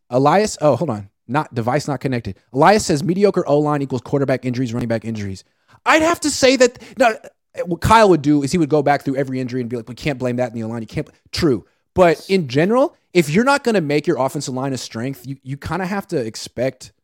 Elias. 0.09 0.57
Oh, 0.61 0.75
hold 0.75 0.89
on. 0.89 1.09
Not 1.27 1.53
device 1.53 1.87
not 1.87 2.01
connected. 2.01 2.37
Elias 2.53 2.85
says 2.85 3.03
mediocre 3.03 3.47
O 3.47 3.59
line 3.59 3.81
equals 3.81 4.01
quarterback 4.01 4.45
injuries, 4.45 4.73
running 4.73 4.89
back 4.89 5.05
injuries. 5.05 5.43
I'd 5.85 6.01
have 6.01 6.19
to 6.21 6.29
say 6.29 6.55
that. 6.57 6.77
No, 6.97 7.17
what 7.65 7.81
Kyle 7.81 8.09
would 8.09 8.21
do 8.21 8.43
is 8.43 8.51
he 8.51 8.57
would 8.57 8.69
go 8.69 8.83
back 8.83 9.03
through 9.03 9.15
every 9.15 9.39
injury 9.39 9.61
and 9.61 9.69
be 9.69 9.77
like, 9.77 9.87
we 9.87 9.95
can't 9.95 10.19
blame 10.19 10.35
that 10.35 10.51
in 10.51 10.55
the 10.55 10.63
O 10.63 10.67
line. 10.67 10.81
You 10.81 10.87
can't. 10.87 11.09
True, 11.31 11.65
but 11.93 12.23
in 12.29 12.47
general, 12.47 12.95
if 13.13 13.29
you're 13.29 13.43
not 13.43 13.63
going 13.63 13.75
to 13.75 13.81
make 13.81 14.07
your 14.07 14.17
offensive 14.17 14.53
line 14.53 14.73
a 14.73 14.77
strength, 14.77 15.25
you 15.25 15.37
you 15.43 15.57
kind 15.57 15.81
of 15.81 15.87
have 15.87 16.07
to 16.07 16.17
expect. 16.17 16.93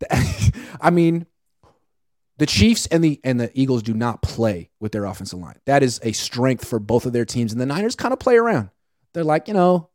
That, 0.00 0.52
I 0.80 0.90
mean, 0.90 1.26
the 2.36 2.46
Chiefs 2.46 2.86
and 2.86 3.02
the 3.02 3.20
and 3.24 3.40
the 3.40 3.50
Eagles 3.52 3.82
do 3.82 3.92
not 3.92 4.22
play 4.22 4.70
with 4.78 4.92
their 4.92 5.04
offensive 5.04 5.40
line. 5.40 5.56
That 5.66 5.82
is 5.82 5.98
a 6.04 6.12
strength 6.12 6.68
for 6.68 6.78
both 6.78 7.04
of 7.04 7.12
their 7.12 7.24
teams, 7.24 7.50
and 7.50 7.60
the 7.60 7.66
Niners 7.66 7.96
kind 7.96 8.12
of 8.12 8.20
play 8.20 8.36
around. 8.36 8.70
They're 9.12 9.24
like, 9.24 9.48
you 9.48 9.54
know, 9.54 9.90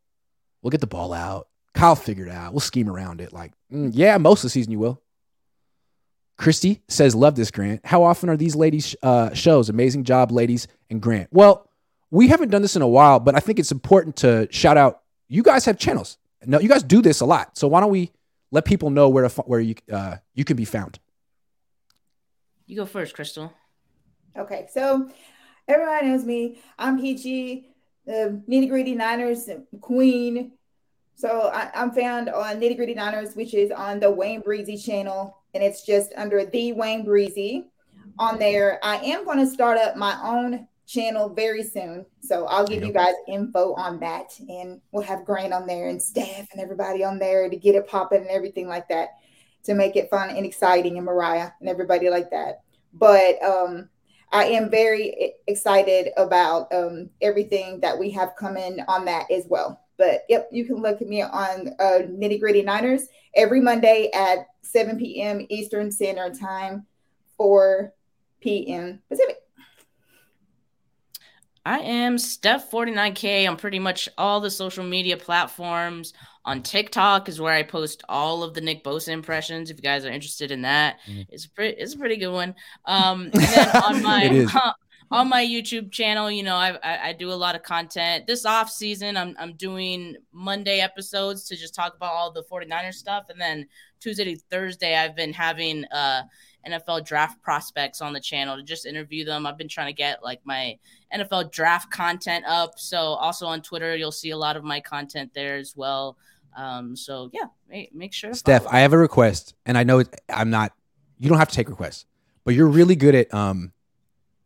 we'll 0.60 0.70
get 0.72 0.82
the 0.82 0.86
ball 0.86 1.14
out. 1.14 1.48
Kyle 1.72 1.96
figured 1.96 2.28
out. 2.28 2.52
We'll 2.52 2.60
scheme 2.60 2.88
around 2.88 3.22
it. 3.22 3.32
Like, 3.32 3.52
mm, 3.72 3.92
yeah, 3.94 4.18
most 4.18 4.40
of 4.40 4.42
the 4.42 4.50
season 4.50 4.72
you 4.72 4.78
will. 4.78 5.00
Christy 6.36 6.82
says, 6.88 7.14
"Love 7.14 7.34
this, 7.36 7.50
Grant. 7.50 7.80
How 7.84 8.02
often 8.02 8.28
are 8.28 8.36
these 8.36 8.56
ladies 8.56 8.94
uh, 9.02 9.32
shows? 9.32 9.70
Amazing 9.70 10.04
job, 10.04 10.30
ladies 10.30 10.68
and 10.90 11.00
Grant. 11.00 11.28
Well, 11.32 11.70
we 12.10 12.28
haven't 12.28 12.50
done 12.50 12.62
this 12.62 12.76
in 12.76 12.82
a 12.82 12.88
while, 12.88 13.20
but 13.20 13.34
I 13.34 13.40
think 13.40 13.58
it's 13.58 13.72
important 13.72 14.16
to 14.16 14.48
shout 14.50 14.76
out. 14.76 15.00
You 15.34 15.42
guys 15.42 15.64
have 15.64 15.78
channels. 15.78 16.16
No, 16.46 16.60
you 16.60 16.68
guys 16.68 16.84
do 16.84 17.02
this 17.02 17.20
a 17.20 17.24
lot. 17.26 17.58
So 17.58 17.66
why 17.66 17.80
don't 17.80 17.90
we 17.90 18.12
let 18.52 18.64
people 18.64 18.88
know 18.90 19.08
where 19.08 19.24
to, 19.24 19.28
fi- 19.28 19.42
where 19.42 19.58
you 19.58 19.74
uh, 19.92 20.18
you 20.32 20.44
can 20.44 20.56
be 20.56 20.64
found? 20.64 21.00
You 22.66 22.76
go 22.76 22.86
first, 22.86 23.16
Crystal. 23.16 23.52
Okay, 24.38 24.68
so 24.70 25.10
everyone 25.66 26.08
knows 26.08 26.24
me. 26.24 26.60
I'm 26.78 27.00
PG. 27.00 27.66
the 28.06 28.40
Nitty 28.48 28.68
Gritty 28.68 28.94
Niners 28.94 29.50
Queen. 29.80 30.52
So 31.16 31.50
I, 31.52 31.68
am 31.74 31.90
found 31.90 32.28
on 32.28 32.60
Nitty 32.60 32.76
Gritty 32.76 32.94
Niners, 32.94 33.34
which 33.34 33.54
is 33.54 33.72
on 33.72 33.98
the 33.98 34.12
Wayne 34.12 34.40
Breezy 34.40 34.76
channel, 34.76 35.36
and 35.52 35.64
it's 35.64 35.84
just 35.84 36.12
under 36.16 36.44
the 36.44 36.72
Wayne 36.74 37.04
Breezy. 37.04 37.64
On 38.20 38.38
there, 38.38 38.78
I 38.84 38.98
am 38.98 39.24
going 39.24 39.38
to 39.38 39.46
start 39.46 39.78
up 39.78 39.96
my 39.96 40.16
own 40.22 40.68
channel 40.86 41.28
very 41.28 41.62
soon. 41.62 42.04
So 42.20 42.46
I'll 42.46 42.66
give 42.66 42.84
you 42.84 42.92
guys 42.92 43.14
info 43.28 43.74
on 43.74 44.00
that, 44.00 44.38
and 44.48 44.80
we'll 44.92 45.02
have 45.02 45.24
Grant 45.24 45.52
on 45.52 45.66
there 45.66 45.88
and 45.88 46.00
Steph 46.00 46.48
and 46.52 46.60
everybody 46.60 47.04
on 47.04 47.18
there 47.18 47.48
to 47.48 47.56
get 47.56 47.74
it 47.74 47.86
popping 47.86 48.22
and 48.22 48.30
everything 48.30 48.68
like 48.68 48.88
that 48.88 49.10
to 49.64 49.74
make 49.74 49.96
it 49.96 50.10
fun 50.10 50.30
and 50.30 50.44
exciting, 50.44 50.96
and 50.96 51.06
Miriah 51.06 51.52
and 51.60 51.68
everybody 51.68 52.10
like 52.10 52.30
that. 52.30 52.60
But 52.92 53.42
um, 53.42 53.88
I 54.30 54.44
am 54.46 54.70
very 54.70 55.34
excited 55.46 56.10
about 56.16 56.72
um, 56.72 57.08
everything 57.22 57.80
that 57.80 57.98
we 57.98 58.10
have 58.10 58.36
coming 58.36 58.80
on 58.88 59.04
that 59.06 59.30
as 59.30 59.46
well. 59.48 59.80
But 59.96 60.24
yep, 60.28 60.48
you 60.50 60.64
can 60.64 60.76
look 60.76 61.00
at 61.00 61.08
me 61.08 61.22
on 61.22 61.68
uh, 61.78 62.00
Nitty 62.08 62.40
Gritty 62.40 62.62
Niners 62.62 63.06
every 63.36 63.60
Monday 63.60 64.10
at 64.12 64.46
7 64.62 64.98
p.m. 64.98 65.46
Eastern 65.48 65.90
Standard 65.90 66.38
Time, 66.38 66.84
4 67.36 67.92
p.m. 68.40 69.00
Pacific. 69.08 69.43
I 71.66 71.78
am 71.78 72.18
Steph 72.18 72.70
49K 72.70 73.48
on 73.48 73.56
pretty 73.56 73.78
much 73.78 74.08
all 74.18 74.40
the 74.40 74.50
social 74.50 74.84
media 74.84 75.16
platforms. 75.16 76.12
On 76.44 76.62
TikTok 76.62 77.28
is 77.28 77.40
where 77.40 77.54
I 77.54 77.62
post 77.62 78.02
all 78.06 78.42
of 78.42 78.52
the 78.52 78.60
Nick 78.60 78.84
Bosa 78.84 79.08
impressions. 79.08 79.70
If 79.70 79.78
you 79.78 79.82
guys 79.82 80.04
are 80.04 80.10
interested 80.10 80.50
in 80.50 80.62
that, 80.62 80.98
mm. 81.06 81.26
it's 81.30 81.46
pretty 81.46 81.80
it's 81.80 81.94
a 81.94 81.98
pretty 81.98 82.18
good 82.18 82.32
one. 82.32 82.54
Um, 82.84 83.30
and 83.32 83.42
then 83.42 83.68
on 83.82 84.02
my 84.02 84.72
on 85.10 85.28
my 85.28 85.42
YouTube 85.42 85.90
channel, 85.90 86.30
you 86.30 86.42
know, 86.42 86.56
I, 86.56 86.78
I, 86.82 87.08
I 87.08 87.12
do 87.14 87.30
a 87.30 87.34
lot 87.34 87.54
of 87.54 87.62
content. 87.62 88.26
This 88.26 88.44
off 88.44 88.70
season, 88.70 89.16
I'm 89.16 89.34
I'm 89.38 89.54
doing 89.54 90.16
Monday 90.32 90.80
episodes 90.80 91.44
to 91.44 91.56
just 91.56 91.74
talk 91.74 91.94
about 91.96 92.12
all 92.12 92.30
the 92.30 92.44
49ers 92.44 92.94
stuff, 92.94 93.24
and 93.30 93.40
then 93.40 93.66
Tuesday 94.00 94.34
to 94.34 94.40
Thursday, 94.50 94.96
I've 94.96 95.16
been 95.16 95.32
having 95.32 95.86
uh 95.86 96.24
NFL 96.68 97.04
draft 97.04 97.40
prospects 97.42 98.00
on 98.00 98.12
the 98.12 98.20
channel 98.20 98.56
to 98.56 98.62
just 98.62 98.86
interview 98.86 99.24
them. 99.24 99.46
I've 99.46 99.58
been 99.58 99.68
trying 99.68 99.88
to 99.88 99.92
get 99.92 100.22
like 100.22 100.40
my 100.44 100.78
NFL 101.14 101.52
draft 101.52 101.90
content 101.90 102.44
up. 102.46 102.78
So 102.78 102.98
also 102.98 103.46
on 103.46 103.62
Twitter, 103.62 103.96
you'll 103.96 104.12
see 104.12 104.30
a 104.30 104.36
lot 104.36 104.56
of 104.56 104.64
my 104.64 104.80
content 104.80 105.32
there 105.34 105.56
as 105.56 105.76
well. 105.76 106.16
Um, 106.56 106.96
so 106.96 107.30
yeah, 107.32 107.46
make, 107.68 107.94
make 107.94 108.12
sure. 108.12 108.32
Steph, 108.34 108.66
I 108.66 108.80
have 108.80 108.92
a 108.92 108.98
request, 108.98 109.54
and 109.66 109.76
I 109.76 109.84
know 109.84 110.02
I'm 110.28 110.50
not. 110.50 110.72
You 111.18 111.28
don't 111.28 111.38
have 111.38 111.48
to 111.48 111.54
take 111.54 111.68
requests, 111.68 112.06
but 112.44 112.54
you're 112.54 112.68
really 112.68 112.96
good 112.96 113.14
at 113.14 113.32
um, 113.34 113.72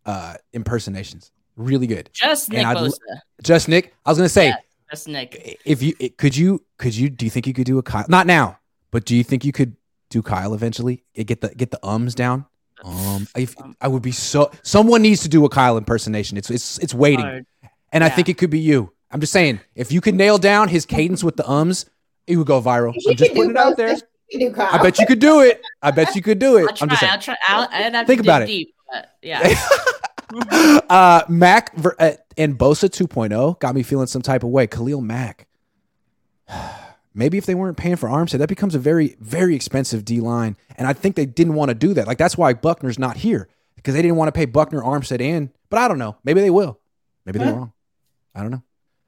uh, 0.06 0.34
impersonations. 0.52 1.32
Really 1.56 1.86
good. 1.86 2.08
Just 2.12 2.50
Nick 2.50 2.64
Bosa. 2.64 2.98
Just 3.42 3.68
Nick. 3.68 3.94
I 4.06 4.10
was 4.10 4.18
gonna 4.18 4.28
say. 4.28 4.48
Yeah, 4.48 4.56
just 4.90 5.08
Nick. 5.08 5.58
If 5.64 5.82
you 5.82 5.92
could 6.16 6.36
you 6.36 6.64
could 6.78 6.94
you 6.94 7.10
do 7.10 7.26
you 7.26 7.30
think 7.30 7.46
you 7.46 7.52
could 7.52 7.66
do 7.66 7.78
a? 7.78 8.04
Not 8.08 8.26
now, 8.26 8.58
but 8.90 9.04
do 9.04 9.14
you 9.14 9.24
think 9.24 9.44
you 9.44 9.52
could 9.52 9.76
do 10.11 10.22
Kyle 10.22 10.54
eventually? 10.54 11.04
Get 11.14 11.40
the 11.40 11.54
get 11.54 11.70
the 11.70 11.86
ums 11.86 12.14
down. 12.14 12.46
Um, 12.84 13.26
if, 13.36 13.56
I 13.80 13.88
would 13.88 14.02
be 14.02 14.12
so. 14.12 14.50
Someone 14.62 15.02
needs 15.02 15.22
to 15.22 15.28
do 15.28 15.44
a 15.44 15.48
Kyle 15.48 15.76
impersonation. 15.76 16.36
It's 16.36 16.50
it's 16.50 16.78
it's 16.78 16.94
waiting, 16.94 17.24
Hard. 17.24 17.46
and 17.92 18.02
yeah. 18.02 18.06
I 18.06 18.09
think 18.11 18.28
it 18.28 18.38
could 18.38 18.50
be 18.50 18.61
you. 18.61 18.92
I'm 19.11 19.20
just 19.20 19.32
saying, 19.32 19.61
if 19.74 19.90
you 19.90 20.00
could 20.00 20.14
nail 20.14 20.38
down 20.38 20.68
his 20.68 20.86
cadence 20.86 21.24
with 21.24 21.36
the 21.36 21.48
ums, 21.50 21.86
it 22.26 22.36
would 22.36 22.46
go 22.46 22.61
viral. 22.61 22.94
I'm 23.09 23.16
just 23.16 23.34
putting 23.34 23.50
it 23.50 23.56
out 23.56 23.76
there. 23.76 23.96
I 24.59 24.82
bet 24.82 24.98
you 24.98 25.06
could 25.06 25.18
do 25.18 25.40
it. 25.40 25.62
I 25.82 25.90
bet 25.90 26.14
you 26.14 26.22
could 26.22 26.38
do 26.38 26.59
it. 26.59 26.66
i 26.66 26.84
am 26.84 26.88
just 26.90 27.00
saying. 27.00 27.12
I'll 27.12 27.20
try. 27.20 27.36
I'll, 27.48 27.68
I'd 27.70 28.06
think 28.06 28.20
about 28.20 28.42
it. 28.42 28.46
deep, 28.46 28.74
it. 28.92 29.06
yeah. 29.22 29.59
uh, 30.90 31.22
Mack 31.28 31.72
uh, 31.98 32.12
and 32.36 32.59
Bosa 32.59 32.90
2.0 32.90 33.59
got 33.59 33.74
me 33.74 33.82
feeling 33.82 34.06
some 34.06 34.22
type 34.22 34.44
of 34.44 34.50
way. 34.50 34.66
Khalil 34.66 35.00
Mack. 35.00 35.46
Maybe 37.18 37.36
if 37.36 37.46
they 37.46 37.56
weren't 37.56 37.76
paying 37.76 37.96
for 37.96 38.08
Armstead, 38.08 38.38
that 38.38 38.48
becomes 38.48 38.76
a 38.76 38.78
very, 38.78 39.16
very 39.18 39.56
expensive 39.56 40.04
D 40.04 40.20
line. 40.20 40.56
And 40.76 40.86
I 40.86 40.92
think 40.92 41.16
they 41.16 41.26
didn't 41.26 41.54
want 41.54 41.68
to 41.68 41.74
do 41.74 41.92
that. 41.94 42.06
Like 42.06 42.16
that's 42.16 42.38
why 42.38 42.52
Buckner's 42.54 42.96
not 42.96 43.16
here 43.16 43.48
because 43.74 43.94
they 43.96 44.02
didn't 44.02 44.18
want 44.18 44.28
to 44.28 44.32
pay 44.32 44.44
Buckner, 44.44 44.80
Armstead, 44.80 45.20
and. 45.20 45.50
But 45.68 45.80
I 45.80 45.88
don't 45.88 45.98
know. 45.98 46.16
Maybe 46.22 46.40
they 46.40 46.50
will. 46.50 46.78
Maybe 47.26 47.40
they're 47.40 47.52
wrong. 47.52 47.72
I 48.36 48.42
don't 48.42 48.52
know. 48.52 48.62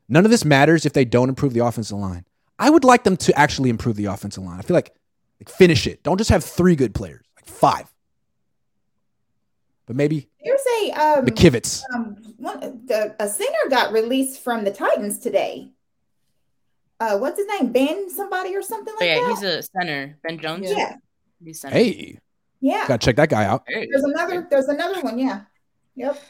None 0.09 0.25
of 0.25 0.33
this 0.33 0.45
matters 0.45 0.85
if 0.85 0.93
they 0.93 1.05
don't 1.05 1.29
improve 1.29 1.53
the 1.53 1.65
offensive 1.65 1.99
line. 1.99 2.25
I 2.59 2.69
would 2.69 2.83
like 2.83 3.05
them 3.05 3.17
to 3.19 3.39
actually 3.39 3.71
improve 3.71 3.95
the 3.95 4.07
offensive 4.07 4.43
line. 4.43 4.59
I 4.59 4.63
feel 4.63 4.75
like, 4.75 4.93
like 5.39 5.49
finish 5.49 5.87
it. 5.87 6.03
Don't 6.03 6.19
just 6.19 6.31
have 6.31 6.43
three 6.43 6.75
good 6.75 6.97
players, 6.97 7.25
like 7.37 7.47
five. 7.47 7.95
But 9.87 9.95
maybe 9.95 10.29
there's 10.45 10.61
a 10.83 10.91
um, 10.91 11.27
McKivitz. 11.27 11.85
Um, 11.95 12.17
one, 12.39 12.59
the, 12.87 13.15
a 13.21 13.29
singer 13.29 13.71
got 13.71 13.93
released 13.93 14.43
from 14.43 14.65
the 14.65 14.73
Titans 14.73 15.19
today. 15.19 15.71
Uh, 17.01 17.17
what's 17.17 17.39
his 17.39 17.47
name? 17.47 17.73
Ben 17.73 18.11
somebody 18.11 18.55
or 18.55 18.63
something 18.63 18.95
like 18.95 19.03
oh, 19.03 19.07
yeah, 19.07 19.21
that. 19.21 19.29
he's 19.31 19.43
a 19.43 19.63
center. 19.63 20.19
Ben 20.23 20.39
Jones. 20.39 20.71
Yeah. 20.71 20.97
He's 21.43 21.61
center. 21.61 21.75
Hey. 21.75 22.19
Yeah. 22.61 22.85
Gotta 22.87 23.05
check 23.05 23.17
that 23.17 23.31
guy 23.31 23.47
out. 23.47 23.65
There's 23.67 24.05
another. 24.05 24.47
There's 24.51 24.69
another 24.69 25.01
one. 25.01 25.19
Yeah. 25.19 25.43
Yep. 25.97 26.23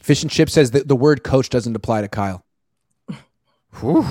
Fish 0.00 0.22
and 0.22 0.30
Chip 0.30 0.50
says 0.50 0.72
that 0.72 0.86
the 0.86 0.96
word 0.96 1.24
coach 1.24 1.48
doesn't 1.48 1.74
apply 1.74 2.02
to 2.02 2.08
Kyle. 2.08 2.44
Whew. 3.80 4.06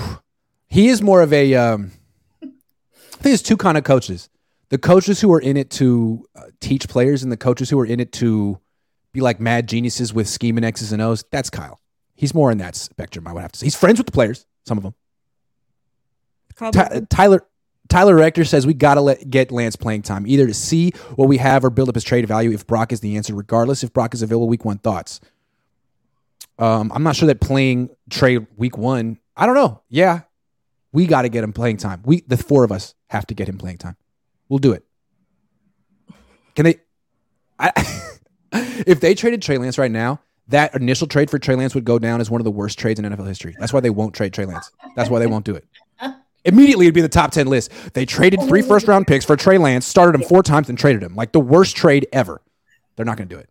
He 0.68 0.88
is 0.88 1.04
more 1.04 1.22
of 1.22 1.32
a. 1.32 1.54
Um, 1.54 1.91
I 2.41 2.47
think 2.47 3.24
there's 3.24 3.43
two 3.43 3.58
kind 3.58 3.78
of 3.78 3.84
coaches: 3.84 4.30
the 4.70 4.80
coaches 4.80 5.22
who 5.22 5.32
are 5.34 5.39
in 5.39 5.56
it 5.56 5.70
to 5.72 6.28
uh, 6.36 6.45
teach 6.60 6.89
players, 6.89 7.22
and 7.22 7.32
the 7.32 7.38
coaches 7.38 7.70
who 7.70 7.80
are 7.80 7.86
in 7.86 7.99
it 7.99 8.12
to 8.14 8.60
be 9.14 9.22
like 9.22 9.39
mad 9.39 9.68
geniuses 9.68 10.14
with 10.14 10.28
scheming 10.28 10.64
X's 10.64 10.91
and 10.91 11.02
O's. 11.02 11.24
That's 11.32 11.52
Kyle. 11.52 11.80
He's 12.16 12.34
more 12.34 12.52
in 12.52 12.58
that 12.58 12.76
spectrum. 12.76 13.28
I 13.28 13.34
would 13.34 13.41
have 13.41 13.52
to 13.52 13.60
say 13.60 13.68
he's 13.68 13.76
friends 13.76 13.99
with 13.99 14.08
the 14.08 14.14
players. 14.14 14.47
Some 14.66 14.78
of 14.78 14.84
them. 14.84 14.95
Ty- 16.70 17.01
Tyler 17.09 17.45
Tyler 17.89 18.16
Rector 18.16 18.45
says 18.45 18.66
we 18.66 18.74
got 18.74 18.95
to 18.95 19.01
let 19.01 19.30
get 19.30 19.51
Lance 19.51 19.76
playing 19.76 20.03
time, 20.03 20.26
either 20.26 20.47
to 20.47 20.53
see 20.53 20.91
what 21.16 21.28
we 21.28 21.38
have 21.38 21.66
or 21.66 21.70
build 21.70 21.89
up 21.89 21.95
his 21.95 22.03
trade 22.03 22.26
value. 22.28 22.51
If 22.51 22.66
Brock 22.66 22.93
is 22.93 23.01
the 23.01 23.18
answer, 23.18 23.36
regardless 23.36 23.84
if 23.84 23.91
Brock 23.91 24.14
is 24.14 24.22
available 24.22 24.47
week 24.47 24.64
one, 24.64 24.78
thoughts. 24.78 25.20
Um, 26.57 26.91
I'm 26.93 27.03
not 27.03 27.16
sure 27.16 27.28
that 27.28 27.41
playing 27.41 27.89
trade 28.09 28.47
week 28.55 28.78
one. 28.78 29.18
I 29.36 29.45
don't 29.45 29.55
know. 29.55 29.82
Yeah, 29.89 30.22
we 30.91 31.07
got 31.07 31.24
to 31.24 31.30
get 31.30 31.43
him 31.43 31.53
playing 31.53 31.78
time. 31.78 32.01
We, 32.05 32.22
the 32.28 32.38
four 32.38 32.64
of 32.64 32.72
us, 32.72 32.93
have 33.09 33.26
to 33.28 33.34
get 33.34 33.49
him 33.49 33.57
playing 33.57 33.80
time. 33.80 33.97
We'll 34.47 34.59
do 34.59 34.74
it. 34.74 34.86
Can 36.55 36.66
they? 36.66 36.76
I, 37.57 37.72
if 38.86 38.99
they 38.99 39.16
traded 39.16 39.41
Trey 39.41 39.57
Lance 39.57 39.78
right 39.78 39.91
now, 39.91 40.22
that 40.47 40.76
initial 40.76 41.07
trade 41.07 41.30
for 41.30 41.39
Trey 41.39 41.55
Lance 41.55 41.74
would 41.76 41.86
go 41.86 41.99
down 41.99 42.22
as 42.22 42.30
one 42.30 42.41
of 42.41 42.45
the 42.45 42.51
worst 42.51 42.78
trades 42.78 42.99
in 42.99 43.05
NFL 43.05 43.28
history. 43.28 43.55
That's 43.59 43.74
why 43.74 43.80
they 43.80 43.89
won't 43.89 44.14
trade 44.14 44.34
Trey 44.34 44.45
Lance. 44.45 44.72
That's 44.95 45.09
why 45.09 45.20
they 45.20 45.28
won't 45.28 45.45
do 45.45 45.55
it. 45.55 45.66
Immediately, 46.44 46.86
it'd 46.86 46.96
be 46.96 47.02
the 47.02 47.10
top 47.10 47.32
10 47.32 47.48
list. 47.48 47.72
They 47.94 48.06
traded 48.06 48.42
three 48.44 48.62
first 48.62 48.88
round 48.88 49.08
picks 49.08 49.26
for 49.26 49.36
Trey 49.36 49.58
Lance, 49.58 49.86
started 49.86 50.20
him 50.20 50.28
four 50.28 50.44
times, 50.44 50.70
and 50.70 50.78
traded 50.78 51.04
him. 51.04 51.16
Like 51.16 51.32
the 51.32 51.39
worst 51.39 51.76
trade 51.76 52.08
ever. 52.12 52.42
They're 52.96 53.06
not 53.06 53.18
going 53.18 53.30
to 53.30 53.36
do 53.36 53.39
it. 53.39 53.50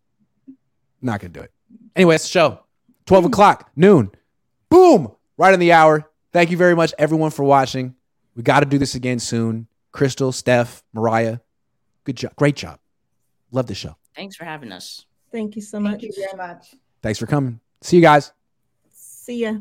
Not 1.01 1.19
going 1.19 1.31
to 1.33 1.39
do 1.39 1.43
it. 1.43 1.51
Anyway, 1.95 2.15
it's 2.15 2.25
the 2.25 2.29
show. 2.29 2.59
12 3.05 3.23
hmm. 3.23 3.27
o'clock, 3.27 3.71
noon. 3.75 4.11
Boom. 4.69 5.11
Right 5.37 5.53
in 5.53 5.59
the 5.59 5.71
hour. 5.71 6.09
Thank 6.33 6.51
you 6.51 6.57
very 6.57 6.75
much, 6.75 6.93
everyone, 6.97 7.31
for 7.31 7.43
watching. 7.43 7.95
We 8.35 8.43
got 8.43 8.61
to 8.61 8.65
do 8.65 8.77
this 8.77 8.95
again 8.95 9.19
soon. 9.19 9.67
Crystal, 9.91 10.31
Steph, 10.31 10.83
Miriah, 10.93 11.41
good 12.05 12.15
job. 12.15 12.33
Great 12.37 12.55
job. 12.55 12.79
Love 13.51 13.67
the 13.67 13.75
show. 13.75 13.97
Thanks 14.15 14.35
for 14.35 14.45
having 14.45 14.71
us. 14.71 15.05
Thank 15.31 15.55
you 15.55 15.61
so 15.61 15.79
much. 15.79 16.01
Thank 16.01 16.03
you 16.03 16.13
very 16.15 16.37
much. 16.37 16.75
Thanks 17.01 17.19
for 17.19 17.25
coming. 17.25 17.59
See 17.81 17.97
you 17.97 18.01
guys. 18.01 18.31
See 18.93 19.41
ya. 19.41 19.55